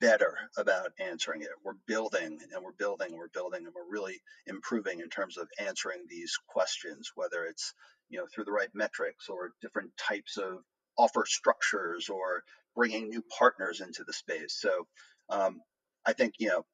better 0.00 0.36
about 0.56 0.92
answering 0.98 1.42
it 1.42 1.48
we're 1.64 1.74
building 1.86 2.38
and 2.54 2.64
we're 2.64 2.72
building 2.72 3.08
and 3.10 3.18
we're 3.18 3.28
building 3.28 3.64
and 3.64 3.74
we're 3.74 3.90
really 3.90 4.20
improving 4.46 5.00
in 5.00 5.08
terms 5.08 5.36
of 5.36 5.48
answering 5.58 6.04
these 6.08 6.38
questions 6.48 7.12
whether 7.14 7.44
it's 7.44 7.74
you 8.08 8.18
know 8.18 8.26
through 8.32 8.44
the 8.44 8.52
right 8.52 8.70
metrics 8.74 9.28
or 9.28 9.52
different 9.60 9.90
types 9.96 10.36
of 10.36 10.58
offer 10.98 11.24
structures 11.26 12.08
or 12.08 12.42
bringing 12.74 13.08
new 13.08 13.22
partners 13.38 13.80
into 13.80 14.04
the 14.04 14.12
space 14.12 14.56
so 14.58 14.86
um, 15.28 15.60
i 16.06 16.12
think 16.12 16.34
you 16.38 16.48
know 16.48 16.64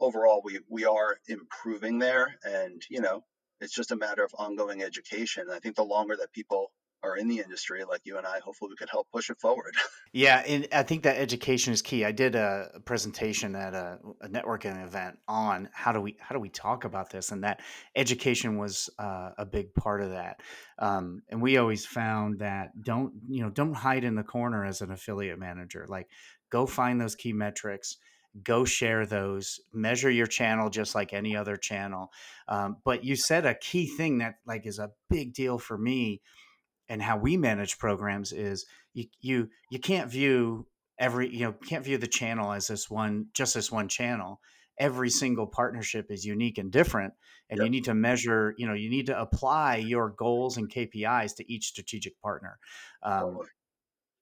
overall 0.00 0.42
we 0.44 0.58
we 0.68 0.84
are 0.84 1.16
improving 1.28 1.98
there 1.98 2.34
and 2.44 2.82
you 2.90 3.00
know 3.00 3.22
it's 3.60 3.74
just 3.74 3.92
a 3.92 3.96
matter 3.96 4.24
of 4.24 4.34
ongoing 4.38 4.82
education. 4.82 5.46
I 5.50 5.58
think 5.58 5.76
the 5.76 5.84
longer 5.84 6.16
that 6.16 6.32
people 6.32 6.72
are 7.04 7.16
in 7.16 7.28
the 7.28 7.38
industry 7.38 7.84
like 7.84 8.00
you 8.04 8.16
and 8.16 8.26
I, 8.26 8.40
hopefully 8.40 8.70
we 8.70 8.76
could 8.76 8.90
help 8.90 9.08
push 9.12 9.30
it 9.30 9.38
forward. 9.40 9.74
Yeah, 10.16 10.44
and 10.46 10.68
I 10.72 10.84
think 10.84 11.02
that 11.02 11.16
education 11.16 11.72
is 11.72 11.82
key. 11.82 12.04
I 12.04 12.12
did 12.12 12.36
a 12.36 12.80
presentation 12.84 13.56
at 13.56 13.74
a, 13.74 13.98
a 14.20 14.28
networking 14.28 14.80
event 14.84 15.18
on 15.26 15.68
how 15.72 15.90
do 15.90 16.00
we 16.00 16.16
how 16.20 16.36
do 16.36 16.40
we 16.40 16.50
talk 16.50 16.84
about 16.84 17.10
this, 17.10 17.32
and 17.32 17.42
that 17.42 17.60
education 17.96 18.56
was 18.56 18.88
uh, 19.00 19.30
a 19.36 19.44
big 19.44 19.74
part 19.74 20.00
of 20.02 20.10
that. 20.10 20.40
Um, 20.78 21.22
and 21.30 21.42
we 21.42 21.56
always 21.56 21.84
found 21.84 22.38
that 22.38 22.80
don't 22.80 23.12
you 23.28 23.42
know 23.42 23.50
don't 23.50 23.74
hide 23.74 24.04
in 24.04 24.14
the 24.14 24.22
corner 24.22 24.64
as 24.64 24.82
an 24.82 24.92
affiliate 24.92 25.40
manager. 25.40 25.84
Like 25.88 26.08
go 26.48 26.64
find 26.64 27.00
those 27.00 27.16
key 27.16 27.32
metrics 27.32 27.96
go 28.42 28.64
share 28.64 29.06
those 29.06 29.60
measure 29.72 30.10
your 30.10 30.26
channel 30.26 30.68
just 30.68 30.94
like 30.94 31.12
any 31.12 31.36
other 31.36 31.56
channel 31.56 32.10
um, 32.48 32.76
but 32.84 33.04
you 33.04 33.14
said 33.14 33.46
a 33.46 33.54
key 33.54 33.86
thing 33.86 34.18
that 34.18 34.36
like 34.44 34.66
is 34.66 34.80
a 34.80 34.90
big 35.08 35.32
deal 35.32 35.56
for 35.56 35.78
me 35.78 36.20
and 36.88 37.02
how 37.02 37.16
we 37.16 37.36
manage 37.36 37.78
programs 37.78 38.32
is 38.32 38.66
you 38.92 39.06
you 39.20 39.48
you 39.70 39.78
can't 39.78 40.10
view 40.10 40.66
every 40.98 41.34
you 41.34 41.44
know 41.44 41.52
can't 41.66 41.84
view 41.84 41.98
the 41.98 42.06
channel 42.06 42.52
as 42.52 42.66
this 42.66 42.90
one 42.90 43.26
just 43.34 43.54
this 43.54 43.70
one 43.70 43.88
channel 43.88 44.40
every 44.78 45.10
single 45.10 45.46
partnership 45.46 46.06
is 46.10 46.24
unique 46.24 46.58
and 46.58 46.72
different 46.72 47.12
and 47.50 47.58
yep. 47.58 47.64
you 47.64 47.70
need 47.70 47.84
to 47.84 47.94
measure 47.94 48.54
you 48.58 48.66
know 48.66 48.74
you 48.74 48.90
need 48.90 49.06
to 49.06 49.20
apply 49.20 49.76
your 49.76 50.10
goals 50.10 50.56
and 50.56 50.70
kpis 50.70 51.36
to 51.36 51.52
each 51.52 51.66
strategic 51.66 52.20
partner 52.20 52.58
um, 53.02 53.38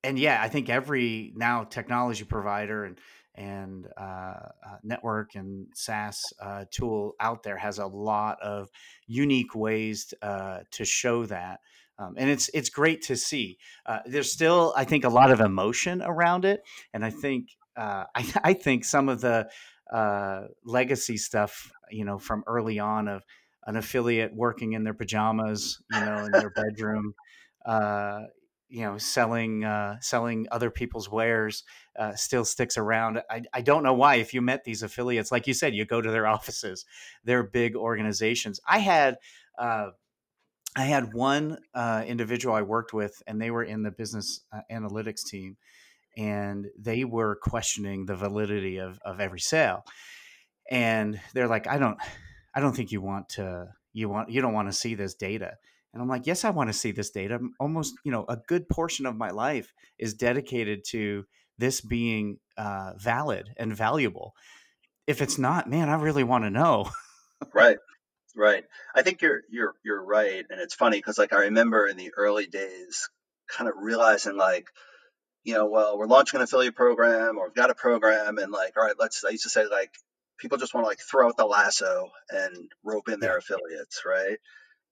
and 0.05 0.19
yeah 0.19 0.41
i 0.43 0.49
think 0.49 0.69
every 0.69 1.33
now 1.37 1.65
technology 1.65 2.25
provider 2.25 2.85
and 2.85 2.99
and 3.35 3.89
uh, 3.99 4.03
uh, 4.03 4.77
network 4.83 5.35
and 5.35 5.67
SaaS 5.75 6.21
uh, 6.41 6.65
tool 6.71 7.15
out 7.21 7.43
there 7.43 7.57
has 7.57 7.79
a 7.79 7.87
lot 7.87 8.39
of 8.43 8.69
unique 9.07 9.55
ways 9.55 10.13
uh, 10.23 10.61
to 10.73 10.85
show 10.85 11.25
that. 11.27 11.61
Um, 12.03 12.15
and 12.17 12.29
it's 12.29 12.51
it's 12.55 12.69
great 12.69 13.03
to 13.03 13.17
see. 13.17 13.59
Uh, 13.87 14.01
there's 14.07 14.33
still, 14.33 14.73
I 14.77 14.85
think, 14.85 15.05
a 15.05 15.09
lot 15.09 15.31
of 15.31 15.41
emotion 15.41 16.03
around 16.03 16.45
it, 16.45 16.63
and 16.93 17.05
I 17.05 17.11
think 17.11 17.49
uh, 17.77 18.05
I, 18.15 18.33
I, 18.45 18.53
think 18.55 18.85
some 18.85 19.09
of 19.09 19.21
the 19.21 19.49
legacy 20.65 21.17
stuff, 21.17 21.71
you 21.91 22.05
know, 22.05 22.19
from 22.19 22.43
early 22.47 22.79
on 22.79 23.09
of 23.09 23.23
an 23.67 23.77
affiliate 23.77 24.35
working 24.35 24.73
in 24.73 24.85
their 24.85 24.95
pajamas, 24.95 25.81
you 25.93 26.01
know, 26.01 26.25
in 26.25 26.33
their 26.33 26.51
bedroom, 26.51 27.15
uh, 27.65 28.23
you 28.73 28.81
know 28.81 28.97
selling 28.97 29.65
uh, 29.65 29.97
selling 30.01 30.49
other 30.51 30.71
people's 30.71 31.09
wares 31.09 31.63
uh, 31.99 32.15
still 32.15 32.45
sticks 32.45 32.79
around. 32.79 33.23
I, 33.31 33.43
I 33.53 33.61
don't 33.61 33.83
know 33.83 33.93
why. 33.93 34.17
If 34.17 34.33
you 34.33 34.41
met 34.41 34.65
these 34.65 34.83
affiliates, 34.83 35.31
like 35.31 35.47
you 35.47 35.53
said, 35.53 35.75
you 35.75 35.85
go 35.85 36.01
to 36.01 36.11
their 36.11 36.27
offices. 36.37 36.87
They're 37.23 37.45
big 37.45 37.77
organizations. 37.77 38.61
I 38.67 38.79
had 38.79 39.19
uh, 39.59 39.91
I 40.75 40.85
had 40.85 41.13
one 41.13 41.59
uh, 41.75 42.05
individual 42.07 42.55
I 42.55 42.63
worked 42.63 42.93
with, 42.93 43.23
and 43.27 43.41
they 43.41 43.51
were 43.51 43.65
in 43.65 43.83
the 43.83 43.91
business 43.91 44.41
uh, 44.53 44.61
analytics 44.71 45.25
team, 45.25 45.57
and 46.17 46.67
they 46.79 47.05
were 47.05 47.37
questioning 47.43 48.07
the 48.07 48.17
validity 48.17 48.79
of 48.79 48.99
of 49.05 49.21
every 49.21 49.41
sale. 49.41 49.85
And 50.71 51.21
they're 51.35 51.49
like, 51.49 51.67
I 51.67 51.79
don't, 51.79 51.99
I 52.55 52.61
don't 52.61 52.75
think 52.75 52.93
you 52.93 53.03
want 53.03 53.31
to, 53.31 53.69
you 53.93 54.09
want, 54.09 54.31
you 54.31 54.41
don't 54.41 54.55
want 54.55 54.69
to 54.69 54.73
see 54.73 54.95
this 54.95 55.15
data 55.15 55.57
and 55.93 56.01
I'm 56.01 56.09
like, 56.09 56.27
yes, 56.27 56.45
I 56.45 56.51
want 56.51 56.69
to 56.69 56.73
see 56.73 56.91
this 56.91 57.11
data. 57.11 57.39
Almost, 57.61 57.95
you 58.05 58.13
know, 58.13 58.25
a 58.29 58.37
good 58.37 58.69
portion 58.69 59.05
of 59.05 59.17
my 59.17 59.31
life 59.31 59.73
is 59.99 60.15
dedicated 60.15 60.85
to 60.91 61.25
this 61.59 61.81
being 61.81 62.39
uh, 62.57 62.93
valid 62.97 63.51
and 63.59 63.77
valuable. 63.77 64.35
If 65.07 65.21
it's 65.21 65.39
not, 65.39 65.69
man, 65.69 65.91
I 65.91 65.95
really 65.95 66.25
want 66.25 66.45
to 66.45 66.51
know. 66.51 66.89
right. 67.55 67.77
Right. 68.35 68.65
I 68.95 69.03
think 69.03 69.21
you're 69.21 69.43
you're 69.51 69.75
you're 69.85 70.03
right, 70.03 70.45
and 70.49 70.61
it's 70.61 70.75
funny 70.75 70.99
because 70.99 71.19
like 71.19 71.35
I 71.35 71.43
remember 71.43 71.87
in 71.87 71.97
the 71.99 72.13
early 72.17 72.47
days, 72.47 73.11
kind 73.51 73.69
of 73.69 73.75
realizing 73.79 74.37
like, 74.37 74.67
you 75.45 75.55
know, 75.55 75.67
well, 75.67 75.99
we're 75.99 76.07
launching 76.07 76.39
an 76.39 76.45
affiliate 76.45 76.75
program 76.75 77.37
or 77.39 77.49
we've 77.49 77.55
got 77.55 77.71
a 77.71 77.75
program, 77.75 78.39
and 78.39 78.51
like, 78.51 78.77
all 78.77 78.85
right, 78.85 78.95
let's. 78.99 79.23
I 79.25 79.31
used 79.31 79.43
to 79.45 79.51
say 79.51 79.67
like, 79.67 79.91
people 80.39 80.57
just 80.59 80.73
want 80.73 80.85
to 80.85 80.89
like 80.89 81.01
throw 81.01 81.29
out 81.29 81.37
the 81.37 81.45
lasso 81.45 82.09
and 82.31 82.71
rope 82.83 83.09
in 83.11 83.21
their 83.21 83.37
affiliates, 83.37 84.03
right? 84.07 84.39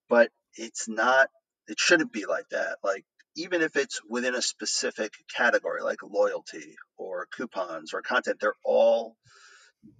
But 0.08 0.30
it's 0.54 0.88
not. 0.88 1.28
It 1.66 1.78
shouldn't 1.78 2.12
be 2.12 2.26
like 2.26 2.48
that. 2.50 2.76
Like 2.84 3.04
even 3.36 3.62
if 3.62 3.76
it's 3.76 4.00
within 4.08 4.34
a 4.34 4.42
specific 4.42 5.12
category, 5.34 5.82
like 5.82 6.02
loyalty 6.02 6.74
or 6.98 7.26
coupons 7.34 7.94
or 7.94 8.02
content, 8.02 8.38
they're 8.40 8.54
all 8.64 9.16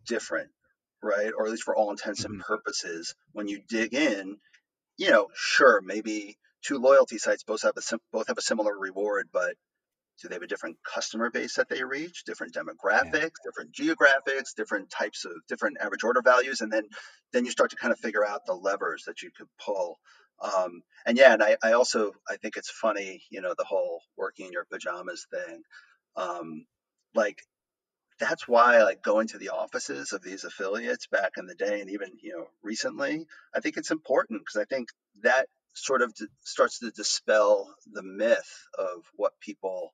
different, 0.07 0.51
right? 1.03 1.33
Or 1.37 1.47
at 1.47 1.51
least 1.51 1.65
for 1.65 1.77
all 1.77 1.91
intents 1.91 2.25
and 2.25 2.35
Mhm. 2.35 2.41
purposes, 2.41 3.15
when 3.33 3.49
you 3.49 3.61
dig 3.69 3.95
in, 3.95 4.39
you 4.99 5.11
know, 5.11 5.29
sure, 5.35 5.81
maybe 5.83 6.39
two 6.63 6.79
loyalty 6.79 7.19
sites 7.19 7.45
both 7.45 7.63
have 7.63 7.77
a 7.77 7.83
sim- 7.83 8.01
both 8.13 8.29
have 8.29 8.39
a 8.39 8.43
similar 8.43 8.77
reward, 8.79 9.29
but 9.33 9.57
do 10.23 10.29
they 10.29 10.35
have 10.35 10.43
a 10.43 10.47
different 10.47 10.77
customer 10.85 11.31
base 11.31 11.57
that 11.57 11.69
they 11.69 11.83
reach, 11.83 12.25
different 12.25 12.55
Yeah. 12.93 13.15
demographics, 13.15 13.41
different 13.45 13.73
geographics, 13.73 14.55
different 14.57 14.91
types 14.91 15.25
of 15.25 15.33
different 15.49 15.79
average 15.81 16.05
order 16.05 16.21
values, 16.23 16.61
and 16.61 16.71
then 16.73 16.85
then 17.33 17.45
you 17.45 17.51
start 17.51 17.71
to 17.71 17.77
kind 17.77 17.93
of 17.93 17.99
figure 17.99 18.27
out 18.27 18.45
the 18.47 18.55
levers 18.55 19.05
that 19.07 19.23
you 19.23 19.31
could 19.37 19.49
pull. 19.65 19.99
Um, 20.43 20.83
and 21.07 21.17
yeah, 21.19 21.33
and 21.33 21.43
I, 21.43 21.57
I 21.63 21.73
also 21.73 22.13
I 22.29 22.37
think 22.37 22.57
it's 22.57 22.71
funny, 22.71 23.23
you 23.31 23.41
know, 23.41 23.55
the 23.57 23.65
whole 23.65 24.03
working 24.17 24.47
in 24.47 24.53
your 24.53 24.67
pajamas 24.71 25.27
thing. 25.31 25.63
Um, 26.17 26.67
like 27.15 27.43
that's 28.21 28.47
why 28.47 28.83
like 28.83 29.03
going 29.03 29.27
to 29.29 29.39
the 29.39 29.49
offices 29.49 30.13
of 30.13 30.23
these 30.23 30.45
affiliates 30.45 31.07
back 31.07 31.33
in 31.39 31.47
the 31.47 31.55
day 31.55 31.81
and 31.81 31.91
even 31.91 32.11
you 32.23 32.33
know 32.33 32.47
recently 32.63 33.25
i 33.55 33.61
think 33.61 33.77
it's 33.77 33.91
important 33.91 34.41
because 34.41 34.61
i 34.61 34.65
think 34.65 34.89
that 35.23 35.47
sort 35.73 36.03
of 36.03 36.15
d- 36.15 36.27
starts 36.45 36.79
to 36.81 36.91
dispel 36.91 37.75
the 37.93 38.03
myth 38.03 38.67
of 38.79 39.03
what 39.17 39.33
people 39.41 39.93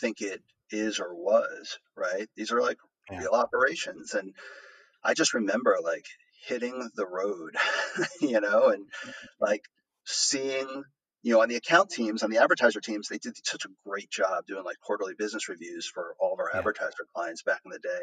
think 0.00 0.20
it 0.20 0.42
is 0.70 1.00
or 1.00 1.14
was 1.14 1.78
right 1.96 2.28
these 2.36 2.52
are 2.52 2.62
like 2.62 2.78
Yeah. 3.10 3.20
real 3.20 3.32
operations 3.32 4.14
and 4.14 4.34
i 5.02 5.14
just 5.14 5.34
remember 5.34 5.76
like 5.82 6.06
hitting 6.46 6.90
the 6.94 7.06
road 7.06 7.56
you 8.20 8.40
know 8.40 8.68
and 8.68 8.86
like 9.40 9.64
seeing 10.04 10.84
you 11.22 11.34
know 11.34 11.42
on 11.42 11.48
the 11.48 11.56
account 11.56 11.90
teams 11.90 12.22
on 12.22 12.30
the 12.30 12.38
advertiser 12.38 12.80
teams 12.80 13.08
they 13.08 13.18
did 13.18 13.34
such 13.44 13.64
a 13.64 13.68
great 13.88 14.10
job 14.10 14.46
doing 14.46 14.64
like 14.64 14.76
quarterly 14.80 15.14
business 15.18 15.48
reviews 15.48 15.86
for 15.86 16.14
all 16.20 16.34
of 16.34 16.40
our 16.40 16.52
Yeah. 16.52 16.58
advertiser 16.58 17.06
clients 17.14 17.42
back 17.42 17.60
in 17.64 17.70
the 17.72 17.78
day 17.80 18.00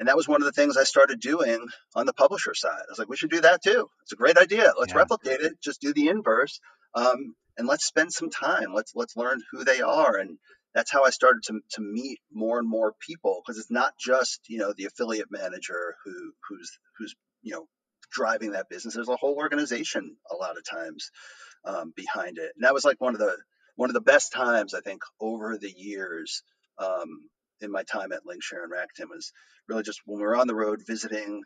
and 0.00 0.08
that 0.08 0.16
was 0.18 0.28
one 0.28 0.42
of 0.42 0.46
the 0.46 0.52
things 0.52 0.76
I 0.78 0.84
started 0.84 1.20
doing 1.20 1.68
on 1.96 2.06
the 2.06 2.14
publisher 2.14 2.54
side. 2.54 2.72
I 2.80 2.90
was 2.90 3.00
like, 3.00 3.10
we 3.10 3.16
should 3.18 3.30
do 3.30 3.42
that 3.42 3.64
too. 3.64 3.88
It's 4.02 4.12
a 4.12 4.16
great 4.18 4.38
idea. 4.38 4.74
Let's 4.78 4.94
Yeah. 4.94 4.96
replicate 4.96 5.40
it. 5.42 5.62
Just 5.62 5.82
do 5.82 5.94
the 5.94 6.10
inverse, 6.10 6.60
um, 6.94 7.36
and 7.58 7.68
let's 7.68 7.86
spend 7.86 8.12
some 8.12 8.30
time. 8.30 8.74
Let's 8.74 8.92
let's 8.96 9.16
learn 9.16 9.42
who 9.52 9.64
they 9.64 9.82
are, 9.82 10.18
and 10.18 10.38
that's 10.74 10.92
how 10.92 11.04
I 11.06 11.12
started 11.12 11.44
to 11.44 11.60
to 11.72 11.82
meet 11.82 12.20
more 12.32 12.60
and 12.60 12.68
more 12.68 12.94
people 13.00 13.42
because 13.46 13.58
it's 13.58 13.72
not 13.72 13.94
just 13.98 14.42
you 14.50 14.58
know 14.58 14.74
the 14.76 14.86
affiliate 14.86 15.32
manager 15.32 15.96
who 16.04 16.32
who's 16.50 16.78
who's 16.98 17.16
you 17.42 17.54
know 17.54 17.68
driving 18.12 18.52
that 18.52 18.70
business. 18.70 18.94
There's 18.96 19.08
a 19.10 19.16
whole 19.16 19.36
organization 19.36 20.18
a 20.30 20.36
lot 20.36 20.58
of 20.58 20.64
times 20.70 21.10
um, 21.66 21.92
behind 21.96 22.38
it, 22.38 22.52
and 22.56 22.64
that 22.64 22.74
was 22.74 22.84
like 22.84 23.00
one 23.00 23.14
of 23.14 23.20
the 23.20 23.36
one 23.76 23.90
of 23.90 23.94
the 23.94 24.00
best 24.00 24.32
times 24.32 24.74
I 24.74 24.80
think 24.80 25.02
over 25.20 25.58
the 25.58 25.70
years 25.70 26.42
um, 26.78 27.28
in 27.60 27.70
my 27.70 27.82
time 27.82 28.12
at 28.12 28.24
Linkshare 28.24 28.64
and 28.64 28.72
Rakuten 28.72 29.10
was 29.10 29.32
really 29.68 29.82
just 29.82 30.00
when 30.06 30.18
we 30.18 30.24
were 30.24 30.36
on 30.36 30.46
the 30.46 30.54
road 30.54 30.80
visiting 30.86 31.42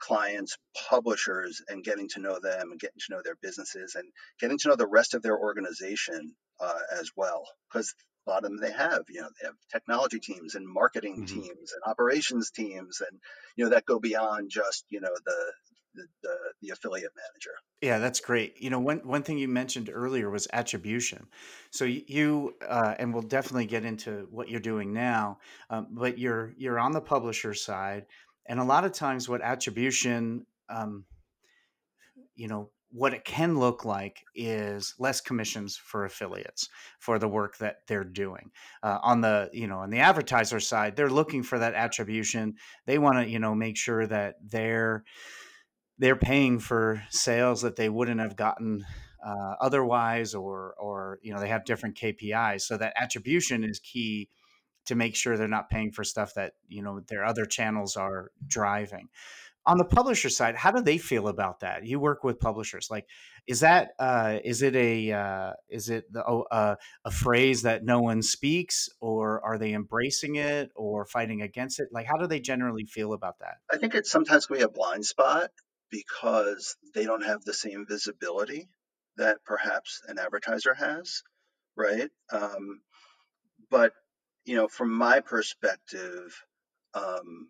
clients, 0.00 0.56
publishers, 0.88 1.62
and 1.68 1.84
getting 1.84 2.08
to 2.10 2.20
know 2.20 2.38
them 2.40 2.70
and 2.70 2.80
getting 2.80 2.98
to 2.98 3.14
know 3.14 3.22
their 3.24 3.36
businesses 3.42 3.94
and 3.94 4.04
getting 4.40 4.58
to 4.58 4.68
know 4.68 4.76
the 4.76 4.86
rest 4.86 5.14
of 5.14 5.22
their 5.22 5.38
organization 5.38 6.34
uh, 6.60 6.78
as 7.00 7.10
well. 7.16 7.44
Because 7.72 7.94
a 8.26 8.30
lot 8.30 8.44
of 8.44 8.50
them 8.50 8.58
they 8.60 8.72
have, 8.72 9.02
you 9.08 9.20
know, 9.20 9.28
they 9.40 9.46
have 9.46 9.54
technology 9.72 10.18
teams 10.20 10.54
and 10.54 10.66
marketing 10.68 11.22
Mhm. 11.22 11.28
teams 11.28 11.72
and 11.72 11.82
operations 11.86 12.50
teams, 12.50 13.00
and 13.00 13.20
you 13.56 13.64
know 13.64 13.70
that 13.70 13.86
go 13.86 13.98
beyond 13.98 14.50
just 14.50 14.84
you 14.88 15.00
know 15.00 15.14
the 15.24 15.52
the, 15.94 16.06
the, 16.62 16.70
affiliate 16.70 17.12
manager. 17.16 17.52
Yeah, 17.80 17.98
that's 17.98 18.20
great. 18.20 18.60
You 18.60 18.70
know, 18.70 18.80
one 18.80 18.98
one 18.98 19.22
thing 19.22 19.38
you 19.38 19.48
mentioned 19.48 19.90
earlier 19.92 20.30
was 20.30 20.48
attribution. 20.52 21.26
So 21.70 21.84
you 21.84 22.54
uh, 22.66 22.94
and 22.98 23.12
we'll 23.12 23.22
definitely 23.22 23.66
get 23.66 23.84
into 23.84 24.26
what 24.30 24.48
you're 24.48 24.60
doing 24.60 24.92
now, 24.92 25.38
um, 25.70 25.88
but 25.90 26.18
you're 26.18 26.52
you're 26.56 26.78
on 26.78 26.92
the 26.92 27.00
publisher 27.00 27.54
side, 27.54 28.06
and 28.46 28.58
a 28.58 28.64
lot 28.64 28.84
of 28.84 28.92
times 28.92 29.28
what 29.28 29.42
attribution, 29.42 30.46
um, 30.68 31.04
you 32.34 32.48
know, 32.48 32.70
what 32.94 33.12
it 33.12 33.24
can 33.24 33.58
look 33.58 33.84
like 33.84 34.24
is 34.36 34.94
less 35.00 35.20
commissions 35.20 35.76
for 35.76 36.04
affiliates 36.04 36.68
for 37.00 37.18
the 37.18 37.26
work 37.26 37.58
that 37.58 37.78
they're 37.88 38.04
doing. 38.04 38.52
Uh, 38.84 38.98
on 39.02 39.20
the 39.20 39.50
you 39.52 39.66
know 39.66 39.78
on 39.78 39.90
the 39.90 39.98
advertiser 39.98 40.60
side, 40.60 40.94
they're 40.94 41.10
looking 41.10 41.42
for 41.42 41.58
that 41.58 41.74
attribution. 41.74 42.54
They 42.86 42.98
want 42.98 43.18
to 43.18 43.28
you 43.28 43.40
know 43.40 43.54
make 43.54 43.76
sure 43.76 44.06
that 44.06 44.36
they're 44.40 45.04
they're 45.98 46.16
paying 46.16 46.58
for 46.58 47.02
sales 47.10 47.62
that 47.62 47.76
they 47.76 47.88
wouldn't 47.88 48.20
have 48.20 48.36
gotten 48.36 48.84
uh, 49.24 49.54
otherwise, 49.60 50.34
or 50.34 50.74
or 50.78 51.18
you 51.22 51.32
know 51.32 51.40
they 51.40 51.48
have 51.48 51.64
different 51.64 51.96
KPIs. 51.96 52.62
So 52.62 52.76
that 52.76 52.92
attribution 52.96 53.64
is 53.64 53.80
key 53.80 54.28
to 54.86 54.94
make 54.94 55.16
sure 55.16 55.36
they're 55.36 55.48
not 55.48 55.70
paying 55.70 55.92
for 55.92 56.04
stuff 56.04 56.34
that 56.34 56.52
you 56.68 56.82
know 56.82 57.00
their 57.08 57.24
other 57.24 57.46
channels 57.46 57.96
are 57.96 58.30
driving. 58.46 59.08
On 59.66 59.78
the 59.78 59.84
publisher 59.84 60.28
side, 60.28 60.56
how 60.56 60.70
do 60.70 60.82
they 60.82 60.98
feel 60.98 61.26
about 61.26 61.60
that? 61.60 61.86
You 61.86 61.98
work 61.98 62.22
with 62.22 62.38
publishers, 62.38 62.88
like 62.90 63.06
is 63.46 63.60
that 63.60 63.92
uh, 63.98 64.38
is 64.44 64.60
it 64.60 64.76
a 64.76 65.12
uh, 65.12 65.52
is 65.70 65.88
it 65.88 66.12
the, 66.12 66.22
oh, 66.28 66.44
uh, 66.50 66.74
a 67.06 67.10
phrase 67.10 67.62
that 67.62 67.82
no 67.82 68.00
one 68.00 68.20
speaks, 68.20 68.90
or 69.00 69.42
are 69.42 69.56
they 69.56 69.72
embracing 69.72 70.36
it 70.36 70.70
or 70.76 71.06
fighting 71.06 71.40
against 71.40 71.80
it? 71.80 71.88
Like, 71.92 72.04
how 72.04 72.18
do 72.18 72.26
they 72.26 72.40
generally 72.40 72.84
feel 72.84 73.14
about 73.14 73.38
that? 73.38 73.54
I 73.72 73.78
think 73.78 73.94
it's 73.94 74.10
sometimes 74.10 74.44
can 74.44 74.58
be 74.58 74.62
a 74.62 74.68
blind 74.68 75.06
spot 75.06 75.50
because 75.94 76.76
they 76.92 77.04
don't 77.04 77.24
have 77.24 77.44
the 77.44 77.54
same 77.54 77.86
visibility 77.88 78.68
that 79.16 79.44
perhaps 79.44 80.00
an 80.08 80.18
advertiser 80.18 80.74
has, 80.74 81.22
right? 81.76 82.10
Um, 82.32 82.80
but 83.70 83.92
you 84.44 84.56
know, 84.56 84.66
from 84.66 84.92
my 84.92 85.20
perspective, 85.20 86.36
um, 86.94 87.48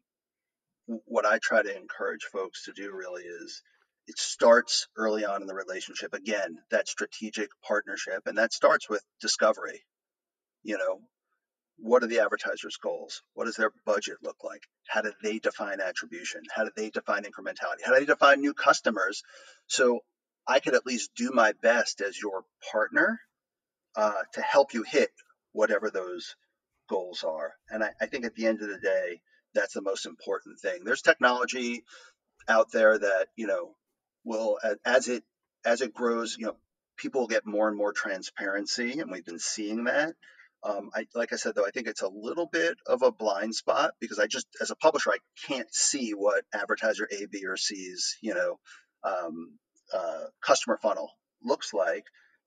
what 1.06 1.24
I 1.24 1.38
try 1.42 1.62
to 1.62 1.74
encourage 1.74 2.24
folks 2.24 2.64
to 2.64 2.72
do 2.72 2.92
really 2.92 3.22
is 3.22 3.62
it 4.06 4.18
starts 4.18 4.88
early 4.94 5.24
on 5.24 5.40
in 5.40 5.48
the 5.48 5.54
relationship. 5.54 6.12
Again, 6.12 6.58
that 6.70 6.86
strategic 6.86 7.48
partnership, 7.66 8.26
and 8.26 8.36
that 8.36 8.52
starts 8.52 8.90
with 8.90 9.02
discovery. 9.22 9.82
You 10.62 10.76
know, 10.76 11.00
what 11.78 12.02
are 12.02 12.06
the 12.06 12.20
advertisers' 12.20 12.76
goals? 12.76 13.22
What 13.34 13.44
does 13.44 13.56
their 13.56 13.72
budget 13.84 14.18
look 14.22 14.44
like? 14.44 14.62
How 14.88 15.02
do 15.02 15.12
they 15.22 15.38
define 15.38 15.80
attribution? 15.80 16.42
How 16.54 16.64
do 16.64 16.70
they 16.76 16.90
define 16.90 17.24
incrementality? 17.24 17.82
How 17.84 17.92
do 17.92 18.00
they 18.00 18.06
define 18.06 18.40
new 18.40 18.54
customers? 18.54 19.22
So 19.66 20.00
I 20.46 20.60
could 20.60 20.74
at 20.74 20.86
least 20.86 21.10
do 21.16 21.30
my 21.32 21.52
best 21.62 22.00
as 22.00 22.20
your 22.20 22.44
partner 22.72 23.20
uh, 23.96 24.22
to 24.34 24.42
help 24.42 24.74
you 24.74 24.82
hit 24.82 25.10
whatever 25.52 25.90
those 25.90 26.36
goals 26.88 27.24
are. 27.24 27.54
And 27.70 27.82
I, 27.82 27.90
I 28.00 28.06
think 28.06 28.24
at 28.24 28.34
the 28.34 28.46
end 28.46 28.60
of 28.62 28.68
the 28.68 28.78
day, 28.78 29.20
that's 29.54 29.74
the 29.74 29.82
most 29.82 30.06
important 30.06 30.58
thing. 30.60 30.84
There's 30.84 31.02
technology 31.02 31.84
out 32.48 32.72
there 32.72 32.98
that 32.98 33.28
you 33.36 33.46
know 33.46 33.74
will 34.24 34.58
as 34.84 35.08
it 35.08 35.22
as 35.64 35.80
it 35.80 35.94
grows, 35.94 36.36
you 36.38 36.46
know, 36.46 36.56
people 36.96 37.26
get 37.26 37.46
more 37.46 37.68
and 37.68 37.76
more 37.76 37.92
transparency, 37.92 39.00
and 39.00 39.10
we've 39.10 39.24
been 39.24 39.38
seeing 39.38 39.84
that. 39.84 40.14
Um, 40.64 40.88
I, 40.94 41.06
like 41.14 41.32
I 41.32 41.36
said, 41.36 41.54
though, 41.54 41.66
I 41.66 41.70
think 41.70 41.88
it's 41.88 42.02
a 42.02 42.08
little 42.08 42.46
bit 42.46 42.78
of 42.86 43.02
a 43.02 43.12
blind 43.12 43.54
spot 43.54 43.92
because 44.00 44.18
I 44.18 44.26
just, 44.26 44.46
as 44.62 44.70
a 44.70 44.76
publisher, 44.76 45.10
I 45.10 45.18
can't 45.46 45.72
see 45.72 46.12
what 46.12 46.44
advertiser 46.54 47.06
A, 47.12 47.26
B, 47.30 47.44
or 47.46 47.56
C's, 47.58 48.16
you 48.22 48.34
know, 48.34 48.56
um, 49.04 49.58
uh, 49.92 50.24
customer 50.42 50.78
funnel 50.80 51.10
looks 51.42 51.74
like. 51.74 52.04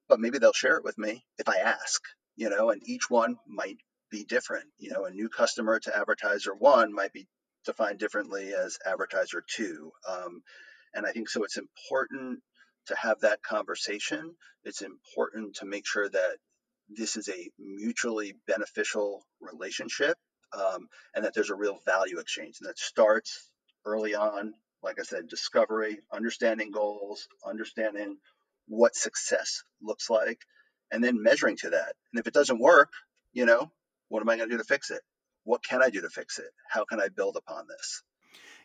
But 0.09 0.19
maybe 0.19 0.39
they'll 0.39 0.53
share 0.53 0.77
it 0.77 0.83
with 0.83 0.97
me 0.97 1.25
if 1.37 1.47
I 1.47 1.57
ask, 1.57 2.01
you 2.35 2.49
know, 2.49 2.71
and 2.71 2.81
each 2.85 3.09
one 3.09 3.35
might 3.47 3.77
be 4.09 4.23
different. 4.23 4.65
You 4.79 4.91
know, 4.91 5.05
a 5.05 5.11
new 5.11 5.29
customer 5.29 5.79
to 5.79 5.95
advertiser 5.95 6.55
one 6.55 6.93
might 6.93 7.13
be 7.13 7.27
defined 7.65 7.99
differently 7.99 8.53
as 8.53 8.77
advertiser 8.85 9.43
two. 9.47 9.91
Um, 10.09 10.41
and 10.93 11.05
I 11.05 11.11
think 11.11 11.29
so. 11.29 11.43
It's 11.43 11.57
important 11.57 12.39
to 12.87 12.95
have 12.95 13.19
that 13.19 13.43
conversation. 13.43 14.35
It's 14.63 14.81
important 14.81 15.57
to 15.57 15.65
make 15.65 15.85
sure 15.85 16.07
that 16.09 16.37
this 16.89 17.17
is 17.17 17.29
a 17.29 17.49
mutually 17.59 18.35
beneficial 18.47 19.25
relationship 19.41 20.17
um, 20.53 20.87
and 21.13 21.25
that 21.25 21.33
there's 21.33 21.49
a 21.49 21.55
real 21.55 21.79
value 21.85 22.19
exchange. 22.19 22.57
And 22.59 22.69
that 22.69 22.79
starts 22.79 23.51
early 23.85 24.15
on, 24.15 24.53
like 24.83 24.99
I 24.99 25.03
said, 25.03 25.27
discovery, 25.27 25.99
understanding 26.11 26.71
goals, 26.71 27.27
understanding 27.45 28.17
what 28.67 28.95
success 28.95 29.63
looks 29.81 30.09
like, 30.09 30.39
and 30.91 31.03
then 31.03 31.21
measuring 31.21 31.57
to 31.57 31.71
that. 31.71 31.93
And 32.11 32.19
if 32.19 32.27
it 32.27 32.33
doesn't 32.33 32.59
work, 32.59 32.89
you 33.33 33.45
know, 33.45 33.71
what 34.09 34.21
am 34.21 34.29
I 34.29 34.37
going 34.37 34.49
to 34.49 34.55
do 34.55 34.61
to 34.61 34.67
fix 34.67 34.91
it? 34.91 35.01
What 35.43 35.63
can 35.63 35.81
I 35.81 35.89
do 35.89 36.01
to 36.01 36.09
fix 36.09 36.39
it? 36.39 36.49
How 36.69 36.85
can 36.85 36.99
I 36.99 37.07
build 37.09 37.37
upon 37.37 37.65
this? 37.67 38.03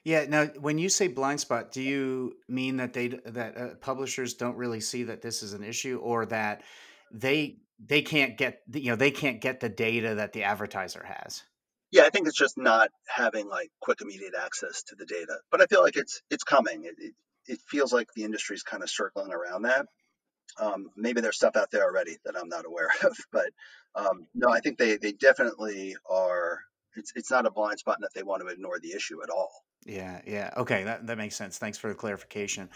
Yeah. 0.05 0.27
Now, 0.29 0.47
when 0.47 0.79
you 0.79 0.89
say 0.89 1.07
blind 1.07 1.41
spot, 1.41 1.71
do 1.71 1.81
you 1.81 2.37
mean 2.49 2.79
that 2.79 2.93
they 2.93 3.09
that 3.09 3.57
uh, 3.57 3.75
publishers 3.81 4.35
don't 4.35 4.57
really 4.57 4.81
see 4.81 5.05
that 5.05 5.23
this 5.23 5.45
is 5.45 5.53
an 5.53 5.63
issue, 5.63 6.01
or 6.03 6.27
that 6.27 6.63
they 7.13 7.59
they 7.85 8.03
can't 8.03 8.37
get 8.37 8.61
you 8.73 8.91
know 8.91 8.97
they 8.97 9.11
can't 9.11 9.41
get 9.41 9.61
the 9.61 9.69
data 9.69 10.17
that 10.17 10.33
the 10.33 10.45
advertiser 10.45 11.05
has? 11.05 11.43
Yeah, 11.91 12.05
I 12.05 12.11
think 12.11 12.27
it's 12.27 12.37
just 12.37 12.57
not 12.57 12.91
having 13.07 13.49
like 13.49 13.71
quick 13.81 14.01
immediate 14.01 14.35
access 14.41 14.83
to 14.85 14.97
the 14.97 15.05
data. 15.05 15.39
But 15.51 15.61
I 15.61 15.67
feel 15.67 15.83
like 15.83 15.97
it's 15.97 16.23
it's 16.31 16.45
coming. 16.45 16.85
It 16.85 16.95
it, 16.99 17.15
it 17.47 17.59
feels 17.69 17.93
like 17.93 18.09
the 18.15 18.25
industry's 18.25 18.63
kind 18.63 18.83
of 18.83 18.91
circling 18.91 19.33
around 19.33 19.63
that. 19.63 19.87
Um, 20.59 20.91
maybe 20.97 21.21
there's 21.21 21.37
stuff 21.37 21.57
out 21.57 21.71
there 21.71 21.85
already 21.85 22.17
that 22.25 22.37
I'm 22.37 22.49
not 22.49 22.67
aware 22.67 22.89
of, 23.05 23.17
but 23.33 23.51
um, 23.95 24.27
no, 24.35 24.51
I 24.51 24.61
think 24.61 24.79
they 24.79 24.97
they 24.97 25.13
definitely 25.13 25.97
are. 26.09 26.61
It's 26.97 27.13
it's 27.17 27.31
not 27.31 27.47
a 27.47 27.51
blind 27.51 27.79
spot 27.79 27.99
that 28.01 28.11
they 28.15 28.23
want 28.23 28.43
to 28.43 28.49
ignore 28.49 28.79
the 28.81 28.93
issue 28.93 29.23
at 29.23 29.31
all. 29.31 29.51
Yeah, 29.85 30.21
yeah. 30.27 30.51
Okay, 30.57 30.85
that, 30.85 31.07
that 31.07 31.19
makes 31.19 31.35
sense. 31.35 31.59
Thanks 31.59 31.77
for 31.77 31.89
the 31.89 31.95
clarification. 31.95 32.71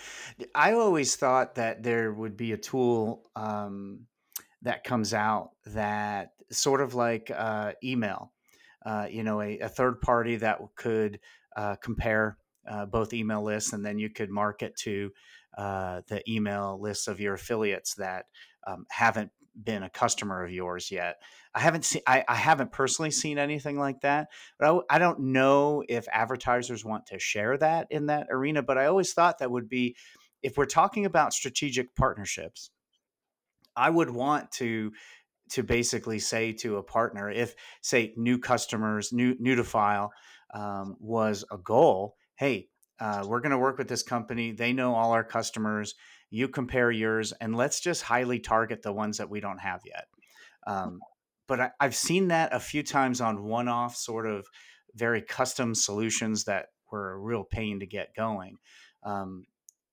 I 0.54 0.72
always 0.72 1.14
thought 1.14 1.54
that 1.54 1.82
there 1.82 2.12
would 2.12 2.36
be 2.36 2.52
a 2.52 2.56
tool 2.56 3.30
um, 3.36 4.06
that 4.66 4.82
comes 4.82 5.14
out 5.14 5.50
that 5.66 6.30
sort 6.50 6.80
of 6.80 6.92
like 6.92 7.30
uh, 7.32 7.72
email, 7.84 8.32
uh, 8.84 9.06
you 9.08 9.22
know, 9.22 9.40
a, 9.40 9.60
a, 9.60 9.68
third 9.68 10.00
party 10.00 10.34
that 10.34 10.58
could 10.74 11.20
uh, 11.56 11.76
compare 11.76 12.36
uh, 12.68 12.84
both 12.84 13.12
email 13.12 13.44
lists 13.44 13.72
and 13.72 13.86
then 13.86 13.96
you 13.96 14.10
could 14.10 14.28
market 14.28 14.74
to 14.74 15.12
uh, 15.56 16.00
the 16.08 16.20
email 16.28 16.80
lists 16.80 17.06
of 17.06 17.20
your 17.20 17.34
affiliates 17.34 17.94
that 17.94 18.26
um, 18.66 18.86
haven't 18.90 19.30
been 19.62 19.84
a 19.84 19.90
customer 19.90 20.44
of 20.44 20.50
yours 20.50 20.90
yet. 20.90 21.22
I 21.54 21.60
haven't 21.60 21.84
seen, 21.84 22.02
I, 22.04 22.24
I 22.28 22.34
haven't 22.34 22.72
personally 22.72 23.12
seen 23.12 23.38
anything 23.38 23.78
like 23.78 24.00
that, 24.00 24.26
but 24.58 24.84
I, 24.90 24.96
I 24.96 24.98
don't 24.98 25.20
know 25.20 25.84
if 25.88 26.08
advertisers 26.12 26.84
want 26.84 27.06
to 27.06 27.20
share 27.20 27.56
that 27.58 27.86
in 27.90 28.06
that 28.06 28.26
arena. 28.30 28.64
But 28.64 28.78
I 28.78 28.86
always 28.86 29.12
thought 29.12 29.38
that 29.38 29.50
would 29.52 29.68
be, 29.68 29.94
if 30.42 30.56
we're 30.56 30.66
talking 30.66 31.06
about 31.06 31.32
strategic 31.32 31.94
partnerships, 31.94 32.70
I 33.76 33.90
would 33.90 34.10
want 34.10 34.50
to 34.52 34.92
to 35.50 35.62
basically 35.62 36.18
say 36.18 36.52
to 36.52 36.76
a 36.76 36.82
partner 36.82 37.30
if 37.30 37.54
say 37.80 38.12
new 38.16 38.38
customers 38.38 39.12
new 39.12 39.36
new 39.38 39.54
to 39.54 39.64
file 39.64 40.12
um, 40.54 40.96
was 40.98 41.44
a 41.52 41.58
goal 41.58 42.16
hey 42.36 42.68
uh, 42.98 43.24
we're 43.26 43.40
going 43.40 43.52
to 43.52 43.58
work 43.58 43.78
with 43.78 43.88
this 43.88 44.02
company. 44.02 44.52
They 44.52 44.72
know 44.72 44.94
all 44.94 45.12
our 45.12 45.24
customers. 45.24 45.94
You 46.30 46.48
compare 46.48 46.90
yours 46.90 47.32
and 47.40 47.54
let's 47.54 47.80
just 47.80 48.02
highly 48.02 48.40
target 48.40 48.82
the 48.82 48.92
ones 48.92 49.18
that 49.18 49.30
we 49.30 49.40
don't 49.40 49.60
have 49.60 49.80
yet. 49.84 50.06
Um, 50.66 51.00
but 51.46 51.60
I, 51.60 51.70
have 51.80 51.94
seen 51.94 52.28
that 52.28 52.54
a 52.54 52.60
few 52.60 52.82
times 52.82 53.20
on 53.20 53.44
one-off 53.44 53.94
sort 53.94 54.26
of 54.26 54.46
very 54.94 55.22
custom 55.22 55.74
solutions 55.74 56.44
that 56.44 56.66
were 56.90 57.12
a 57.12 57.18
real 57.18 57.44
pain 57.44 57.80
to 57.80 57.86
get 57.86 58.14
going. 58.16 58.56
Um, 59.04 59.44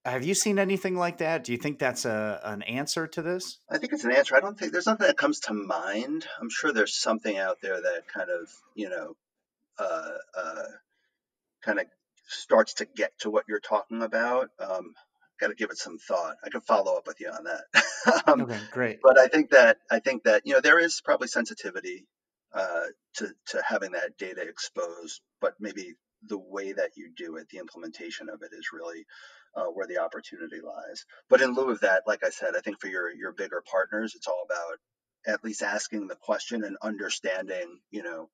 have 0.06 0.26
you 0.26 0.34
seen 0.34 0.60
anything 0.60 0.96
like 0.98 1.18
that? 1.20 1.44
Do 1.44 1.52
you 1.52 1.58
think 1.58 1.80
that's 1.80 2.06
a 2.06 2.40
an 2.44 2.62
answer 2.64 3.08
to 3.08 3.22
this? 3.22 3.58
I 3.70 3.78
think 3.78 3.94
it's 3.94 4.04
an 4.04 4.12
answer. 4.12 4.36
I 4.36 4.40
don't 4.40 4.58
think 4.58 4.72
there's 4.72 4.86
nothing 4.86 5.08
that 5.08 5.18
comes 5.18 5.42
to 5.42 5.54
mind. 5.54 6.26
I'm 6.42 6.50
sure 6.50 6.74
there's 6.74 6.96
something 6.96 7.38
out 7.38 7.60
there 7.62 7.82
that 7.82 8.04
kind 8.14 8.30
of, 8.30 8.50
you 8.76 8.90
know, 8.90 9.16
uh, 9.78 10.18
uh, 10.38 10.64
kind 11.64 11.80
of 11.80 11.86
starts 12.28 12.76
to 12.76 12.86
get 12.86 13.18
to 13.20 13.30
what 13.30 13.46
you're 13.48 13.60
talking 13.60 14.02
about. 14.02 14.50
Um, 14.60 14.94
Got 15.40 15.48
to 15.48 15.56
give 15.56 15.72
it 15.72 15.78
some 15.78 15.98
thought. 15.98 16.38
I 16.44 16.50
can 16.50 16.62
follow 16.62 16.96
up 16.96 17.08
with 17.08 17.20
you 17.20 17.30
on 17.30 17.46
that. 17.46 18.24
um, 18.28 18.42
okay, 18.44 18.60
great. 18.72 19.00
But 19.02 19.18
I 19.18 19.28
think 19.28 19.50
that 19.50 19.80
I 19.92 20.00
think 20.00 20.24
that 20.24 20.44
you 20.46 20.54
know 20.54 20.62
there 20.62 20.80
is 20.80 21.02
probably 21.02 21.28
sensitivity 21.28 22.06
uh, 22.54 22.86
to 23.16 23.34
to 23.48 23.62
having 23.68 23.94
that 23.94 24.18
data 24.18 24.42
exposed, 24.42 25.22
but 25.42 25.56
maybe 25.60 25.96
the 26.26 26.38
way 26.38 26.74
that 26.74 26.92
you 26.96 27.12
do 27.18 27.38
it, 27.38 27.50
the 27.50 27.58
implementation 27.58 28.30
of 28.30 28.42
it, 28.44 28.52
is 28.54 28.70
really 28.72 29.06
uh, 29.56 29.66
where 29.66 29.88
the 29.88 30.00
opportunity 30.00 30.62
lies. 30.64 31.06
But 31.30 31.42
in 31.42 31.54
lieu 31.54 31.72
of 31.72 31.82
that, 31.82 32.04
like 32.08 32.24
I 32.24 32.30
said, 32.30 32.56
I 32.56 32.62
think 32.62 32.80
for 32.80 32.88
your 32.88 33.12
your 33.14 33.34
bigger 33.34 33.64
partners, 33.70 34.14
it's 34.16 34.28
all 34.28 34.46
about 34.46 34.80
at 35.26 35.44
least 35.44 35.62
asking 35.62 36.08
the 36.08 36.18
question 36.22 36.64
and 36.64 36.76
understanding, 36.82 37.80
you 37.92 38.04
know, 38.04 38.30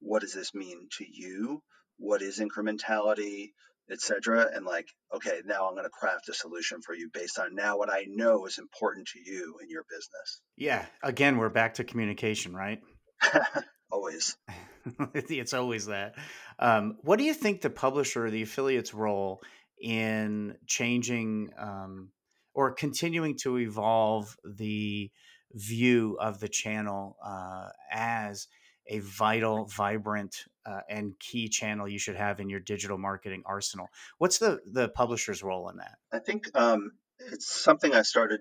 what 0.00 0.20
does 0.20 0.34
this 0.34 0.54
mean 0.54 0.88
to 0.98 1.04
you? 1.08 1.62
What 1.98 2.22
is 2.22 2.38
incrementality, 2.38 3.52
etc. 3.90 4.48
And 4.54 4.64
like, 4.64 4.86
okay, 5.14 5.40
now 5.44 5.66
I'm 5.66 5.74
going 5.74 5.84
to 5.84 5.90
craft 5.90 6.28
a 6.28 6.34
solution 6.34 6.80
for 6.84 6.94
you 6.94 7.10
based 7.12 7.38
on 7.38 7.54
now 7.54 7.78
what 7.78 7.92
I 7.92 8.04
know 8.08 8.46
is 8.46 8.58
important 8.58 9.08
to 9.08 9.20
you 9.24 9.56
in 9.62 9.70
your 9.70 9.84
business. 9.88 10.40
Yeah. 10.56 10.84
Again, 11.02 11.38
we're 11.38 11.48
back 11.48 11.74
to 11.74 11.84
communication, 11.84 12.54
right? 12.54 12.80
always. 13.90 14.36
it's 15.14 15.54
always 15.54 15.86
that. 15.86 16.14
Um, 16.58 16.98
what 17.02 17.18
do 17.18 17.24
you 17.24 17.34
think 17.34 17.62
the 17.62 17.70
publisher, 17.70 18.30
the 18.30 18.42
affiliate's 18.42 18.94
role 18.94 19.40
in 19.80 20.56
changing 20.66 21.50
um, 21.58 22.10
or 22.54 22.72
continuing 22.72 23.36
to 23.38 23.58
evolve 23.58 24.36
the 24.44 25.10
view 25.52 26.16
of 26.20 26.40
the 26.40 26.48
channel 26.48 27.16
uh, 27.24 27.68
as 27.90 28.48
a 28.88 29.00
vital, 29.00 29.66
vibrant, 29.66 30.44
uh, 30.64 30.80
and 30.88 31.18
key 31.18 31.48
channel 31.48 31.86
you 31.86 31.98
should 31.98 32.16
have 32.16 32.40
in 32.40 32.48
your 32.48 32.60
digital 32.60 32.98
marketing 32.98 33.42
arsenal. 33.46 33.88
What's 34.18 34.38
the 34.38 34.60
the 34.70 34.88
publisher's 34.88 35.42
role 35.42 35.68
in 35.68 35.76
that? 35.76 35.98
I 36.12 36.18
think 36.18 36.46
um, 36.54 36.92
it's 37.18 37.52
something 37.52 37.94
I 37.94 38.02
started 38.02 38.40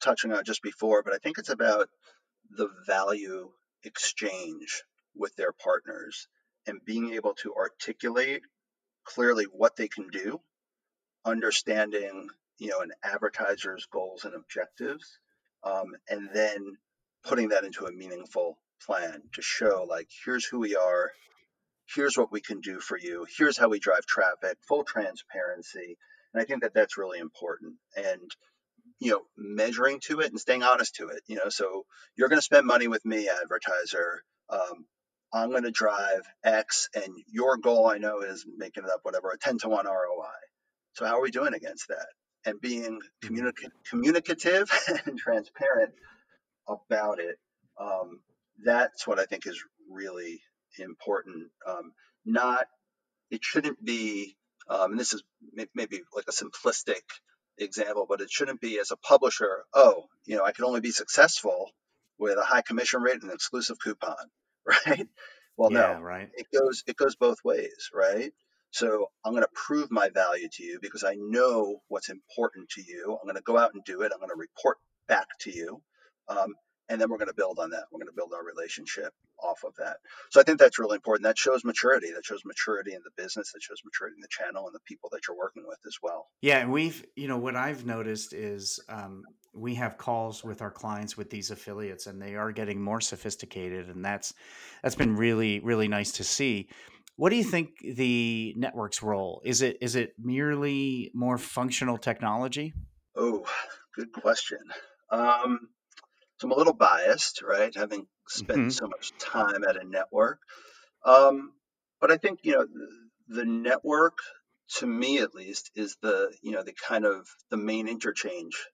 touching 0.00 0.32
on 0.32 0.44
just 0.44 0.62
before, 0.62 1.02
but 1.02 1.12
I 1.12 1.18
think 1.18 1.38
it's 1.38 1.50
about 1.50 1.88
the 2.50 2.68
value 2.86 3.50
exchange 3.84 4.84
with 5.14 5.34
their 5.36 5.52
partners 5.52 6.28
and 6.66 6.84
being 6.84 7.12
able 7.14 7.34
to 7.34 7.54
articulate 7.54 8.42
clearly 9.08 9.44
what 9.44 9.76
they 9.76 9.88
can 9.88 10.08
do, 10.08 10.40
understanding 11.24 12.28
you 12.58 12.68
know 12.68 12.80
an 12.80 12.92
advertiser's 13.02 13.86
goals 13.90 14.24
and 14.24 14.34
objectives, 14.34 15.18
um, 15.64 15.96
and 16.08 16.28
then 16.34 16.76
putting 17.24 17.48
that 17.48 17.64
into 17.64 17.86
a 17.86 17.92
meaningful 17.92 18.58
plan 18.86 19.22
to 19.34 19.42
show 19.42 19.86
like 19.88 20.08
here's 20.24 20.44
who 20.44 20.58
we 20.58 20.76
are, 20.76 21.10
here's 21.94 22.16
what 22.16 22.30
we 22.30 22.40
can 22.40 22.60
do 22.60 22.78
for 22.80 22.98
you, 22.98 23.26
here's 23.36 23.58
how 23.58 23.68
we 23.68 23.78
drive 23.78 24.06
traffic, 24.06 24.58
full 24.66 24.84
transparency, 24.84 25.96
and 26.32 26.42
I 26.42 26.44
think 26.44 26.62
that 26.62 26.74
that's 26.74 26.98
really 26.98 27.18
important. 27.18 27.74
And 27.96 28.30
you 29.00 29.12
know, 29.12 29.22
measuring 29.36 30.00
to 30.00 30.20
it 30.20 30.30
and 30.30 30.40
staying 30.40 30.62
honest 30.64 30.96
to 30.96 31.08
it. 31.08 31.22
You 31.26 31.36
know, 31.36 31.48
so 31.48 31.84
you're 32.16 32.28
going 32.28 32.38
to 32.40 32.44
spend 32.44 32.66
money 32.66 32.88
with 32.88 33.04
me, 33.04 33.28
advertiser. 33.28 34.24
Um, 34.50 34.86
I'm 35.32 35.50
going 35.50 35.64
to 35.64 35.70
drive 35.70 36.22
X, 36.42 36.88
and 36.94 37.12
your 37.30 37.58
goal, 37.58 37.86
I 37.86 37.98
know, 37.98 38.20
is 38.20 38.46
making 38.56 38.84
it 38.84 38.90
up, 38.90 39.00
whatever, 39.02 39.30
a 39.30 39.38
10 39.38 39.58
to 39.58 39.68
1 39.68 39.86
ROI. 39.86 40.26
So, 40.94 41.06
how 41.06 41.18
are 41.18 41.22
we 41.22 41.30
doing 41.30 41.54
against 41.54 41.88
that? 41.88 42.06
And 42.44 42.60
being 42.60 43.00
mm-hmm. 43.00 43.68
communicative 43.88 44.70
and 45.06 45.18
transparent 45.18 45.92
about 46.68 47.18
it. 47.18 47.38
Um, 47.80 48.20
that's 48.64 49.06
what 49.06 49.18
I 49.18 49.24
think 49.24 49.46
is 49.46 49.62
really 49.90 50.40
important. 50.78 51.50
Um, 51.66 51.92
not, 52.24 52.66
it 53.30 53.44
shouldn't 53.44 53.84
be, 53.84 54.36
um, 54.68 54.92
and 54.92 55.00
this 55.00 55.14
is 55.14 55.22
maybe 55.74 56.00
like 56.14 56.26
a 56.28 56.32
simplistic 56.32 57.02
example, 57.58 58.06
but 58.08 58.20
it 58.20 58.30
shouldn't 58.30 58.60
be 58.60 58.78
as 58.78 58.90
a 58.90 58.96
publisher, 58.96 59.64
oh, 59.74 60.04
you 60.24 60.36
know, 60.36 60.44
I 60.44 60.52
can 60.52 60.64
only 60.64 60.80
be 60.80 60.90
successful 60.90 61.70
with 62.18 62.38
a 62.38 62.42
high 62.42 62.62
commission 62.62 63.00
rate 63.00 63.14
and 63.14 63.24
an 63.24 63.32
exclusive 63.32 63.78
coupon, 63.82 64.16
right? 64.86 65.08
Well, 65.56 65.72
yeah, 65.72 65.94
no, 65.94 66.00
right. 66.00 66.30
It 66.34 66.46
goes 66.52 66.84
it 66.86 66.96
goes 66.96 67.16
both 67.16 67.38
ways, 67.44 67.90
right? 67.92 68.32
So 68.70 69.06
I'm 69.24 69.32
going 69.32 69.44
to 69.44 69.50
prove 69.54 69.90
my 69.90 70.10
value 70.10 70.48
to 70.52 70.62
you 70.62 70.78
because 70.80 71.02
I 71.02 71.14
know 71.14 71.80
what's 71.88 72.10
important 72.10 72.68
to 72.70 72.82
you. 72.82 73.16
I'm 73.20 73.26
going 73.26 73.36
to 73.36 73.42
go 73.42 73.56
out 73.56 73.72
and 73.74 73.82
do 73.84 74.02
it. 74.02 74.12
I'm 74.12 74.18
going 74.18 74.30
to 74.30 74.36
report 74.36 74.76
back 75.08 75.26
to 75.40 75.50
you. 75.50 75.82
Um, 76.28 76.54
and 76.90 77.00
then 77.00 77.10
we're 77.10 77.18
going 77.18 77.28
to 77.28 77.34
build 77.34 77.58
on 77.58 77.70
that. 77.70 77.84
We're 77.90 77.98
going 77.98 78.08
to 78.08 78.16
build 78.16 78.32
our 78.34 78.44
relationship 78.44 79.12
off 79.42 79.62
of 79.64 79.74
that. 79.78 79.98
So 80.30 80.40
I 80.40 80.44
think 80.44 80.58
that's 80.58 80.78
really 80.78 80.96
important. 80.96 81.24
That 81.24 81.38
shows 81.38 81.64
maturity. 81.64 82.12
That 82.12 82.24
shows 82.24 82.42
maturity 82.44 82.92
in 82.92 83.00
the 83.04 83.22
business. 83.22 83.52
That 83.52 83.62
shows 83.62 83.82
maturity 83.84 84.16
in 84.16 84.22
the 84.22 84.28
channel 84.28 84.66
and 84.66 84.74
the 84.74 84.80
people 84.86 85.10
that 85.12 85.20
you're 85.28 85.36
working 85.36 85.64
with 85.66 85.78
as 85.86 85.96
well. 86.02 86.28
Yeah, 86.40 86.58
and 86.58 86.72
we've 86.72 87.04
you 87.14 87.28
know 87.28 87.38
what 87.38 87.56
I've 87.56 87.84
noticed 87.84 88.32
is 88.32 88.80
um, 88.88 89.24
we 89.58 89.74
have 89.76 89.98
calls 89.98 90.44
with 90.44 90.62
our 90.62 90.70
clients 90.70 91.16
with 91.16 91.30
these 91.30 91.50
affiliates, 91.50 92.06
and 92.06 92.20
they 92.20 92.34
are 92.36 92.52
getting 92.52 92.80
more 92.80 93.00
sophisticated, 93.00 93.88
and 93.88 94.04
that's 94.04 94.34
that's 94.82 94.94
been 94.94 95.16
really 95.16 95.60
really 95.60 95.88
nice 95.88 96.12
to 96.12 96.24
see. 96.24 96.68
What 97.16 97.30
do 97.30 97.36
you 97.36 97.44
think 97.44 97.70
the 97.80 98.54
network's 98.56 99.02
role 99.02 99.42
is? 99.44 99.62
It 99.62 99.78
is 99.80 99.96
it 99.96 100.14
merely 100.18 101.10
more 101.14 101.38
functional 101.38 101.98
technology? 101.98 102.72
Oh, 103.16 103.44
good 103.96 104.12
question. 104.12 104.60
Um, 105.10 105.68
so 106.38 106.46
I'm 106.46 106.52
a 106.52 106.56
little 106.56 106.74
biased, 106.74 107.42
right? 107.42 107.74
Having 107.74 108.06
spent 108.28 108.58
mm-hmm. 108.58 108.68
so 108.70 108.86
much 108.86 109.12
time 109.18 109.64
at 109.68 109.76
a 109.76 109.84
network. 109.84 110.38
Um, 111.04 111.52
but 112.00 112.12
I 112.12 112.16
think, 112.16 112.40
you 112.42 112.52
know, 112.52 112.64
the, 112.64 113.36
the 113.36 113.44
network, 113.44 114.18
to 114.76 114.86
me 114.86 115.18
at 115.18 115.34
least, 115.34 115.72
is 115.74 115.96
the, 116.00 116.32
you 116.42 116.52
know, 116.52 116.62
the 116.62 116.74
kind 116.74 117.04
of 117.04 117.26
the 117.50 117.56
main 117.56 117.88
interchange 117.88 118.68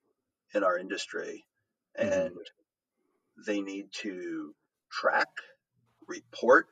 in 0.54 0.64
our 0.64 0.78
industry. 0.78 1.44
Mm-hmm. 1.98 2.12
And 2.12 2.36
they 3.46 3.60
need 3.60 3.86
to 4.02 4.54
track, 4.90 5.28
report, 6.06 6.66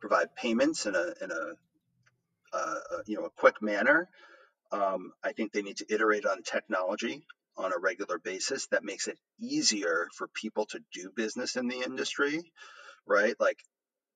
provide 0.00 0.34
payments 0.36 0.86
in 0.86 0.94
a, 0.94 1.14
in 1.22 1.30
a 1.30 1.54
uh, 2.52 2.74
you 3.06 3.16
know 3.16 3.24
a 3.24 3.30
quick 3.30 3.60
manner. 3.60 4.08
Um, 4.72 5.12
I 5.22 5.32
think 5.32 5.52
they 5.52 5.62
need 5.62 5.78
to 5.78 5.86
iterate 5.88 6.26
on 6.26 6.42
technology 6.42 7.26
on 7.56 7.72
a 7.72 7.78
regular 7.78 8.18
basis 8.18 8.66
that 8.68 8.84
makes 8.84 9.06
it 9.06 9.18
easier 9.40 10.08
for 10.16 10.28
people 10.28 10.66
to 10.66 10.80
do 10.92 11.10
business 11.14 11.56
in 11.56 11.68
the 11.68 11.82
industry, 11.82 12.40
right? 13.06 13.34
Like 13.38 13.58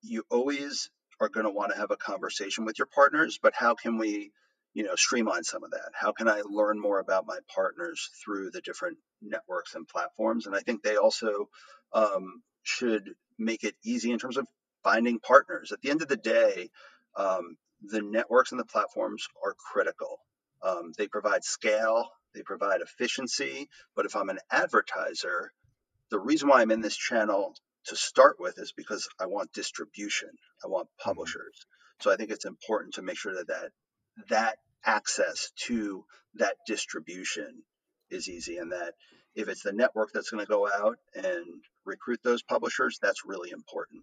you 0.03 0.25
always 0.31 0.91
are 1.21 1.29
going 1.29 1.47
to 1.47 1.53
want 1.53 1.73
to 1.73 1.79
have 1.79 1.91
a 1.91 1.97
conversation 1.97 2.65
with 2.65 2.79
your 2.79 2.89
partners, 2.93 3.39
but 3.41 3.55
how 3.55 3.75
can 3.75 3.99
we, 3.99 4.33
you 4.79 4.85
know, 4.85 4.95
streamline 4.95 5.43
some 5.43 5.65
of 5.65 5.73
that? 5.73 5.91
How 5.93 6.13
can 6.13 6.29
I 6.29 6.43
learn 6.49 6.79
more 6.79 7.01
about 7.01 7.27
my 7.27 7.39
partners 7.53 8.11
through 8.23 8.53
the 8.53 8.61
different 8.61 8.97
networks 9.21 9.75
and 9.75 9.89
platforms? 9.89 10.47
And 10.47 10.55
I 10.55 10.61
think 10.61 10.85
they 10.85 10.95
also 10.95 11.49
um, 11.93 12.45
should 12.63 13.11
make 13.41 13.65
it 13.65 13.75
easy 13.85 14.13
in 14.13 14.21
terms 14.21 14.37
of 14.37 14.47
finding 14.85 15.19
partners. 15.19 15.73
At 15.73 15.81
the 15.81 15.91
end 15.91 16.01
of 16.01 16.07
the 16.07 16.17
day, 16.17 16.71
um, 17.17 17.57
the 17.83 18.03
networks 18.03 18.53
and 18.53 18.61
the 18.61 18.65
platforms 18.65 19.27
are 19.45 19.57
critical. 19.73 20.21
Um, 20.63 20.93
they 20.97 21.09
provide 21.09 21.43
scale, 21.43 22.09
they 22.33 22.43
provide 22.43 22.81
efficiency. 22.81 23.69
But 23.97 24.07
if 24.07 24.15
I'm 24.15 24.29
an 24.29 24.39
advertiser, 24.49 25.51
the 26.13 26.21
reason 26.21 26.49
why 26.49 26.61
I'm 26.61 26.71
in 26.71 26.83
this 26.83 26.97
channel 26.97 27.57
to 27.87 27.97
start 27.97 28.37
with 28.39 28.61
is 28.61 28.73
because 28.77 29.09
I 29.21 29.27
want 29.27 29.53
distribution. 29.53 30.31
I 30.65 30.69
want 30.69 30.87
mm-hmm. 30.87 31.09
publishers. 31.09 31.67
So 31.99 32.13
I 32.13 32.17
think 32.17 32.31
it's 32.31 32.45
important 32.45 32.95
to 32.95 33.03
make 33.03 33.19
sure 33.19 33.35
that 33.35 33.49
that, 33.49 33.73
that 34.29 34.59
access 34.85 35.51
to 35.67 36.05
that 36.35 36.57
distribution 36.67 37.63
is 38.11 38.29
easy 38.29 38.59
and 38.59 38.73
that 38.73 38.95
if 39.35 39.49
it's 39.49 39.63
the 39.63 39.73
network 39.73 40.11
that's 40.13 40.31
going 40.31 40.45
to 40.45 40.51
go 40.51 40.69
out 40.69 40.99
and 41.15 41.45
recruit 41.85 42.21
those 42.25 42.43
publishers, 42.43 42.99
that's 43.01 43.25
really 43.25 43.51
important. 43.51 44.03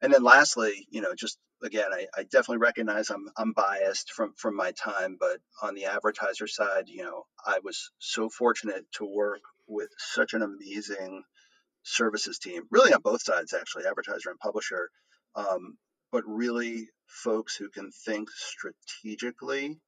And 0.00 0.12
then 0.12 0.22
lastly, 0.22 0.86
you 0.90 1.00
know, 1.00 1.14
just 1.14 1.38
again, 1.62 1.92
I, 1.92 2.06
I, 2.16 2.22
definitely 2.22 2.58
recognize 2.58 3.10
I'm 3.10 3.28
I'm 3.36 3.52
biased 3.52 4.12
from 4.12 4.32
from 4.36 4.56
my 4.56 4.72
time, 4.72 5.16
but 5.20 5.38
on 5.62 5.74
the 5.74 5.86
advertiser 5.86 6.46
side, 6.46 6.84
you 6.88 7.02
know, 7.02 7.24
I 7.44 7.58
was 7.62 7.90
so 7.98 8.30
fortunate 8.30 8.86
to 8.94 9.04
work 9.04 9.42
with 9.68 9.90
such 9.98 10.32
an 10.32 10.42
amazing 10.42 11.22
services 11.82 12.38
team, 12.38 12.62
really 12.70 12.92
on 12.92 13.00
both 13.02 13.22
sides, 13.22 13.52
actually, 13.52 13.84
advertiser 13.86 14.30
and 14.30 14.38
publisher, 14.38 14.90
um, 15.34 15.76
but 16.10 16.24
really 16.26 16.88
folks 17.06 17.56
who 17.56 17.68
can 17.68 17.90
think 18.06 18.28
strategically 18.30 19.78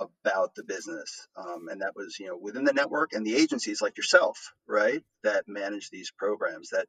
about 0.00 0.54
the 0.54 0.64
business. 0.64 1.26
Um, 1.36 1.68
and 1.70 1.82
that 1.82 1.94
was, 1.94 2.18
you 2.18 2.26
know, 2.26 2.38
within 2.40 2.64
the 2.64 2.72
network 2.72 3.12
and 3.12 3.26
the 3.26 3.36
agencies 3.36 3.82
like 3.82 3.96
yourself, 3.96 4.52
right, 4.66 5.02
that 5.22 5.44
manage 5.46 5.90
these 5.90 6.10
programs, 6.16 6.70
that 6.70 6.86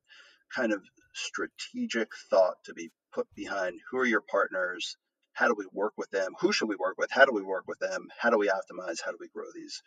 kind 0.55 0.73
of 0.73 0.81
strategic 1.13 2.09
thought 2.29 2.55
to 2.65 2.73
be 2.73 2.91
put 3.13 3.27
behind 3.35 3.79
who 3.91 3.97
are 3.97 4.05
your 4.05 4.23
partners, 4.29 4.97
how 5.33 5.47
do 5.47 5.55
we 5.57 5.65
work 5.71 5.93
with 5.97 6.09
them, 6.11 6.33
who 6.39 6.51
should 6.51 6.69
we 6.69 6.75
work 6.75 6.95
with, 6.97 7.11
how 7.11 7.25
do 7.25 7.33
we 7.33 7.43
work 7.43 7.65
with 7.67 7.79
them, 7.79 8.07
how 8.19 8.29
do 8.29 8.37
we 8.37 8.47
optimize, 8.47 8.97
how 9.03 9.11
do 9.11 9.17
we 9.19 9.29
grow 9.29 9.45
these 9.53 9.81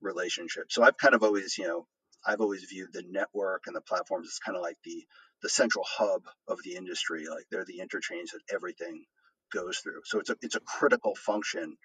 relationships. 0.00 0.74
So 0.74 0.82
I've 0.82 0.96
kind 0.96 1.14
of 1.14 1.22
always, 1.22 1.56
you 1.58 1.66
know, 1.66 1.86
I've 2.26 2.40
always 2.40 2.64
viewed 2.64 2.92
the 2.92 3.04
network 3.08 3.62
and 3.66 3.74
the 3.74 3.80
platforms 3.80 4.28
as 4.28 4.38
kind 4.38 4.56
of 4.56 4.62
like 4.62 4.76
the 4.84 5.04
the 5.42 5.48
central 5.48 5.84
hub 5.88 6.22
of 6.48 6.58
the 6.62 6.76
industry. 6.76 7.26
Like 7.28 7.46
they're 7.50 7.64
the 7.64 7.80
interchange 7.80 8.32
that 8.32 8.54
everything 8.54 9.04
goes 9.52 9.78
through. 9.78 10.02
So 10.04 10.18
it's 10.18 10.28
a 10.28 10.36
it's 10.42 10.56
a 10.56 10.60
critical 10.60 11.14
function 11.14 11.76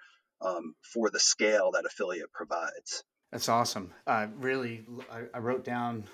um, 0.42 0.76
for 0.82 1.10
the 1.10 1.20
scale 1.20 1.72
that 1.74 1.86
affiliate 1.86 2.32
provides. 2.32 3.04
That's 3.32 3.50
awesome. 3.50 3.92
Uh, 4.08 4.28
really, 4.38 4.86
I, 5.12 5.24
I, 5.34 5.40
wrote 5.40 5.66
down 5.66 6.06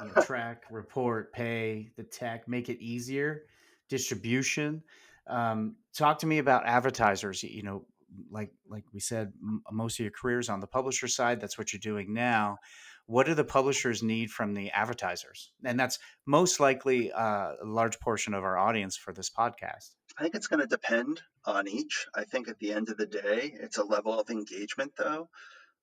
you 0.00 0.12
know, 0.14 0.22
track, 0.22 0.64
report, 0.70 1.32
pay, 1.32 1.90
the 1.96 2.02
tech, 2.02 2.48
make 2.48 2.68
it 2.68 2.80
easier, 2.80 3.44
distribution. 3.88 4.82
Um, 5.26 5.76
talk 5.96 6.18
to 6.20 6.26
me 6.26 6.38
about 6.38 6.66
advertisers. 6.66 7.42
You 7.42 7.62
know, 7.62 7.86
like 8.30 8.50
like 8.68 8.84
we 8.92 9.00
said, 9.00 9.32
m- 9.42 9.62
most 9.70 9.98
of 9.98 10.04
your 10.04 10.12
careers 10.12 10.48
on 10.48 10.60
the 10.60 10.66
publisher 10.66 11.08
side. 11.08 11.40
That's 11.40 11.56
what 11.56 11.72
you're 11.72 11.80
doing 11.80 12.12
now 12.12 12.58
what 13.06 13.26
do 13.26 13.34
the 13.34 13.44
publishers 13.44 14.02
need 14.02 14.30
from 14.30 14.54
the 14.54 14.70
advertisers? 14.70 15.52
And 15.64 15.78
that's 15.78 15.98
most 16.26 16.60
likely 16.60 17.12
uh, 17.12 17.52
a 17.62 17.64
large 17.64 17.98
portion 18.00 18.34
of 18.34 18.44
our 18.44 18.56
audience 18.56 18.96
for 18.96 19.12
this 19.12 19.30
podcast. 19.30 19.90
I 20.18 20.22
think 20.22 20.34
it's 20.34 20.46
going 20.46 20.60
to 20.60 20.66
depend 20.66 21.20
on 21.44 21.68
each. 21.68 22.06
I 22.14 22.24
think 22.24 22.48
at 22.48 22.58
the 22.58 22.72
end 22.72 22.88
of 22.88 22.96
the 22.96 23.06
day, 23.06 23.54
it's 23.60 23.78
a 23.78 23.84
level 23.84 24.18
of 24.18 24.30
engagement, 24.30 24.92
though. 24.96 25.28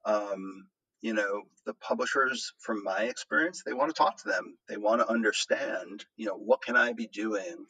Um, 0.05 0.68
you 1.01 1.14
know, 1.14 1.43
the 1.66 1.74
publishers, 1.76 2.53
from 2.60 2.84
my 2.84 3.03
experience, 3.03 3.64
they 3.66 3.74
want 3.74 3.89
to 3.89 3.97
talk 3.97 4.18
to 4.18 4.30
them. 4.30 4.57
They 4.68 4.78
want 4.78 5.01
to 5.01 5.10
understand, 5.10 6.05
you 6.18 6.26
know, 6.26 6.36
what 6.36 6.62
can 6.62 6.76
I 6.76 6.93
be 6.93 7.07
doing 7.07 7.66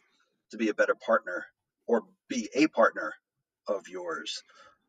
to 0.51 0.57
be 0.57 0.69
a 0.69 0.73
better 0.73 0.95
partner 0.95 1.45
or 1.87 2.03
be 2.27 2.49
a 2.55 2.67
partner 2.67 3.13
of 3.67 3.87
yours? 3.87 4.41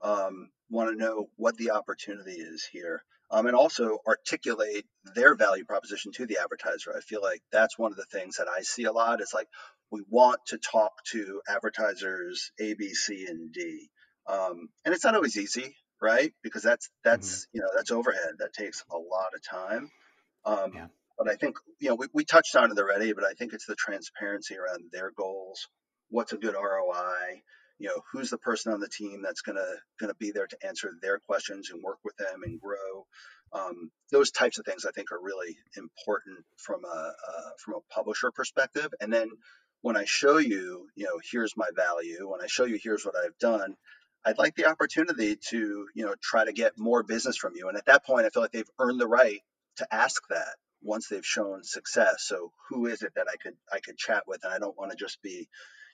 Um, 0.02 0.50
want 0.70 0.90
to 0.90 0.96
know 0.96 1.28
what 1.36 1.56
the 1.56 1.72
opportunity 1.72 2.32
is 2.32 2.66
here 2.70 3.02
um, 3.30 3.46
and 3.46 3.56
also 3.56 3.98
articulate 4.06 4.86
their 5.14 5.34
value 5.34 5.64
proposition 5.64 6.12
to 6.12 6.26
the 6.26 6.38
advertiser. 6.42 6.94
I 6.96 7.00
feel 7.00 7.22
like 7.22 7.42
that's 7.52 7.78
one 7.78 7.92
of 7.92 7.96
the 7.96 8.04
things 8.04 8.36
that 8.36 8.48
I 8.48 8.62
see 8.62 8.84
a 8.84 8.92
lot. 8.92 9.20
It's 9.20 9.34
like 9.34 9.48
we 9.90 10.02
want 10.08 10.40
to 10.48 10.58
talk 10.58 10.92
to 11.12 11.40
advertisers 11.48 12.52
A, 12.60 12.74
B, 12.74 12.94
C, 12.94 13.26
and 13.28 13.52
D, 13.52 13.88
um, 14.26 14.68
and 14.84 14.94
it's 14.94 15.04
not 15.04 15.14
always 15.14 15.36
easy, 15.36 15.76
right? 16.00 16.32
Because 16.42 16.62
that's 16.62 16.90
that's 17.04 17.42
mm-hmm. 17.42 17.56
you 17.56 17.62
know 17.62 17.68
that's 17.76 17.90
overhead 17.90 18.34
that 18.38 18.52
takes 18.52 18.84
a 18.90 18.96
lot 18.96 19.34
of 19.34 19.42
time. 19.42 19.90
Um, 20.44 20.72
yeah. 20.74 20.86
But 21.18 21.28
I 21.28 21.36
think 21.36 21.56
you 21.78 21.90
know 21.90 21.96
we, 21.96 22.06
we 22.12 22.24
touched 22.24 22.56
on 22.56 22.70
it 22.70 22.78
already, 22.78 23.12
but 23.12 23.24
I 23.24 23.34
think 23.34 23.52
it's 23.52 23.66
the 23.66 23.76
transparency 23.76 24.56
around 24.56 24.90
their 24.92 25.10
goals. 25.10 25.68
What's 26.08 26.32
a 26.32 26.38
good 26.38 26.54
ROI? 26.54 27.42
You 27.80 27.88
know 27.88 28.02
who's 28.12 28.30
the 28.30 28.38
person 28.38 28.72
on 28.72 28.80
the 28.80 28.88
team 28.88 29.22
that's 29.22 29.42
gonna 29.42 29.66
gonna 30.00 30.14
be 30.16 30.32
there 30.32 30.46
to 30.48 30.66
answer 30.66 30.92
their 31.02 31.18
questions 31.20 31.70
and 31.70 31.82
work 31.82 31.98
with 32.04 32.16
them 32.18 32.42
and 32.44 32.60
grow? 32.60 33.06
Um, 33.54 33.90
those 34.12 34.30
types 34.32 34.58
of 34.60 34.66
things 34.66 34.86
i 34.86 34.92
think 34.92 35.12
are 35.12 35.22
really 35.22 35.56
important 35.76 36.38
from 36.58 36.84
a 36.84 36.88
uh, 36.88 37.50
from 37.64 37.74
a 37.76 37.94
publisher 37.94 38.30
perspective. 38.32 38.88
And 39.00 39.12
then 39.12 39.30
when 39.82 39.96
i 39.96 40.04
show 40.06 40.38
you 40.38 40.88
you 40.96 41.06
know 41.06 41.20
here's 41.32 41.56
my 41.56 41.68
value 41.76 42.30
when 42.30 42.42
i 42.42 42.46
show 42.48 42.64
you 42.66 42.78
here's 42.82 43.04
what 43.06 43.16
i've 43.16 43.38
done 43.38 43.74
i'd 44.26 44.38
like 44.38 44.54
the 44.56 44.66
opportunity 44.66 45.36
to 45.50 45.86
you 45.94 46.04
know 46.06 46.14
try 46.22 46.44
to 46.44 46.52
get 46.52 46.78
more 46.78 47.02
business 47.02 47.36
from 47.38 47.54
you. 47.56 47.68
And 47.68 47.78
at 47.78 47.86
that 47.86 48.04
point 48.06 48.26
i 48.26 48.30
feel 48.30 48.42
like 48.42 48.52
they've 48.52 48.76
earned 48.78 49.00
the 49.00 49.08
right 49.08 49.40
to 49.78 49.94
ask 49.94 50.22
that 50.30 50.56
once 50.82 51.08
they've 51.08 51.26
shown 51.26 51.64
success. 51.64 52.24
So 52.26 52.52
who 52.68 52.86
is 52.86 53.02
it 53.02 53.12
that 53.16 53.26
i 53.32 53.36
could 53.42 53.56
i 53.72 53.80
could 53.80 53.96
chat 53.96 54.24
with? 54.28 54.44
And 54.44 54.52
i 54.52 54.58
don't 54.58 54.78
want 54.78 54.92
to 54.92 54.96
just 54.98 55.22
be 55.22 55.48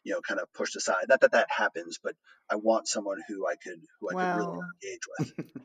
you 0.07 0.12
know, 0.12 0.20
kind 0.20 0.38
of 0.40 0.50
pushed 0.52 0.76
aside. 0.76 1.07
Not 1.09 1.20
that 1.22 1.32
that 1.32 1.48
happens, 1.50 1.98
but 2.02 2.14
I 2.48 2.54
want 2.54 2.86
someone 2.86 3.18
who 3.28 3.44
I 3.44 3.57
could 3.57 3.80
who 4.00 4.11
I 4.11 4.14
well, 4.14 4.36
could 4.36 4.46
really 4.46 4.59
engage 4.84 5.00
with. 5.18 5.62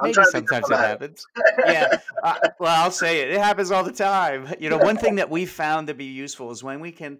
Maybe 0.00 0.14
sometimes 0.30 0.70
it 0.70 0.76
happens. 0.76 1.26
yeah. 1.66 1.98
Uh, 2.22 2.38
well, 2.60 2.84
I'll 2.84 2.92
say 2.92 3.22
it. 3.22 3.30
It 3.32 3.40
happens 3.40 3.72
all 3.72 3.82
the 3.82 3.92
time. 3.92 4.54
You 4.60 4.70
know, 4.70 4.78
one 4.78 4.96
thing 4.96 5.16
that 5.16 5.28
we 5.28 5.44
found 5.44 5.88
to 5.88 5.94
be 5.94 6.04
useful 6.04 6.52
is 6.52 6.62
when 6.62 6.78
we 6.78 6.92
can, 6.92 7.18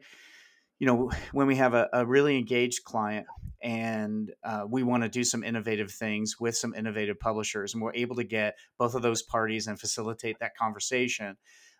you 0.78 0.86
know, 0.86 1.10
when 1.32 1.48
we 1.48 1.56
have 1.56 1.74
a, 1.74 1.88
a 1.92 2.06
really 2.06 2.38
engaged 2.38 2.84
client 2.84 3.26
and 3.60 4.32
uh, 4.44 4.64
we 4.68 4.84
want 4.84 5.02
to 5.02 5.08
do 5.08 5.24
some 5.24 5.42
innovative 5.42 5.90
things 5.90 6.38
with 6.38 6.56
some 6.56 6.72
innovative 6.74 7.18
publishers, 7.18 7.74
and 7.74 7.82
we're 7.82 7.94
able 7.94 8.14
to 8.16 8.24
get 8.24 8.56
both 8.78 8.94
of 8.94 9.02
those 9.02 9.22
parties 9.22 9.66
and 9.66 9.80
facilitate 9.80 10.38
that 10.38 10.56
conversation. 10.56 11.36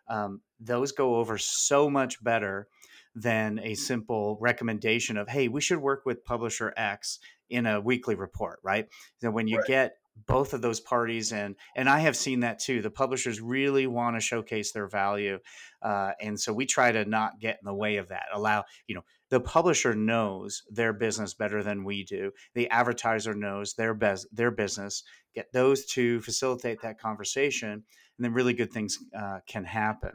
Um, 0.08 0.40
those 0.58 0.90
go 0.90 1.16
over 1.16 1.38
so 1.38 1.88
much 1.88 2.22
better 2.24 2.66
than 3.14 3.58
a 3.60 3.74
simple 3.74 4.38
recommendation 4.40 5.16
of, 5.16 5.28
hey, 5.28 5.48
we 5.48 5.60
should 5.60 5.78
work 5.78 6.06
with 6.06 6.24
publisher 6.24 6.72
X 6.76 7.18
in 7.50 7.66
a 7.66 7.80
weekly 7.80 8.14
report, 8.14 8.58
right? 8.62 8.88
So 9.20 9.30
when 9.30 9.46
you 9.46 9.58
right. 9.58 9.66
get 9.66 9.96
both 10.26 10.52
of 10.52 10.60
those 10.60 10.80
parties 10.80 11.32
and 11.32 11.56
and 11.74 11.88
i 11.88 11.98
have 11.98 12.16
seen 12.16 12.40
that 12.40 12.58
too 12.58 12.82
the 12.82 12.90
publishers 12.90 13.40
really 13.40 13.86
want 13.86 14.14
to 14.14 14.20
showcase 14.20 14.72
their 14.72 14.86
value 14.86 15.38
uh, 15.82 16.12
and 16.20 16.38
so 16.38 16.52
we 16.52 16.66
try 16.66 16.92
to 16.92 17.04
not 17.04 17.40
get 17.40 17.58
in 17.60 17.66
the 17.66 17.74
way 17.74 17.96
of 17.96 18.08
that 18.08 18.26
allow 18.32 18.62
you 18.86 18.94
know 18.94 19.04
the 19.30 19.40
publisher 19.40 19.94
knows 19.94 20.62
their 20.70 20.92
business 20.92 21.34
better 21.34 21.62
than 21.62 21.82
we 21.82 22.04
do 22.04 22.30
the 22.54 22.68
advertiser 22.68 23.34
knows 23.34 23.74
their 23.74 23.94
best 23.94 24.26
their 24.32 24.50
business 24.50 25.02
get 25.34 25.50
those 25.52 25.86
to 25.86 26.20
facilitate 26.20 26.82
that 26.82 27.00
conversation 27.00 27.70
and 27.70 27.82
then 28.18 28.34
really 28.34 28.52
good 28.52 28.70
things 28.70 28.98
uh, 29.18 29.38
can 29.46 29.64
happen 29.64 30.12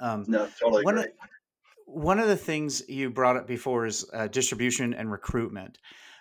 um, 0.00 0.24
no 0.28 0.48
totally 0.60 0.84
one, 0.84 0.98
agree 0.98 1.12
one 1.86 2.18
of 2.18 2.28
the 2.28 2.36
things 2.36 2.82
you 2.88 3.10
brought 3.10 3.36
up 3.36 3.46
before 3.46 3.86
is 3.86 4.04
uh, 4.12 4.28
distribution 4.28 4.94
and 4.94 5.10
recruitment. 5.10 5.78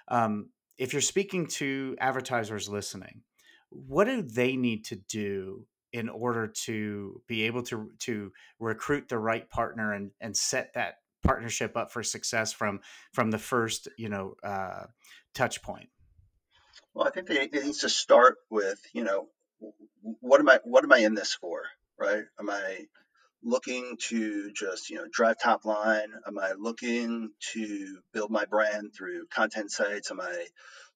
Um, 0.07 0.49
if 0.77 0.93
you're 0.93 1.01
speaking 1.01 1.47
to 1.47 1.95
advertisers 1.99 2.67
listening, 2.67 3.21
what 3.69 4.05
do 4.05 4.21
they 4.21 4.55
need 4.55 4.85
to 4.85 4.95
do 4.95 5.65
in 5.91 6.09
order 6.09 6.47
to 6.47 7.21
be 7.27 7.43
able 7.43 7.63
to 7.63 7.91
to 7.99 8.31
recruit 8.59 9.07
the 9.07 9.17
right 9.17 9.49
partner 9.49 9.93
and 9.93 10.11
and 10.19 10.35
set 10.35 10.73
that 10.73 10.95
partnership 11.23 11.77
up 11.77 11.91
for 11.91 12.03
success 12.03 12.51
from 12.51 12.81
from 13.13 13.31
the 13.31 13.37
first 13.37 13.87
you 13.97 14.09
know 14.09 14.35
uh, 14.43 14.85
touch 15.33 15.61
point? 15.61 15.89
Well, 16.93 17.07
I 17.07 17.11
think 17.11 17.27
they, 17.27 17.41
it 17.41 17.53
needs 17.53 17.79
to 17.79 17.89
start 17.89 18.37
with 18.49 18.79
you 18.93 19.03
know 19.03 19.27
what 20.01 20.39
am 20.39 20.49
I 20.49 20.59
what 20.63 20.83
am 20.83 20.91
I 20.91 20.99
in 20.99 21.13
this 21.13 21.33
for, 21.33 21.63
right? 21.97 22.23
Am 22.39 22.49
I 22.49 22.85
looking 23.43 23.97
to 24.09 24.51
just 24.53 24.89
you 24.89 24.97
know 24.97 25.05
drive 25.11 25.39
top 25.39 25.65
line? 25.65 26.09
Am 26.27 26.39
I 26.39 26.53
looking 26.57 27.31
to 27.53 27.97
build 28.13 28.31
my 28.31 28.45
brand 28.45 28.93
through 28.95 29.27
content 29.27 29.71
sites? 29.71 30.11
Am 30.11 30.21
I 30.21 30.45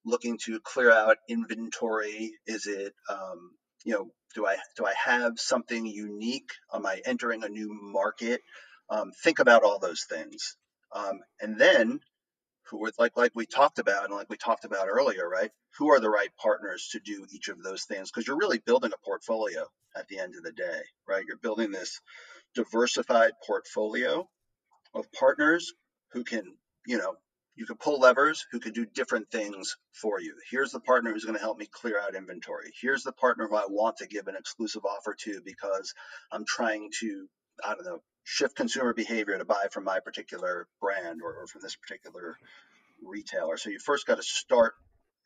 looking 0.04 0.38
to 0.44 0.60
clear 0.60 0.90
out 0.90 1.18
inventory? 1.28 2.32
Is 2.46 2.66
it 2.66 2.94
um, 3.10 3.52
you 3.84 3.94
know 3.94 4.10
do 4.34 4.46
I 4.46 4.56
do 4.76 4.84
I 4.86 4.94
have 5.04 5.38
something 5.38 5.86
unique? 5.86 6.50
Am 6.72 6.86
I 6.86 7.00
entering 7.04 7.44
a 7.44 7.48
new 7.48 7.70
market? 7.72 8.40
Um, 8.90 9.12
think 9.22 9.38
about 9.38 9.64
all 9.64 9.78
those 9.78 10.06
things, 10.08 10.56
um, 10.94 11.20
and 11.40 11.58
then 11.58 12.00
who 12.70 12.84
are 12.84 12.92
like 12.98 13.16
like 13.16 13.32
we 13.34 13.46
talked 13.46 13.78
about 13.78 14.04
and 14.04 14.14
like 14.14 14.28
we 14.30 14.36
talked 14.36 14.64
about 14.64 14.88
earlier, 14.88 15.28
right? 15.28 15.50
Who 15.78 15.90
are 15.90 16.00
the 16.00 16.10
right 16.10 16.30
partners 16.40 16.88
to 16.92 17.00
do 17.00 17.26
each 17.32 17.48
of 17.48 17.62
those 17.62 17.84
things? 17.84 18.10
Because 18.10 18.26
you're 18.26 18.38
really 18.38 18.58
building 18.58 18.92
a 18.92 19.04
portfolio 19.04 19.66
at 19.96 20.08
the 20.08 20.18
end 20.18 20.34
of 20.36 20.42
the 20.42 20.52
day, 20.52 20.80
right? 21.06 21.24
You're 21.26 21.38
building 21.38 21.70
this 21.70 22.00
diversified 22.58 23.30
portfolio 23.46 24.28
of 24.92 25.12
partners 25.12 25.72
who 26.12 26.24
can, 26.24 26.42
you 26.86 26.98
know, 26.98 27.14
you 27.54 27.66
can 27.66 27.76
pull 27.76 28.00
levers 28.00 28.46
who 28.50 28.58
can 28.58 28.72
do 28.72 28.84
different 28.84 29.30
things 29.30 29.76
for 29.92 30.20
you. 30.20 30.34
Here's 30.50 30.72
the 30.72 30.80
partner 30.80 31.12
who's 31.12 31.24
going 31.24 31.36
to 31.36 31.40
help 31.40 31.56
me 31.56 31.68
clear 31.70 32.00
out 32.00 32.16
inventory. 32.16 32.72
Here's 32.80 33.04
the 33.04 33.12
partner 33.12 33.46
who 33.48 33.54
I 33.54 33.66
want 33.68 33.98
to 33.98 34.08
give 34.08 34.26
an 34.26 34.34
exclusive 34.36 34.84
offer 34.84 35.14
to 35.20 35.40
because 35.44 35.94
I'm 36.32 36.44
trying 36.44 36.90
to, 37.00 37.28
I 37.64 37.74
don't 37.74 37.84
know, 37.84 38.02
shift 38.24 38.56
consumer 38.56 38.92
behavior 38.92 39.38
to 39.38 39.44
buy 39.44 39.66
from 39.70 39.84
my 39.84 40.00
particular 40.00 40.66
brand 40.80 41.20
or, 41.22 41.42
or 41.42 41.46
from 41.46 41.62
this 41.62 41.76
particular 41.76 42.36
retailer. 43.04 43.56
So 43.56 43.70
you 43.70 43.78
first 43.78 44.04
got 44.06 44.16
to 44.16 44.22
start, 44.22 44.74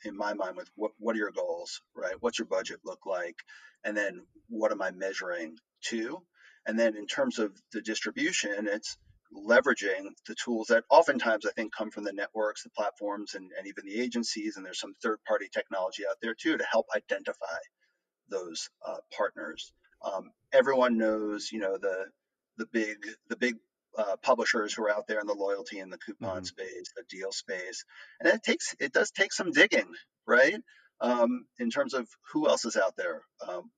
in 0.05 0.17
my 0.17 0.35
mind, 0.35 0.57
with 0.57 0.71
what, 0.75 0.93
what 0.99 1.17
are 1.17 1.19
your 1.19 1.33
goals, 1.33 1.81
right? 1.97 2.15
What's 2.21 2.39
your 2.39 2.49
budget 2.49 2.81
look 2.85 3.07
like? 3.07 3.37
And 3.85 3.97
then 3.97 4.21
what 4.49 4.71
am 4.71 4.83
I 4.83 4.91
measuring 4.91 5.57
to? 5.87 6.23
And 6.67 6.79
then 6.79 6.97
in 6.97 7.07
terms 7.07 7.39
of 7.39 7.53
the 7.73 7.81
distribution, 7.81 8.69
it's 8.69 8.97
leveraging 9.35 10.11
the 10.27 10.35
tools 10.35 10.69
that 10.69 10.85
oftentimes 10.91 11.47
I 11.47 11.51
think 11.53 11.75
come 11.75 11.91
from 11.91 12.05
the 12.05 12.13
networks, 12.13 12.63
the 12.63 12.71
platforms, 12.71 13.35
and, 13.35 13.51
and 13.57 13.67
even 13.67 13.85
the 13.87 14.01
agencies. 14.01 14.57
And 14.57 14.65
there's 14.65 14.81
some 14.81 14.95
third 15.03 15.19
party 15.27 15.49
technology 15.53 16.05
out 16.09 16.17
there 16.21 16.35
too 16.35 16.57
to 16.57 16.65
help 16.71 16.87
identify 16.95 17.59
those 18.29 18.69
uh, 18.87 18.99
partners. 19.17 19.73
Um, 20.05 20.31
everyone 20.53 20.99
knows, 20.99 21.51
you 21.53 21.61
know, 21.61 21.79
the 21.79 22.07
the 22.59 22.67
big 22.67 22.99
the 23.29 23.37
big 23.37 23.57
uh, 23.97 24.17
publishers 24.23 24.75
who 24.75 24.85
are 24.85 24.91
out 24.91 25.07
there 25.07 25.21
in 25.21 25.27
the 25.27 25.35
loyalty 25.35 25.79
and 25.79 25.93
the 25.93 25.99
coupon 25.99 26.37
mm-hmm. 26.37 26.45
space, 26.45 26.93
the 26.97 27.05
deal 27.09 27.33
space, 27.33 27.85
and 28.21 28.29
it 28.29 28.43
takes 28.43 28.75
it 28.81 28.93
does 28.93 29.11
take 29.11 29.33
some 29.33 29.53
digging, 29.53 29.89
right? 30.27 30.61
Um, 31.01 31.47
in 31.59 31.71
terms 31.71 31.95
of 31.95 32.09
who 32.33 32.49
else 32.49 32.65
is 32.65 32.77
out 32.77 32.97
there, 32.97 33.23
um, 33.47 33.71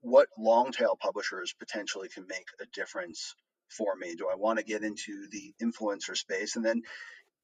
what 0.00 0.28
long 0.38 0.72
tail 0.72 0.96
publishers 1.00 1.54
potentially 1.58 2.08
can 2.08 2.26
make 2.28 2.46
a 2.60 2.66
difference 2.72 3.34
for 3.68 3.94
me? 3.96 4.14
Do 4.14 4.28
I 4.30 4.36
want 4.36 4.58
to 4.58 4.64
get 4.64 4.82
into 4.82 5.28
the 5.30 5.54
influencer 5.62 6.16
space? 6.16 6.56
And 6.56 6.64
then 6.64 6.82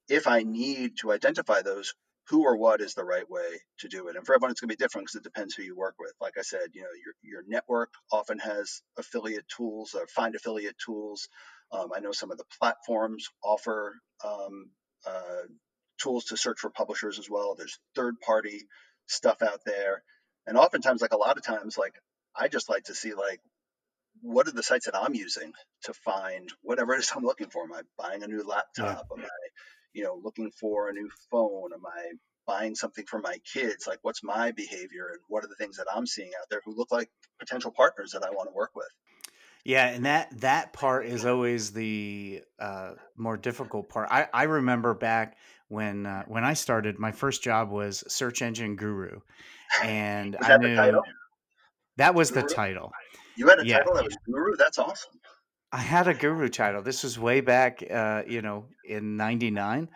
if 0.09 0.27
I 0.27 0.43
need 0.43 0.99
to 0.99 1.13
identify 1.13 1.63
those, 1.63 1.95
who 2.29 2.45
or 2.45 2.57
what 2.57 2.81
is 2.81 2.95
the 2.95 3.05
right 3.05 3.29
way 3.29 3.61
to 3.81 3.89
do 3.89 4.09
it? 4.09 4.17
And 4.17 4.25
for 4.25 4.35
everyone, 4.35 4.51
it's 4.51 4.61
going 4.61 4.71
to 4.71 4.77
be 4.77 4.83
different 4.83 5.07
because 5.07 5.17
it 5.17 5.25
depends 5.25 5.55
who 5.55 5.63
you 5.63 5.77
work 5.77 5.97
with. 5.99 6.13
Like 6.21 6.39
I 6.39 6.43
said, 6.43 6.71
you 6.73 6.83
know, 6.83 6.89
your, 7.05 7.41
your 7.41 7.45
network 7.47 7.93
often 8.11 8.39
has 8.39 8.81
affiliate 8.99 9.47
tools 9.49 9.95
or 9.95 10.07
find 10.07 10.35
affiliate 10.35 10.79
tools. 10.79 11.29
Um, 11.71 11.91
I 11.95 12.01
know 12.01 12.13
some 12.13 12.31
of 12.31 12.39
the 12.39 12.45
platforms 12.59 13.29
offer 13.43 13.97
um, 14.25 14.71
uh, 15.07 15.43
tools 16.01 16.27
to 16.27 16.37
search 16.37 16.61
for 16.61 16.71
publishers 16.71 17.19
as 17.19 17.29
well. 17.29 17.55
There's 17.57 17.79
third 17.95 18.21
party 18.21 18.63
stuff 19.07 19.43
out 19.43 19.61
there. 19.67 20.03
And 20.47 20.57
oftentimes, 20.57 21.03
like 21.03 21.13
a 21.13 21.19
lot 21.19 21.37
of 21.37 21.45
times, 21.45 21.77
like 21.77 21.95
I 22.37 22.49
just 22.49 22.69
like 22.69 22.85
to 22.85 22.95
see 22.95 23.15
like 23.15 23.41
what 24.23 24.49
are 24.49 24.53
the 24.53 24.63
sites 24.63 24.87
that 24.87 24.97
I'm 24.97 25.15
using 25.15 25.53
to 25.85 25.93
find 25.93 26.49
whatever 26.63 26.95
it 26.95 27.01
is 27.01 27.13
I'm 27.15 27.25
looking 27.25 27.51
for? 27.51 27.65
Am 27.65 27.73
I 27.73 27.83
buying 27.99 28.23
a 28.23 28.29
new 28.29 28.43
laptop? 28.43 29.07
Am 29.17 29.25
I, 29.25 29.29
you 29.93 30.05
know, 30.05 30.21
looking 30.23 30.51
for 30.59 30.89
a 30.89 30.93
new 30.93 31.11
phone? 31.31 31.73
Am 31.73 31.85
I 31.87 32.13
buying 32.47 32.75
something 32.75 33.05
for 33.07 33.19
my 33.21 33.39
kids? 33.53 33.87
Like, 33.87 33.99
what's 34.03 34.23
my 34.23 34.53
behavior 34.53 35.09
and 35.13 35.21
what 35.29 35.45
are 35.45 35.49
the 35.49 35.57
things 35.57 35.77
that 35.77 35.87
I'm 35.95 36.07
seeing 36.07 36.31
out 36.41 36.47
there 36.51 36.63
who 36.65 36.77
look 36.77 36.91
like 36.91 37.11
potential 37.39 37.71
partners 37.71 38.13
that 38.13 38.25
I 38.25 38.31
want 38.31 38.49
to 38.49 38.55
work 38.55 38.71
with? 38.75 38.89
Yeah, 39.65 39.87
and 39.87 40.05
that 40.05 40.29
that 40.41 40.75
part 40.75 41.07
is 41.07 41.25
always 41.25 41.73
the 41.73 42.43
uh, 42.59 42.93
more 43.17 43.39
difficult 43.39 43.89
part. 43.89 44.09
I, 44.11 44.29
I 44.33 44.43
remember 44.45 44.93
back 44.93 45.39
when 45.69 46.05
uh, 46.05 46.25
when 46.27 46.45
I 46.45 46.53
started, 46.53 46.99
my 46.99 47.13
first 47.13 47.43
job 47.43 47.71
was 47.71 48.05
search 48.07 48.43
engine 48.43 48.77
guru, 48.77 49.21
and 49.83 50.37
I 50.43 50.59
knew 50.59 50.93
that 51.97 52.15
was 52.15 52.31
guru? 52.31 52.43
the 52.43 52.55
title. 52.55 52.93
You 53.37 53.49
had 53.49 53.61
a 53.61 53.67
yeah. 53.67 53.79
title 53.79 53.95
that 53.95 54.05
was 54.05 54.17
guru. 54.27 54.57
That's 54.57 54.79
awesome. 54.79 55.13
I 55.73 55.79
had 55.79 56.07
a 56.07 56.15
guru 56.15 56.49
title. 56.49 56.83
This 56.83 57.03
was 57.03 57.19
way 57.19 57.41
back, 57.41 57.83
uh, 57.91 58.23
you 58.29 58.43
know, 58.43 58.67
in 58.85 59.17
'99, 59.17 59.89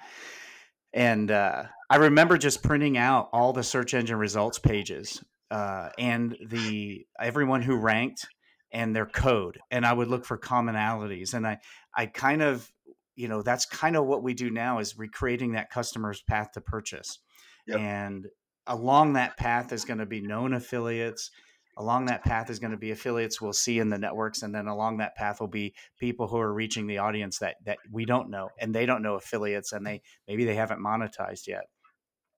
and 0.93 1.31
uh, 1.31 1.65
I 1.89 1.97
remember 1.97 2.37
just 2.37 2.63
printing 2.63 2.99
out 2.99 3.29
all 3.33 3.53
the 3.53 3.63
search 3.63 3.95
engine 3.95 4.19
results 4.19 4.59
pages 4.59 5.23
uh, 5.51 5.91
and 5.99 6.37
the 6.49 7.07
everyone 7.21 7.63
who 7.63 7.77
ranked 7.77 8.27
and 8.73 8.95
their 8.95 9.07
code, 9.07 9.59
and 9.71 9.87
I 9.87 9.93
would 9.93 10.09
look 10.09 10.25
for 10.25 10.37
commonalities, 10.37 11.35
and 11.35 11.47
I 11.47 11.59
I 11.95 12.07
kind 12.07 12.43
of 12.43 12.71
you 13.17 13.29
know 13.29 13.43
that's 13.43 13.65
kind 13.65 13.97
of 13.97 14.07
what 14.07 14.23
we 14.23 14.35
do 14.35 14.51
now 14.51 14.79
is 14.81 14.99
recreating 14.99 15.53
that 15.53 15.71
customer's 15.71 16.23
path 16.23 16.53
to 16.53 16.61
purchase, 16.61 17.21
yep. 17.67 17.79
and 17.79 18.27
along 18.67 19.15
that 19.15 19.37
path 19.37 19.73
is 19.73 19.85
going 19.85 19.99
to 19.99 20.07
be 20.07 20.21
known 20.21 20.53
affiliates 20.53 21.31
along 21.79 22.05
that 22.07 22.25
path 22.25 22.51
is 22.51 22.59
going 22.59 22.71
to 22.71 22.77
be 22.77 22.91
affiliates 22.91 23.41
we'll 23.41 23.53
see 23.53 23.79
in 23.79 23.89
the 23.89 23.99
networks 23.99 24.43
and 24.43 24.55
then 24.55 24.67
along 24.67 24.99
that 24.99 25.17
path 25.17 25.41
will 25.41 25.49
be 25.49 25.75
people 25.99 26.27
who 26.27 26.39
are 26.39 26.53
reaching 26.53 26.87
the 26.87 26.99
audience 26.99 27.39
that 27.39 27.57
that 27.65 27.79
we 27.91 28.05
don't 28.05 28.29
know 28.29 28.51
and 28.61 28.75
they 28.75 28.85
don't 28.85 29.03
know 29.03 29.15
affiliates 29.15 29.73
and 29.73 29.87
they 29.87 30.03
maybe 30.27 30.45
they 30.45 30.55
haven't 30.55 30.81
monetized 30.81 31.47
yet. 31.47 31.65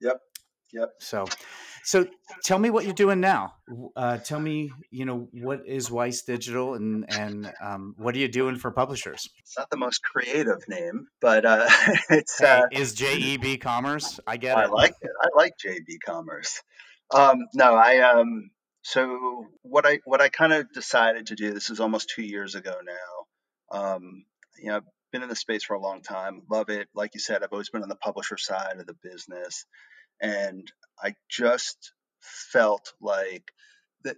Yep 0.01 0.21
yep. 0.73 0.91
So 0.99 1.27
so 1.83 2.07
tell 2.45 2.59
me 2.59 2.71
what 2.71 2.85
you're 2.85 2.95
doing 2.95 3.21
now. 3.21 3.55
Uh, 3.97 4.19
tell 4.19 4.41
me 4.41 4.71
you 4.91 5.05
know 5.05 5.29
what 5.33 5.67
is 5.67 5.91
weiss 5.91 6.23
digital 6.23 6.75
and 6.75 7.05
and 7.13 7.53
um, 7.63 7.95
what 7.99 8.15
are 8.15 8.19
you 8.19 8.29
doing 8.29 8.57
for 8.57 8.71
publishers? 8.71 9.29
It's 9.39 9.57
not 9.59 9.71
the 9.71 9.77
most 9.77 10.03
creative 10.03 10.61
name 10.69 11.09
but 11.21 11.45
uh, 11.45 11.67
it's 12.11 12.39
hey, 12.39 12.47
uh, 12.47 12.67
is 12.73 12.95
jeb 12.95 13.61
commerce? 13.61 14.21
I 14.27 14.37
get 14.37 14.57
I 14.57 14.65
it. 14.65 14.67
i 14.67 14.69
like 14.69 14.95
it. 15.01 15.11
I 15.21 15.29
like 15.37 15.53
jb 15.65 15.97
commerce. 16.05 16.63
Um, 17.13 17.39
no 17.55 17.75
i 17.75 17.99
um 17.99 18.51
so 18.83 19.47
what 19.63 19.87
I 19.87 20.01
what 20.05 20.21
I 20.21 20.29
kind 20.29 20.53
of 20.53 20.73
decided 20.73 21.27
to 21.27 21.35
do. 21.35 21.53
This 21.53 21.71
is 21.71 21.81
almost 21.81 22.13
two 22.15 22.23
years 22.23 22.55
ago 22.55 22.75
now. 22.85 23.79
Um, 23.79 24.25
you 24.59 24.71
know, 24.71 24.77
I've 24.77 24.85
been 25.13 25.23
in 25.23 25.29
the 25.29 25.37
space 25.37 25.65
for 25.65 25.75
a 25.75 25.81
long 25.81 26.03
time. 26.03 26.43
Love 26.51 26.71
it. 26.71 26.89
Like 26.95 27.15
you 27.15 27.21
said, 27.21 27.43
I've 27.43 27.53
always 27.53 27.71
been 27.71 27.83
on 27.83 27.89
the 27.89 27.97
publisher 27.97 28.37
side 28.39 28.79
of 28.79 28.87
the 28.87 28.97
business, 29.03 29.67
and 30.21 30.71
I 31.03 31.15
just 31.29 31.93
felt 32.21 32.93
like 33.01 33.45
that. 34.05 34.17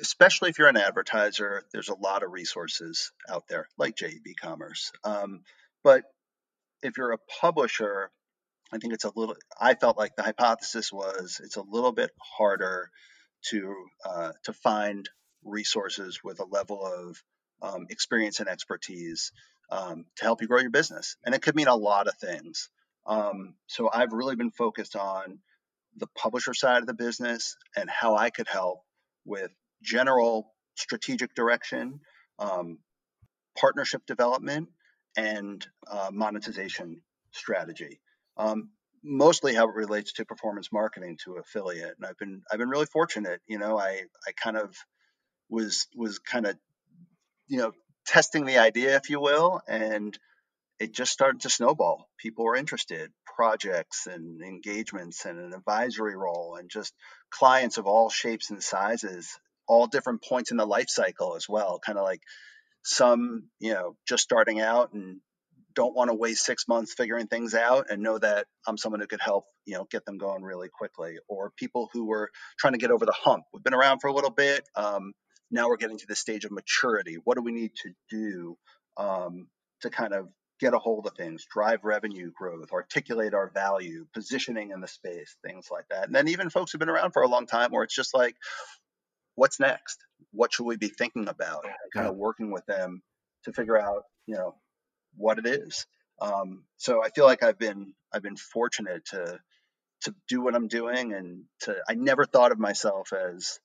Especially 0.00 0.50
if 0.50 0.58
you're 0.58 0.68
an 0.68 0.76
advertiser, 0.76 1.62
there's 1.72 1.90
a 1.90 1.94
lot 1.94 2.22
of 2.22 2.32
resources 2.32 3.12
out 3.30 3.44
there, 3.48 3.68
like 3.78 3.96
JEB 3.96 4.34
Commerce. 4.40 4.90
Um, 5.04 5.42
but 5.84 6.04
if 6.82 6.96
you're 6.96 7.12
a 7.12 7.18
publisher, 7.40 8.10
I 8.72 8.78
think 8.78 8.94
it's 8.94 9.04
a 9.04 9.12
little. 9.14 9.36
I 9.60 9.74
felt 9.74 9.98
like 9.98 10.16
the 10.16 10.22
hypothesis 10.22 10.90
was 10.90 11.40
it's 11.44 11.56
a 11.56 11.62
little 11.62 11.92
bit 11.92 12.10
harder 12.38 12.90
to 13.50 13.74
uh, 14.04 14.32
to 14.44 14.52
find 14.52 15.08
resources 15.44 16.20
with 16.24 16.40
a 16.40 16.44
level 16.44 16.84
of 16.84 17.22
um, 17.62 17.86
experience 17.90 18.40
and 18.40 18.48
expertise 18.48 19.32
um, 19.70 20.04
to 20.16 20.24
help 20.24 20.42
you 20.42 20.48
grow 20.48 20.60
your 20.60 20.70
business, 20.70 21.16
and 21.24 21.34
it 21.34 21.42
could 21.42 21.54
mean 21.54 21.68
a 21.68 21.76
lot 21.76 22.08
of 22.08 22.14
things. 22.16 22.68
Um, 23.06 23.54
so 23.66 23.90
I've 23.92 24.12
really 24.12 24.36
been 24.36 24.50
focused 24.50 24.96
on 24.96 25.38
the 25.96 26.06
publisher 26.16 26.54
side 26.54 26.80
of 26.80 26.86
the 26.86 26.94
business 26.94 27.56
and 27.76 27.88
how 27.88 28.16
I 28.16 28.30
could 28.30 28.48
help 28.48 28.80
with 29.24 29.50
general 29.82 30.52
strategic 30.74 31.34
direction, 31.34 32.00
um, 32.38 32.78
partnership 33.56 34.02
development, 34.06 34.68
and 35.16 35.64
uh, 35.90 36.10
monetization 36.12 37.02
strategy. 37.32 38.00
Um, 38.36 38.70
mostly 39.04 39.54
how 39.54 39.68
it 39.68 39.74
relates 39.74 40.14
to 40.14 40.24
performance 40.24 40.72
marketing 40.72 41.18
to 41.22 41.36
affiliate 41.36 41.94
and 41.96 42.06
i've 42.06 42.18
been 42.18 42.42
i've 42.50 42.58
been 42.58 42.70
really 42.70 42.86
fortunate 42.86 43.40
you 43.46 43.58
know 43.58 43.78
i 43.78 44.02
i 44.26 44.32
kind 44.32 44.56
of 44.56 44.74
was 45.50 45.86
was 45.94 46.18
kind 46.18 46.46
of 46.46 46.56
you 47.46 47.58
know 47.58 47.72
testing 48.06 48.46
the 48.46 48.58
idea 48.58 48.96
if 48.96 49.10
you 49.10 49.20
will 49.20 49.60
and 49.68 50.18
it 50.80 50.92
just 50.92 51.12
started 51.12 51.40
to 51.42 51.50
snowball. 51.50 52.08
People 52.18 52.44
were 52.44 52.56
interested. 52.56 53.10
Projects 53.36 54.06
and 54.06 54.42
engagements 54.42 55.24
and 55.24 55.38
an 55.38 55.52
advisory 55.52 56.16
role 56.16 56.56
and 56.58 56.70
just 56.70 56.92
clients 57.30 57.78
of 57.78 57.86
all 57.86 58.10
shapes 58.10 58.50
and 58.50 58.62
sizes 58.62 59.28
all 59.66 59.86
different 59.86 60.22
points 60.22 60.50
in 60.50 60.56
the 60.56 60.66
life 60.66 60.88
cycle 60.88 61.36
as 61.36 61.48
well 61.48 61.80
kind 61.84 61.98
of 61.98 62.04
like 62.04 62.20
some 62.84 63.44
you 63.58 63.72
know 63.72 63.96
just 64.06 64.22
starting 64.22 64.60
out 64.60 64.92
and 64.92 65.20
don't 65.74 65.94
want 65.94 66.10
to 66.10 66.14
waste 66.14 66.44
six 66.44 66.68
months 66.68 66.94
figuring 66.94 67.26
things 67.26 67.54
out 67.54 67.86
and 67.90 68.02
know 68.02 68.18
that 68.18 68.46
I'm 68.66 68.76
someone 68.76 69.00
who 69.00 69.06
could 69.06 69.20
help, 69.20 69.44
you 69.66 69.74
know, 69.74 69.86
get 69.90 70.04
them 70.04 70.18
going 70.18 70.42
really 70.42 70.68
quickly. 70.68 71.18
Or 71.28 71.52
people 71.56 71.90
who 71.92 72.04
were 72.06 72.30
trying 72.58 72.74
to 72.74 72.78
get 72.78 72.90
over 72.90 73.06
the 73.06 73.12
hump. 73.12 73.44
We've 73.52 73.64
been 73.64 73.74
around 73.74 74.00
for 74.00 74.08
a 74.08 74.12
little 74.12 74.30
bit, 74.30 74.68
um, 74.76 75.12
now 75.50 75.68
we're 75.68 75.76
getting 75.76 75.98
to 75.98 76.06
the 76.06 76.16
stage 76.16 76.44
of 76.44 76.50
maturity. 76.50 77.16
What 77.22 77.36
do 77.36 77.42
we 77.42 77.52
need 77.52 77.72
to 77.82 77.92
do 78.10 78.56
um, 78.96 79.48
to 79.82 79.90
kind 79.90 80.12
of 80.12 80.28
get 80.60 80.74
a 80.74 80.78
hold 80.78 81.06
of 81.06 81.14
things, 81.14 81.46
drive 81.52 81.84
revenue 81.84 82.30
growth, 82.32 82.72
articulate 82.72 83.34
our 83.34 83.50
value, 83.52 84.06
positioning 84.14 84.70
in 84.70 84.80
the 84.80 84.88
space, 84.88 85.36
things 85.44 85.68
like 85.70 85.84
that. 85.90 86.04
And 86.04 86.14
then 86.14 86.28
even 86.28 86.50
folks 86.50 86.72
who've 86.72 86.78
been 86.78 86.88
around 86.88 87.12
for 87.12 87.22
a 87.22 87.28
long 87.28 87.46
time 87.46 87.70
where 87.70 87.82
it's 87.82 87.94
just 87.94 88.14
like, 88.14 88.36
what's 89.34 89.60
next? 89.60 89.98
What 90.32 90.52
should 90.52 90.64
we 90.64 90.76
be 90.76 90.88
thinking 90.88 91.28
about? 91.28 91.64
And 91.64 91.74
kind 91.92 92.08
of 92.08 92.16
working 92.16 92.50
with 92.50 92.64
them 92.66 93.02
to 93.44 93.52
figure 93.52 93.78
out, 93.78 94.04
you 94.26 94.36
know, 94.36 94.54
what 95.16 95.38
it 95.38 95.46
is. 95.46 95.86
Um, 96.20 96.64
so 96.76 97.02
I 97.04 97.10
feel 97.10 97.24
like 97.24 97.42
I've 97.42 97.58
been 97.58 97.94
I've 98.12 98.22
been 98.22 98.36
fortunate 98.36 99.04
to 99.06 99.38
to 100.02 100.14
do 100.28 100.42
what 100.42 100.54
I'm 100.54 100.68
doing 100.68 101.12
and 101.12 101.44
to 101.62 101.76
I 101.88 101.94
never 101.94 102.24
thought 102.24 102.52
of 102.52 102.58
myself 102.58 103.12
as 103.12 103.58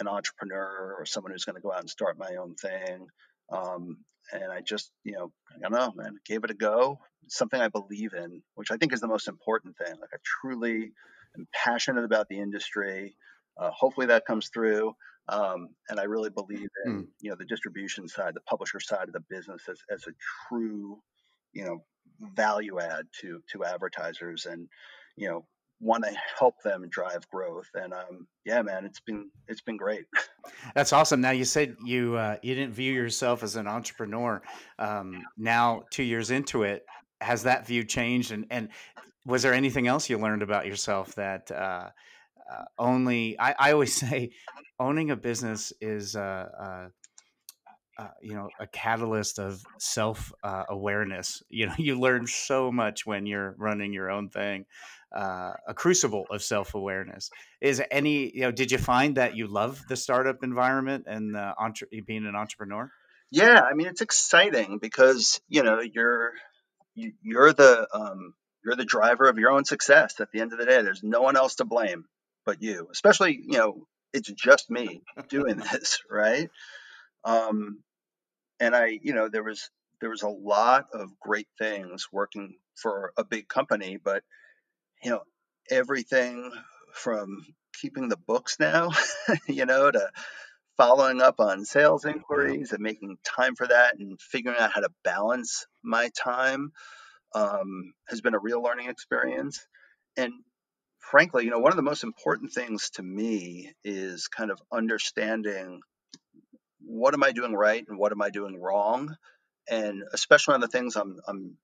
an 0.00 0.08
entrepreneur 0.08 0.94
or 0.98 1.06
someone 1.06 1.32
who's 1.32 1.44
going 1.44 1.56
to 1.56 1.62
go 1.62 1.72
out 1.72 1.80
and 1.80 1.90
start 1.90 2.18
my 2.18 2.36
own 2.36 2.54
thing. 2.54 3.06
Um, 3.50 3.98
and 4.32 4.52
I 4.52 4.60
just, 4.60 4.90
you 5.04 5.12
know, 5.12 5.32
I 5.54 5.60
don't 5.60 5.72
know, 5.72 5.92
man, 5.96 6.18
gave 6.26 6.44
it 6.44 6.50
a 6.50 6.54
go. 6.54 6.98
something 7.28 7.60
I 7.60 7.68
believe 7.68 8.12
in, 8.14 8.42
which 8.54 8.70
I 8.70 8.76
think 8.76 8.92
is 8.92 9.00
the 9.00 9.08
most 9.08 9.28
important 9.28 9.76
thing. 9.78 9.94
Like 10.00 10.10
I 10.12 10.18
truly 10.42 10.92
am 11.36 11.46
passionate 11.52 12.04
about 12.04 12.28
the 12.28 12.38
industry. 12.40 13.16
Uh, 13.58 13.70
hopefully 13.70 14.08
that 14.08 14.26
comes 14.26 14.48
through. 14.52 14.94
Um, 15.28 15.68
and 15.88 15.98
I 15.98 16.04
really 16.04 16.30
believe 16.30 16.68
in, 16.84 16.92
mm. 16.92 17.06
you 17.20 17.30
know, 17.30 17.36
the 17.36 17.44
distribution 17.44 18.08
side, 18.08 18.34
the 18.34 18.40
publisher 18.40 18.80
side 18.80 19.08
of 19.08 19.12
the 19.12 19.24
business 19.28 19.62
as, 19.68 19.80
as 19.90 20.06
a 20.06 20.12
true, 20.48 21.00
you 21.52 21.64
know, 21.64 21.84
value 22.34 22.78
add 22.78 23.06
to 23.20 23.40
to 23.52 23.64
advertisers. 23.64 24.46
And, 24.46 24.68
you 25.16 25.28
know, 25.28 25.46
want 25.80 26.04
to 26.04 26.12
help 26.38 26.54
them 26.62 26.88
drive 26.88 27.28
growth 27.28 27.68
and 27.74 27.92
um, 27.92 28.26
yeah 28.44 28.62
man 28.62 28.84
it's 28.84 29.00
been 29.00 29.28
it's 29.46 29.60
been 29.60 29.76
great 29.76 30.06
that's 30.74 30.92
awesome 30.92 31.20
now 31.20 31.30
you 31.30 31.44
said 31.44 31.76
you 31.84 32.16
uh, 32.16 32.36
you 32.42 32.54
didn't 32.54 32.72
view 32.72 32.92
yourself 32.92 33.42
as 33.42 33.56
an 33.56 33.66
entrepreneur 33.66 34.40
um, 34.78 35.22
now 35.36 35.82
two 35.90 36.02
years 36.02 36.30
into 36.30 36.62
it 36.62 36.84
has 37.20 37.42
that 37.42 37.66
view 37.66 37.84
changed 37.84 38.32
and 38.32 38.46
and 38.50 38.68
was 39.26 39.42
there 39.42 39.52
anything 39.52 39.86
else 39.86 40.08
you 40.08 40.18
learned 40.18 40.42
about 40.42 40.66
yourself 40.66 41.14
that 41.16 41.50
uh, 41.50 41.90
uh, 42.50 42.64
only 42.78 43.38
I, 43.38 43.54
I 43.58 43.72
always 43.72 43.94
say 44.00 44.30
owning 44.78 45.10
a 45.10 45.16
business 45.16 45.72
is 45.80 46.16
uh, 46.16 46.48
uh, 46.60 46.88
uh, 47.98 48.08
you 48.20 48.34
know 48.34 48.48
a 48.60 48.66
catalyst 48.66 49.38
of 49.38 49.62
self 49.78 50.32
uh, 50.42 50.64
awareness 50.68 51.42
you 51.48 51.66
know 51.66 51.74
you 51.78 51.98
learn 51.98 52.26
so 52.26 52.70
much 52.70 53.06
when 53.06 53.26
you're 53.26 53.54
running 53.58 53.92
your 53.92 54.10
own 54.10 54.28
thing 54.28 54.66
uh, 55.14 55.52
a 55.66 55.72
crucible 55.72 56.26
of 56.30 56.42
self 56.42 56.74
awareness. 56.74 57.30
Is 57.60 57.80
any 57.90 58.30
you 58.34 58.42
know? 58.42 58.50
Did 58.50 58.72
you 58.72 58.76
find 58.76 59.16
that 59.16 59.36
you 59.36 59.46
love 59.46 59.80
the 59.88 59.96
startup 59.96 60.42
environment 60.42 61.04
and 61.06 61.34
entre- 61.36 61.88
being 62.06 62.26
an 62.26 62.34
entrepreneur? 62.34 62.90
Yeah, 63.30 63.60
I 63.60 63.74
mean 63.74 63.86
it's 63.86 64.02
exciting 64.02 64.78
because 64.82 65.40
you 65.48 65.62
know 65.62 65.80
you're 65.80 66.32
you, 66.94 67.12
you're 67.22 67.52
the 67.52 67.86
um, 67.94 68.34
you're 68.64 68.76
the 68.76 68.84
driver 68.84 69.28
of 69.28 69.38
your 69.38 69.52
own 69.52 69.64
success. 69.64 70.20
At 70.20 70.32
the 70.32 70.40
end 70.40 70.52
of 70.52 70.58
the 70.58 70.66
day, 70.66 70.82
there's 70.82 71.02
no 71.04 71.22
one 71.22 71.36
else 71.36 71.54
to 71.56 71.64
blame 71.64 72.04
but 72.46 72.62
you. 72.62 72.88
Especially 72.92 73.40
you 73.44 73.58
know 73.58 73.86
it's 74.12 74.30
just 74.32 74.70
me 74.70 75.02
doing 75.28 75.56
this, 75.72 76.00
right? 76.10 76.48
Um, 77.24 77.80
and 78.60 78.74
I, 78.74 78.98
you 79.02 79.14
know, 79.14 79.28
there 79.28 79.44
was 79.44 79.70
there 80.00 80.10
was 80.10 80.22
a 80.22 80.28
lot 80.28 80.86
of 80.92 81.10
great 81.20 81.48
things 81.58 82.06
working 82.12 82.56
for 82.76 83.12
a 83.16 83.24
big 83.24 83.48
company, 83.48 83.98
but 84.02 84.22
you 85.02 85.10
know, 85.10 85.20
everything 85.70 86.52
from 86.94 87.44
keeping 87.80 88.08
the 88.08 88.16
books 88.16 88.56
now, 88.58 88.90
you 89.48 89.66
know, 89.66 89.90
to 89.90 90.10
following 90.76 91.22
up 91.22 91.40
on 91.40 91.64
sales 91.64 92.04
inquiries 92.04 92.72
and 92.72 92.82
making 92.82 93.16
time 93.24 93.54
for 93.54 93.66
that 93.66 93.98
and 93.98 94.20
figuring 94.20 94.58
out 94.58 94.72
how 94.72 94.80
to 94.80 94.90
balance 95.04 95.66
my 95.82 96.10
time 96.16 96.72
um, 97.34 97.92
has 98.08 98.20
been 98.20 98.34
a 98.34 98.38
real 98.38 98.62
learning 98.62 98.88
experience. 98.88 99.66
And 100.16 100.32
frankly, 101.10 101.44
you 101.44 101.50
know, 101.50 101.58
one 101.58 101.72
of 101.72 101.76
the 101.76 101.82
most 101.82 102.04
important 102.04 102.52
things 102.52 102.90
to 102.90 103.02
me 103.02 103.72
is 103.84 104.28
kind 104.28 104.50
of 104.50 104.60
understanding 104.72 105.80
what 106.80 107.14
am 107.14 107.24
I 107.24 107.32
doing 107.32 107.54
right 107.54 107.84
and 107.86 107.98
what 107.98 108.12
am 108.12 108.22
I 108.22 108.30
doing 108.30 108.60
wrong, 108.60 109.16
and 109.68 110.02
especially 110.12 110.54
on 110.54 110.60
the 110.60 110.68
things 110.68 110.96
I'm 110.96 111.18
I'm 111.26 111.56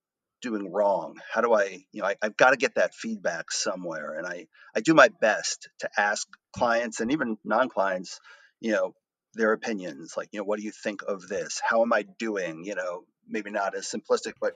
doing 0.43 0.71
wrong? 0.71 1.17
How 1.33 1.41
do 1.41 1.55
I, 1.55 1.85
you 1.93 2.03
know, 2.03 2.09
I, 2.09 2.17
have 2.23 2.37
got 2.37 2.51
to 2.51 2.57
get 2.57 2.75
that 2.75 2.95
feedback 2.95 3.51
somewhere. 3.53 4.19
And 4.19 4.27
I, 4.27 4.49
I 4.75 4.81
do 4.81 4.93
my 4.93 5.09
best 5.21 5.69
to 5.81 5.91
ask 5.97 6.27
clients 6.55 7.01
and 7.01 7.13
even 7.13 7.39
non 7.45 7.69
clients, 7.69 8.21
you 8.61 8.73
know, 8.73 8.95
their 9.35 9.53
opinions. 9.53 10.15
Like, 10.17 10.29
you 10.33 10.41
know, 10.41 10.45
what 10.45 10.59
do 10.59 10.65
you 10.65 10.73
think 10.73 11.03
of 11.07 11.29
this? 11.29 11.63
How 11.67 11.83
am 11.83 11.93
I 11.93 12.05
doing? 12.19 12.65
You 12.65 12.75
know, 12.75 13.05
maybe 13.27 13.51
not 13.51 13.77
as 13.77 13.87
simplistic, 13.87 14.35
but 14.41 14.55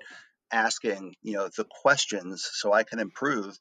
asking, 0.53 1.14
you 1.22 1.34
know, 1.34 1.49
the 1.57 1.64
questions 1.82 2.49
so 2.53 2.72
I 2.72 2.82
can 2.82 2.99
improve. 2.99 3.57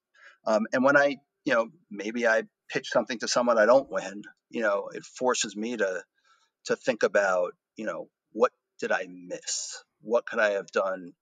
Um, 0.46 0.68
and 0.74 0.84
when 0.84 0.98
I, 0.98 1.18
you 1.44 1.54
know, 1.54 1.70
maybe 1.90 2.28
I 2.28 2.44
pitch 2.70 2.90
something 2.90 3.20
to 3.20 3.28
someone 3.28 3.58
I 3.58 3.66
don't 3.66 3.90
win, 3.90 4.24
you 4.50 4.62
know, 4.62 4.90
it 4.94 5.04
forces 5.04 5.56
me 5.56 5.78
to, 5.78 6.04
to 6.66 6.76
think 6.76 7.04
about, 7.04 7.54
you 7.76 7.86
know, 7.86 8.10
what 8.32 8.52
did 8.80 8.92
I 8.92 9.08
miss? 9.10 9.84
What 10.02 10.26
could 10.26 10.40
I 10.40 10.52
have 10.52 10.68
done 10.68 11.14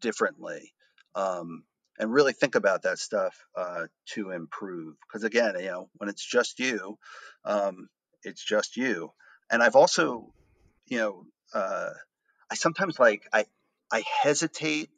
differently? 0.00 0.72
Um, 1.14 1.64
and 1.98 2.12
really 2.12 2.32
think 2.32 2.54
about 2.54 2.82
that 2.82 2.98
stuff 2.98 3.34
uh, 3.56 3.86
to 4.14 4.30
improve. 4.30 4.96
Because 5.06 5.24
again 5.24 5.54
you 5.58 5.66
know 5.66 5.88
when 5.96 6.08
it's 6.08 6.24
just 6.24 6.58
you 6.58 6.98
um, 7.44 7.88
it's 8.22 8.44
just 8.44 8.76
you. 8.76 9.12
And 9.50 9.62
i've 9.62 9.76
also 9.76 10.32
you 10.86 10.98
know 10.98 11.24
uh, 11.54 11.90
i 12.50 12.54
sometimes 12.54 12.98
like 12.98 13.22
i 13.32 13.44
i 13.92 14.02
hesitate 14.22 14.90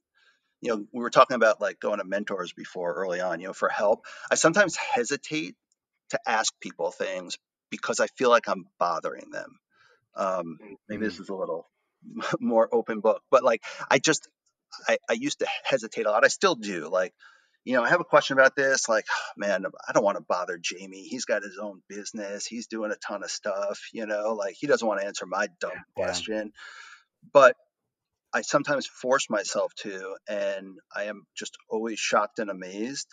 you 0.60 0.70
know 0.70 0.84
we 0.92 1.00
were 1.00 1.10
talking 1.10 1.34
about 1.34 1.60
like 1.60 1.80
going 1.80 1.98
to 1.98 2.04
mentors 2.04 2.52
before 2.52 2.94
early 2.94 3.20
on 3.20 3.40
you 3.40 3.46
know 3.46 3.52
for 3.52 3.68
help 3.68 4.04
i 4.30 4.34
sometimes 4.34 4.76
hesitate 4.76 5.54
to 6.10 6.18
ask 6.26 6.52
people 6.60 6.90
things 6.90 7.36
because 7.70 8.00
i 8.00 8.06
feel 8.16 8.30
like 8.30 8.48
i'm 8.48 8.64
bothering 8.78 9.30
them 9.30 9.58
um, 10.16 10.58
maybe 10.88 11.04
this 11.06 11.18
mm. 11.18 11.20
is 11.20 11.28
a 11.28 11.34
little 11.34 11.68
more 12.40 12.68
open 12.72 13.00
book 13.00 13.22
but 13.30 13.44
like 13.44 13.62
i 13.90 13.98
just 13.98 14.28
I, 14.86 14.98
I 15.08 15.14
used 15.14 15.40
to 15.40 15.46
hesitate 15.64 16.06
a 16.06 16.10
lot. 16.10 16.24
I 16.24 16.28
still 16.28 16.54
do. 16.54 16.88
Like, 16.88 17.14
you 17.64 17.74
know, 17.74 17.82
I 17.82 17.88
have 17.88 18.00
a 18.00 18.04
question 18.04 18.38
about 18.38 18.56
this. 18.56 18.88
Like, 18.88 19.06
man, 19.36 19.64
I 19.86 19.92
don't 19.92 20.04
want 20.04 20.18
to 20.18 20.24
bother 20.28 20.58
Jamie. 20.60 21.02
He's 21.02 21.24
got 21.24 21.42
his 21.42 21.58
own 21.60 21.82
business. 21.88 22.46
He's 22.46 22.66
doing 22.66 22.90
a 22.90 22.96
ton 22.96 23.22
of 23.22 23.30
stuff. 23.30 23.80
You 23.92 24.06
know, 24.06 24.34
like 24.34 24.56
he 24.58 24.66
doesn't 24.66 24.86
want 24.86 25.00
to 25.00 25.06
answer 25.06 25.26
my 25.26 25.48
dumb 25.60 25.72
yeah. 25.74 26.04
question. 26.04 26.52
But 27.32 27.56
I 28.32 28.42
sometimes 28.42 28.86
force 28.86 29.30
myself 29.30 29.72
to, 29.82 30.16
and 30.28 30.78
I 30.94 31.04
am 31.04 31.26
just 31.36 31.56
always 31.70 31.98
shocked 31.98 32.38
and 32.38 32.50
amazed 32.50 33.08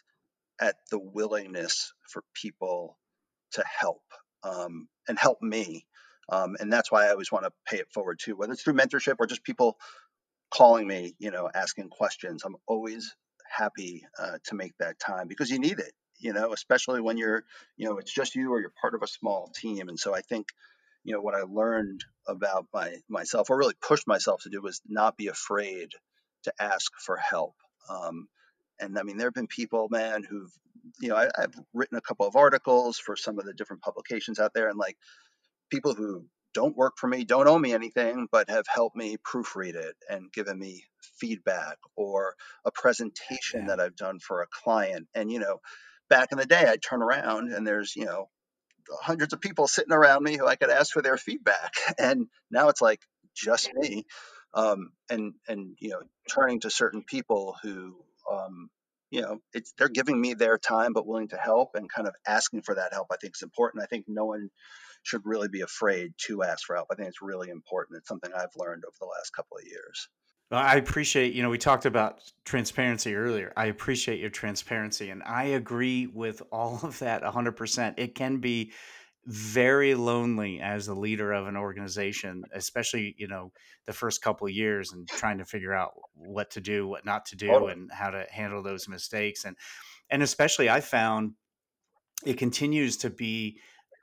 at 0.59 0.75
the 0.91 0.99
willingness 0.99 1.93
for 2.11 2.23
people 2.33 2.97
to 3.53 3.63
help 3.65 4.03
um, 4.43 4.87
and 5.07 5.17
help 5.17 5.41
me. 5.41 5.85
Um, 6.29 6.55
and 6.59 6.71
that's 6.71 6.91
why 6.91 7.05
I 7.05 7.11
always 7.11 7.31
want 7.31 7.45
to 7.45 7.51
pay 7.67 7.77
it 7.77 7.91
forward 7.93 8.19
too, 8.21 8.35
whether 8.35 8.53
it's 8.53 8.63
through 8.63 8.73
mentorship 8.73 9.15
or 9.19 9.27
just 9.27 9.43
people 9.43 9.77
calling 10.53 10.87
me, 10.87 11.15
you 11.19 11.31
know, 11.31 11.49
asking 11.53 11.89
questions. 11.89 12.43
I'm 12.43 12.55
always 12.67 13.15
happy 13.49 14.03
uh, 14.19 14.37
to 14.45 14.55
make 14.55 14.73
that 14.79 14.99
time 14.99 15.27
because 15.27 15.49
you 15.49 15.59
need 15.59 15.79
it, 15.79 15.91
you 16.19 16.33
know, 16.33 16.51
especially 16.53 17.01
when 17.01 17.17
you're, 17.17 17.43
you 17.77 17.87
know, 17.87 17.97
it's 17.97 18.13
just 18.13 18.35
you 18.35 18.51
or 18.51 18.59
you're 18.59 18.73
part 18.81 18.95
of 18.95 19.03
a 19.03 19.07
small 19.07 19.51
team. 19.55 19.87
And 19.87 19.99
so 19.99 20.15
I 20.15 20.21
think, 20.21 20.47
you 21.05 21.13
know, 21.13 21.21
what 21.21 21.35
I 21.35 21.43
learned 21.43 22.03
about 22.27 22.65
my 22.73 22.95
myself 23.07 23.49
or 23.49 23.57
really 23.57 23.75
pushed 23.79 24.07
myself 24.07 24.41
to 24.41 24.49
do 24.49 24.61
was 24.61 24.81
not 24.87 25.15
be 25.15 25.27
afraid 25.27 25.89
to 26.43 26.53
ask 26.59 26.91
for 27.05 27.15
help. 27.15 27.55
Um, 27.89 28.27
and 28.79 28.97
I 28.97 29.03
mean, 29.03 29.17
there 29.17 29.27
have 29.27 29.33
been 29.33 29.47
people, 29.47 29.87
man, 29.89 30.23
who've, 30.23 30.51
you 30.99 31.09
know, 31.09 31.15
I, 31.15 31.29
I've 31.37 31.53
written 31.73 31.97
a 31.97 32.01
couple 32.01 32.27
of 32.27 32.35
articles 32.35 32.97
for 32.97 33.15
some 33.15 33.39
of 33.39 33.45
the 33.45 33.53
different 33.53 33.83
publications 33.83 34.39
out 34.39 34.51
there, 34.53 34.67
and 34.67 34.79
like 34.79 34.97
people 35.69 35.93
who 35.93 36.25
don't 36.55 36.75
work 36.75 36.93
for 36.97 37.07
me, 37.07 37.23
don't 37.23 37.47
owe 37.47 37.59
me 37.59 37.73
anything, 37.73 38.27
but 38.31 38.49
have 38.49 38.65
helped 38.67 38.95
me 38.95 39.17
proofread 39.17 39.75
it 39.75 39.95
and 40.09 40.31
given 40.31 40.57
me 40.57 40.83
feedback 41.19 41.77
or 41.95 42.33
a 42.65 42.71
presentation 42.71 43.61
yeah. 43.61 43.67
that 43.67 43.79
I've 43.79 43.95
done 43.95 44.19
for 44.19 44.41
a 44.41 44.47
client. 44.63 45.07
And, 45.13 45.31
you 45.31 45.39
know, 45.39 45.59
back 46.09 46.29
in 46.31 46.37
the 46.37 46.45
day, 46.45 46.65
I'd 46.65 46.81
turn 46.81 47.03
around 47.03 47.51
and 47.51 47.67
there's, 47.67 47.93
you 47.95 48.05
know, 48.05 48.29
hundreds 49.01 49.33
of 49.33 49.41
people 49.41 49.67
sitting 49.67 49.93
around 49.93 50.23
me 50.23 50.37
who 50.37 50.47
I 50.47 50.55
could 50.55 50.69
ask 50.69 50.91
for 50.91 51.01
their 51.01 51.17
feedback. 51.17 51.73
And 51.99 52.27
now 52.51 52.69
it's 52.69 52.81
like 52.81 53.01
just 53.35 53.69
me. 53.73 54.05
Um, 54.53 54.91
and, 55.09 55.33
and, 55.47 55.75
you 55.79 55.89
know, 55.89 56.01
turning 56.29 56.61
to 56.61 56.69
certain 56.69 57.03
people 57.03 57.55
who, 57.61 57.95
um, 58.31 58.69
you 59.11 59.21
know, 59.21 59.39
it's 59.53 59.73
they're 59.77 59.89
giving 59.89 60.19
me 60.19 60.33
their 60.33 60.57
time, 60.57 60.93
but 60.93 61.05
willing 61.05 61.29
to 61.29 61.37
help 61.37 61.71
and 61.75 61.89
kind 61.89 62.07
of 62.07 62.15
asking 62.27 62.63
for 62.63 62.75
that 62.75 62.93
help. 62.93 63.07
I 63.11 63.17
think 63.17 63.35
is 63.35 63.43
important. 63.43 63.83
I 63.83 63.87
think 63.87 64.05
no 64.07 64.25
one 64.25 64.49
should 65.03 65.21
really 65.25 65.47
be 65.47 65.61
afraid 65.61 66.13
to 66.25 66.43
ask 66.43 66.65
for 66.65 66.75
help. 66.75 66.87
I 66.91 66.95
think 66.95 67.09
it's 67.09 67.21
really 67.21 67.49
important. 67.49 67.97
It's 67.97 68.07
something 68.07 68.31
I've 68.33 68.55
learned 68.57 68.83
over 68.85 68.95
the 68.99 69.05
last 69.05 69.31
couple 69.35 69.57
of 69.57 69.65
years. 69.65 70.09
I 70.51 70.75
appreciate, 70.75 71.33
you 71.33 71.41
know, 71.41 71.49
we 71.49 71.57
talked 71.57 71.85
about 71.85 72.19
transparency 72.45 73.15
earlier. 73.15 73.51
I 73.57 73.65
appreciate 73.65 74.19
your 74.19 74.29
transparency 74.29 75.09
and 75.09 75.23
I 75.23 75.45
agree 75.45 76.07
with 76.07 76.41
all 76.51 76.79
of 76.83 76.99
that 76.99 77.23
100%. 77.23 77.95
It 77.97 78.15
can 78.15 78.37
be 78.37 78.71
very 79.25 79.95
lonely 79.95 80.59
as 80.61 80.87
a 80.87 80.93
leader 80.93 81.31
of 81.31 81.47
an 81.47 81.57
organization, 81.57 82.43
especially 82.53 83.15
you 83.17 83.27
know 83.27 83.51
the 83.87 83.93
first 83.93 84.21
couple 84.21 84.47
years 84.47 84.93
and 84.93 85.07
trying 85.07 85.39
to 85.39 85.45
figure 85.45 85.73
out 85.73 85.93
what 86.13 86.51
to 86.51 86.61
do, 86.61 86.87
what 86.87 87.05
not 87.05 87.25
to 87.25 87.35
do, 87.35 87.67
and 87.67 87.91
how 87.91 88.11
to 88.11 88.25
handle 88.29 88.61
those 88.61 88.87
mistakes. 88.87 89.43
And 89.45 89.57
and 90.11 90.21
especially 90.21 90.69
I 90.69 90.81
found 90.81 91.33
it 92.23 92.37
continues 92.37 92.97
to 92.97 93.09
be 93.09 93.59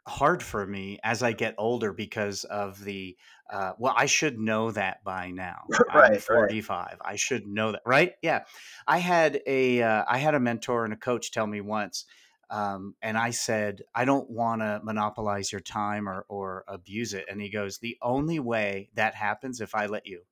hard 0.08 0.42
for 0.42 0.66
me 0.66 0.98
as 1.04 1.22
I 1.22 1.32
get 1.32 1.54
older 1.56 1.92
because 1.92 2.42
of 2.44 2.82
the 2.82 3.16
uh, 3.52 3.74
well, 3.78 3.92
I 3.94 4.06
should 4.06 4.38
know 4.38 4.70
that 4.70 5.04
by 5.04 5.30
now. 5.30 5.66
right, 5.94 6.14
I'm 6.14 6.18
45. 6.18 6.86
Right. 6.86 6.96
I 7.04 7.16
should 7.16 7.46
know 7.46 7.72
that, 7.72 7.82
right? 7.84 8.14
Yeah. 8.22 8.44
I 8.86 8.98
had 8.98 9.42
a 9.46 9.82
uh, 9.82 10.04
I 10.08 10.18
had 10.18 10.34
a 10.34 10.40
mentor 10.40 10.84
and 10.84 10.94
a 10.94 10.96
coach 10.96 11.30
tell 11.32 11.46
me 11.46 11.60
once, 11.60 12.06
um, 12.48 12.94
and 13.02 13.18
I 13.18 13.30
said, 13.30 13.82
I 13.94 14.06
don't 14.06 14.30
want 14.30 14.62
to 14.62 14.80
monopolize 14.82 15.52
your 15.52 15.60
time 15.60 16.08
or 16.08 16.24
or 16.30 16.64
abuse 16.66 17.12
it. 17.12 17.26
And 17.30 17.42
he 17.42 17.50
goes, 17.50 17.78
the 17.78 17.98
only 18.00 18.40
way 18.40 18.88
that 18.94 19.14
happens 19.14 19.60
if 19.60 19.74
I 19.74 19.86
let 19.86 20.06
you. 20.06 20.22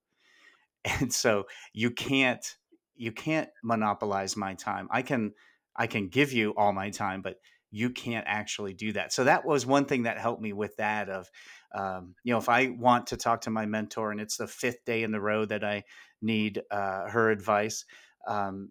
And 1.01 1.13
so 1.13 1.45
you 1.75 1.91
can't 1.91 2.57
you 2.97 3.13
can't 3.13 3.51
monopolize 3.63 4.35
my 4.35 4.55
time. 4.55 4.89
I 4.91 5.03
can 5.03 5.35
I 5.77 5.87
can 5.87 6.09
give 6.09 6.33
you 6.33 6.55
all 6.57 6.73
my 6.73 6.89
time, 6.89 7.21
but 7.21 7.37
you 7.71 7.91
can't 7.91 8.25
actually 8.27 8.75
do 8.75 8.93
that. 8.93 9.13
So 9.13 9.25
that 9.25 9.45
was 9.45 9.65
one 9.65 9.85
thing 9.85 10.05
that 10.05 10.19
helped 10.19 10.43
me 10.43 10.53
with 10.53 10.77
that 10.77 11.09
of, 11.09 11.31
um, 11.75 12.15
you 12.25 12.33
know, 12.33 12.39
if 12.39 12.49
I 12.49 12.69
want 12.69 13.09
to 13.09 13.17
talk 13.17 13.43
to 13.43 13.51
my 13.51 13.67
mentor 13.67 14.11
and 14.11 14.21
it's 14.21 14.37
the 14.37 14.47
fifth 14.47 14.85
day 14.85 15.03
in 15.03 15.13
the 15.13 15.21
row 15.21 15.45
that 15.45 15.65
I 15.65 15.85
need 16.21 16.63
uh, 16.71 17.09
her 17.09 17.31
advice, 17.31 17.85
um, 18.27 18.71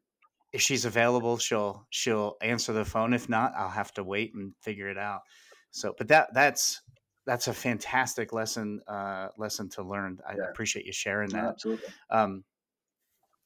if 0.52 0.62
she's 0.62 0.86
available, 0.86 1.38
she'll 1.38 1.86
she'll 1.90 2.36
answer 2.42 2.74
the 2.74 2.86
phone. 2.86 3.14
If 3.14 3.30
not, 3.30 3.54
I'll 3.56 3.70
have 3.70 3.94
to 3.94 4.04
wait 4.04 4.34
and 4.34 4.54
figure 4.62 4.90
it 4.90 4.98
out. 4.98 5.22
So, 5.72 5.94
but 5.98 6.08
that 6.08 6.34
that's 6.34 6.82
that's 7.26 7.48
a 7.48 7.54
fantastic 7.54 8.34
lesson 8.34 8.82
uh, 8.88 9.28
lesson 9.38 9.70
to 9.70 9.84
learn. 9.84 10.20
I 10.28 10.34
yeah. 10.34 10.50
appreciate 10.50 10.86
you 10.86 10.94
sharing 10.94 11.30
that. 11.32 11.46
absolutely. 11.46 11.88
Um, 12.10 12.44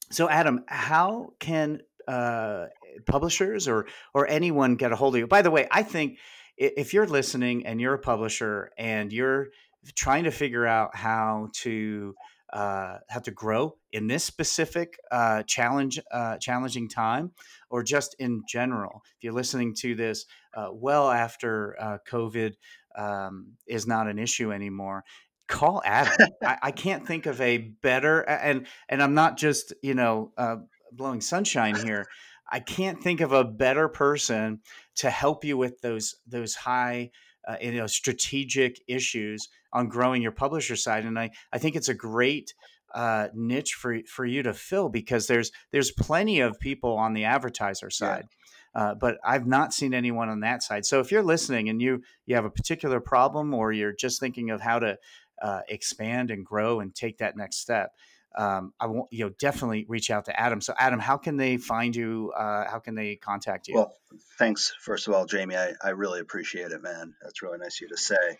so, 0.09 0.29
Adam, 0.29 0.63
how 0.67 1.33
can 1.39 1.81
uh, 2.07 2.65
publishers 3.05 3.67
or 3.67 3.87
or 4.13 4.27
anyone 4.27 4.75
get 4.75 4.91
a 4.91 4.95
hold 4.95 5.15
of 5.15 5.19
you. 5.19 5.27
By 5.27 5.41
the 5.41 5.51
way, 5.51 5.67
I 5.71 5.83
think 5.83 6.19
if 6.57 6.93
you're 6.93 7.07
listening 7.07 7.65
and 7.65 7.81
you're 7.81 7.93
a 7.93 7.99
publisher 7.99 8.71
and 8.77 9.11
you're 9.11 9.47
trying 9.95 10.23
to 10.25 10.31
figure 10.31 10.65
out 10.65 10.95
how 10.95 11.49
to 11.53 12.15
uh, 12.53 12.99
how 13.09 13.19
to 13.19 13.31
grow 13.31 13.75
in 13.91 14.05
this 14.05 14.23
specific 14.23 14.99
uh, 15.11 15.41
challenge 15.43 15.99
uh, 16.11 16.37
challenging 16.37 16.87
time, 16.87 17.31
or 17.69 17.81
just 17.81 18.15
in 18.19 18.43
general, 18.47 19.01
if 19.17 19.23
you're 19.23 19.33
listening 19.33 19.73
to 19.73 19.95
this 19.95 20.25
uh, 20.55 20.67
well 20.71 21.09
after 21.09 21.75
uh, 21.81 21.97
COVID 22.07 22.53
um, 22.95 23.53
is 23.67 23.87
not 23.87 24.07
an 24.07 24.19
issue 24.19 24.51
anymore, 24.51 25.03
call 25.47 25.81
Adam. 25.83 26.27
I, 26.43 26.57
I, 26.61 26.71
can't 26.85 27.07
think 27.07 27.25
of 27.25 27.41
a 27.41 27.57
better 27.57 28.21
and 28.21 28.67
and 28.87 29.01
I'm 29.01 29.15
not 29.15 29.37
just 29.37 29.73
you 29.81 29.95
know 29.95 30.31
uh, 30.37 30.57
blowing 30.91 31.21
sunshine 31.21 31.75
here. 31.75 32.05
I 32.49 32.59
can't 32.59 33.01
think 33.01 33.21
of 33.21 33.31
a 33.31 33.43
better 33.43 33.87
person 33.87 34.61
to 34.95 35.09
help 35.09 35.43
you 35.43 35.57
with 35.57 35.81
those 35.81 36.15
those 36.27 36.55
high 36.55 37.11
uh, 37.47 37.57
you 37.61 37.73
know 37.73 37.87
strategic 37.87 38.81
issues 38.87 39.49
on 39.71 39.87
growing 39.87 40.21
your 40.21 40.31
publisher 40.31 40.75
side 40.75 41.05
and 41.05 41.17
I 41.17 41.31
I 41.51 41.57
think 41.57 41.75
it's 41.75 41.89
a 41.89 41.93
great 41.93 42.53
uh, 42.93 43.27
niche 43.33 43.73
for 43.73 43.99
for 44.07 44.25
you 44.25 44.43
to 44.43 44.53
fill 44.53 44.89
because 44.89 45.27
there's 45.27 45.51
there's 45.71 45.91
plenty 45.91 46.39
of 46.39 46.59
people 46.59 46.95
on 46.95 47.13
the 47.13 47.25
advertiser 47.25 47.89
side. 47.89 48.25
Yeah. 48.29 48.37
Uh, 48.75 48.95
but 48.95 49.17
I've 49.23 49.45
not 49.45 49.71
seen 49.71 49.93
anyone 49.93 50.29
on 50.29 50.39
that 50.39 50.63
side. 50.63 50.83
So 50.85 50.99
if 50.99 51.11
you're 51.11 51.23
listening 51.23 51.69
and 51.69 51.81
you 51.81 52.01
you 52.25 52.35
have 52.35 52.45
a 52.45 52.49
particular 52.49 52.99
problem 52.99 53.53
or 53.53 53.71
you're 53.71 53.93
just 53.93 54.19
thinking 54.19 54.49
of 54.49 54.61
how 54.61 54.79
to 54.79 54.97
uh, 55.41 55.61
expand 55.69 56.31
and 56.31 56.45
grow 56.45 56.79
and 56.79 56.93
take 56.93 57.17
that 57.17 57.35
next 57.35 57.57
step, 57.57 57.91
um, 58.35 58.73
I 58.79 58.87
want 58.87 59.11
you 59.11 59.25
know 59.25 59.31
definitely 59.39 59.85
reach 59.87 60.09
out 60.09 60.25
to 60.25 60.39
Adam. 60.39 60.61
So 60.61 60.73
Adam, 60.77 60.99
how 60.99 61.17
can 61.17 61.37
they 61.37 61.57
find 61.57 61.95
you? 61.95 62.33
Uh, 62.35 62.69
how 62.69 62.79
can 62.79 62.95
they 62.95 63.15
contact 63.15 63.67
you? 63.67 63.75
Well, 63.75 63.93
thanks 64.37 64.73
first 64.79 65.07
of 65.07 65.13
all, 65.13 65.25
Jamie. 65.25 65.55
I, 65.55 65.73
I 65.81 65.89
really 65.89 66.19
appreciate 66.19 66.71
it, 66.71 66.81
man. 66.81 67.13
That's 67.21 67.41
really 67.41 67.59
nice 67.59 67.77
of 67.77 67.81
you 67.81 67.87
to 67.89 67.97
say. 67.97 68.37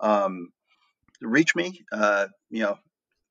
Um, 0.00 0.52
reach 1.20 1.54
me. 1.54 1.84
Uh, 1.92 2.26
you 2.50 2.62
know, 2.62 2.78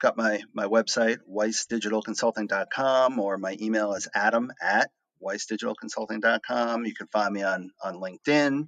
got 0.02 0.18
my 0.18 0.42
my 0.54 0.66
website 0.66 1.18
weissdigitalconsulting.com 1.30 3.20
or 3.20 3.38
my 3.38 3.58
email 3.62 3.94
is 3.94 4.08
adam 4.14 4.52
at 4.62 4.90
weissdigitalconsulting.com. 5.22 6.86
You 6.86 6.94
can 6.94 7.08
find 7.08 7.34
me 7.34 7.44
on 7.44 7.72
on 7.84 7.96
LinkedIn. 7.96 8.68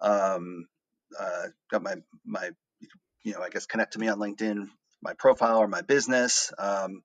Um, 0.00 0.66
uh, 1.18 1.42
got 1.70 1.82
my 1.82 1.96
my 2.24 2.50
you 3.22 3.32
know 3.34 3.42
I 3.42 3.50
guess 3.50 3.66
connect 3.66 3.92
to 3.94 3.98
me 3.98 4.08
on 4.08 4.18
LinkedIn 4.18 4.68
my 5.06 5.14
profile 5.14 5.58
or 5.58 5.68
my 5.68 5.82
business, 5.82 6.52
um, 6.58 7.02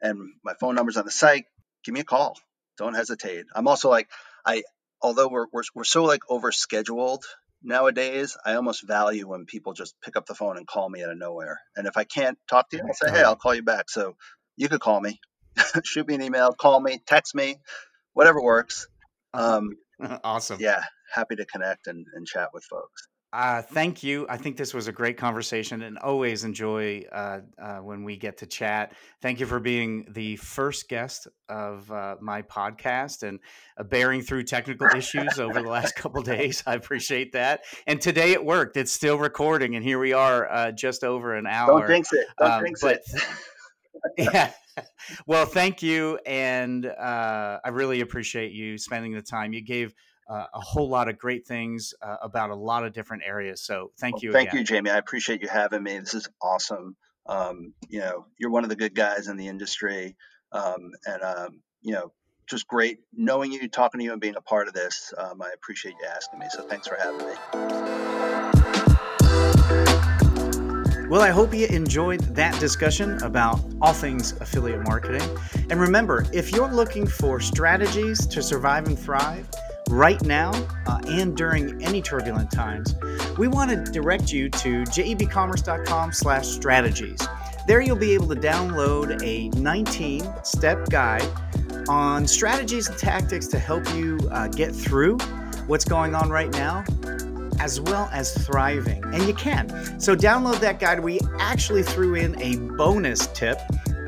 and 0.00 0.18
my 0.44 0.54
phone 0.60 0.74
number's 0.74 0.96
on 0.96 1.04
the 1.04 1.12
site. 1.12 1.44
Give 1.84 1.94
me 1.94 2.00
a 2.00 2.04
call. 2.04 2.38
Don't 2.78 2.94
hesitate. 2.94 3.46
I'm 3.54 3.68
also 3.68 3.90
like 3.90 4.08
I, 4.46 4.64
although 5.02 5.28
we're 5.28 5.46
we're, 5.52 5.62
we're 5.74 5.84
so 5.84 6.04
like 6.04 6.22
overscheduled 6.30 7.22
nowadays, 7.62 8.36
I 8.44 8.54
almost 8.54 8.86
value 8.86 9.28
when 9.28 9.46
people 9.46 9.74
just 9.74 9.94
pick 10.04 10.16
up 10.16 10.26
the 10.26 10.34
phone 10.34 10.56
and 10.56 10.66
call 10.66 10.88
me 10.88 11.04
out 11.04 11.10
of 11.12 11.18
nowhere. 11.18 11.60
And 11.76 11.86
if 11.86 11.96
I 11.96 12.04
can't 12.04 12.38
talk 12.50 12.70
to 12.70 12.78
you, 12.78 12.84
I'll 12.86 12.94
say, 12.94 13.10
hey, 13.12 13.22
I'll 13.24 13.36
call 13.36 13.54
you 13.54 13.62
back. 13.62 13.90
So 13.90 14.16
you 14.56 14.68
could 14.68 14.80
call 14.80 15.00
me, 15.00 15.20
shoot 15.84 16.08
me 16.08 16.14
an 16.14 16.22
email, 16.22 16.52
call 16.52 16.80
me, 16.80 17.00
text 17.06 17.34
me, 17.34 17.56
whatever 18.14 18.42
works. 18.42 18.88
Um, 19.34 19.76
awesome. 20.24 20.58
Yeah, 20.60 20.82
happy 21.14 21.36
to 21.36 21.46
connect 21.46 21.86
and, 21.86 22.06
and 22.14 22.26
chat 22.26 22.50
with 22.54 22.64
folks. 22.64 23.08
Uh, 23.32 23.62
thank 23.62 24.02
you. 24.02 24.26
I 24.28 24.36
think 24.36 24.58
this 24.58 24.74
was 24.74 24.88
a 24.88 24.92
great 24.92 25.16
conversation 25.16 25.82
and 25.82 25.96
always 25.98 26.44
enjoy 26.44 27.02
uh, 27.10 27.40
uh, 27.58 27.78
when 27.78 28.04
we 28.04 28.18
get 28.18 28.36
to 28.38 28.46
chat. 28.46 28.92
Thank 29.22 29.40
you 29.40 29.46
for 29.46 29.58
being 29.58 30.04
the 30.10 30.36
first 30.36 30.86
guest 30.86 31.28
of 31.48 31.90
uh, 31.90 32.16
my 32.20 32.42
podcast 32.42 33.22
and 33.22 33.40
uh, 33.78 33.84
bearing 33.84 34.20
through 34.20 34.42
technical 34.42 34.86
issues 34.94 35.38
over 35.38 35.62
the 35.62 35.68
last 35.68 35.94
couple 35.96 36.20
days. 36.22 36.62
I 36.66 36.74
appreciate 36.74 37.32
that. 37.32 37.62
And 37.86 38.02
today 38.02 38.32
it 38.32 38.44
worked. 38.44 38.76
It's 38.76 38.92
still 38.92 39.16
recording, 39.16 39.76
and 39.76 39.84
here 39.84 39.98
we 39.98 40.12
are 40.12 40.50
uh, 40.52 40.72
just 40.72 41.02
over 41.02 41.34
an 41.34 41.46
hour. 41.46 41.80
Don't 41.80 41.88
jinx 41.88 42.12
it. 42.12 42.26
Don't 42.38 42.50
um, 42.50 42.64
jinx 42.64 42.82
it. 42.84 43.00
yeah. 44.18 44.52
Well, 45.26 45.44
thank 45.44 45.82
you. 45.82 46.18
And 46.24 46.86
I 46.86 47.68
really 47.70 48.00
appreciate 48.00 48.52
you 48.52 48.78
spending 48.78 49.12
the 49.12 49.20
time. 49.20 49.52
You 49.52 49.60
gave 49.60 49.92
uh, 50.32 50.46
a 50.54 50.60
whole 50.60 50.88
lot 50.88 51.08
of 51.08 51.18
great 51.18 51.46
things 51.46 51.92
uh, 52.00 52.16
about 52.22 52.48
a 52.50 52.54
lot 52.54 52.84
of 52.86 52.94
different 52.94 53.22
areas. 53.26 53.60
So 53.60 53.92
thank 54.00 54.14
well, 54.14 54.22
you. 54.22 54.32
Thank 54.32 54.48
again. 54.48 54.60
you, 54.60 54.64
Jamie. 54.64 54.90
I 54.90 54.96
appreciate 54.96 55.42
you 55.42 55.48
having 55.48 55.82
me. 55.82 55.98
This 55.98 56.14
is 56.14 56.28
awesome. 56.40 56.96
Um, 57.26 57.74
you 57.88 58.00
know, 58.00 58.24
you're 58.38 58.50
one 58.50 58.64
of 58.64 58.70
the 58.70 58.76
good 58.76 58.94
guys 58.94 59.28
in 59.28 59.36
the 59.36 59.48
industry, 59.48 60.16
um, 60.50 60.92
and 61.04 61.22
um, 61.22 61.60
you 61.82 61.92
know, 61.92 62.12
just 62.48 62.66
great 62.66 63.00
knowing 63.12 63.52
you, 63.52 63.68
talking 63.68 63.98
to 63.98 64.04
you, 64.04 64.12
and 64.12 64.20
being 64.20 64.36
a 64.36 64.40
part 64.40 64.68
of 64.68 64.74
this. 64.74 65.12
Um, 65.16 65.42
I 65.42 65.50
appreciate 65.54 65.96
you 66.00 66.06
asking 66.08 66.38
me. 66.38 66.46
So 66.50 66.66
thanks 66.66 66.88
for 66.88 66.96
having 66.96 67.26
me. 67.26 67.34
Well, 71.08 71.20
I 71.20 71.28
hope 71.28 71.52
you 71.52 71.66
enjoyed 71.66 72.20
that 72.34 72.58
discussion 72.58 73.22
about 73.22 73.60
all 73.82 73.92
things 73.92 74.32
affiliate 74.40 74.82
marketing. 74.86 75.28
And 75.68 75.78
remember, 75.78 76.24
if 76.32 76.50
you're 76.52 76.72
looking 76.72 77.06
for 77.06 77.38
strategies 77.38 78.26
to 78.28 78.42
survive 78.42 78.86
and 78.86 78.98
thrive, 78.98 79.46
right 79.92 80.22
now 80.22 80.50
uh, 80.86 81.00
and 81.06 81.36
during 81.36 81.82
any 81.82 82.00
turbulent 82.00 82.50
times, 82.50 82.94
we 83.36 83.46
want 83.46 83.70
to 83.70 83.92
direct 83.92 84.32
you 84.32 84.48
to 84.48 84.82
jebcommerce.com 84.84 86.12
slash 86.12 86.46
strategies. 86.46 87.20
There 87.66 87.80
you'll 87.80 87.96
be 87.96 88.14
able 88.14 88.28
to 88.28 88.34
download 88.34 89.22
a 89.22 89.50
19-step 89.50 90.88
guide 90.88 91.28
on 91.88 92.26
strategies 92.26 92.88
and 92.88 92.98
tactics 92.98 93.46
to 93.48 93.58
help 93.58 93.88
you 93.94 94.18
uh, 94.30 94.48
get 94.48 94.74
through 94.74 95.18
what's 95.66 95.84
going 95.84 96.14
on 96.14 96.30
right 96.30 96.50
now 96.52 96.84
as 97.60 97.80
well 97.80 98.08
as 98.12 98.34
thriving. 98.44 99.04
And 99.04 99.22
you 99.24 99.34
can. 99.34 99.68
So 100.00 100.16
download 100.16 100.58
that 100.60 100.80
guide. 100.80 100.98
We 100.98 101.20
actually 101.38 101.84
threw 101.84 102.14
in 102.14 102.40
a 102.40 102.56
bonus 102.76 103.28
tip 103.28 103.60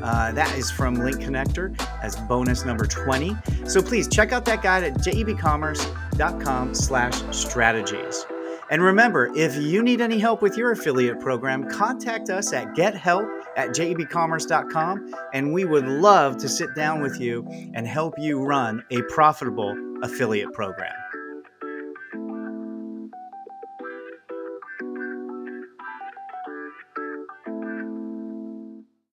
uh, 0.05 0.31
that 0.31 0.55
is 0.55 0.69
from 0.69 0.93
Link 0.93 1.17
Connector 1.17 1.75
as 2.03 2.15
bonus 2.15 2.63
number 2.63 2.85
20. 2.85 3.35
So 3.65 3.81
please 3.81 4.07
check 4.07 4.31
out 4.31 4.45
that 4.45 4.61
guide 4.61 4.83
at 4.83 4.93
jebcommerce.com 4.99 6.75
slash 6.75 7.23
strategies. 7.35 8.25
And 8.69 8.83
remember, 8.83 9.31
if 9.35 9.55
you 9.55 9.81
need 9.81 10.01
any 10.01 10.19
help 10.19 10.43
with 10.43 10.57
your 10.57 10.71
affiliate 10.71 11.19
program, 11.19 11.67
contact 11.69 12.29
us 12.29 12.53
at 12.53 12.75
gethelp 12.75 13.27
at 13.57 13.69
jebcommerce.com 13.69 15.13
and 15.33 15.53
we 15.53 15.65
would 15.65 15.87
love 15.87 16.37
to 16.37 16.49
sit 16.49 16.75
down 16.75 17.01
with 17.01 17.19
you 17.19 17.47
and 17.73 17.87
help 17.87 18.13
you 18.19 18.43
run 18.43 18.83
a 18.91 19.01
profitable 19.03 19.75
affiliate 20.03 20.53
program. 20.53 20.93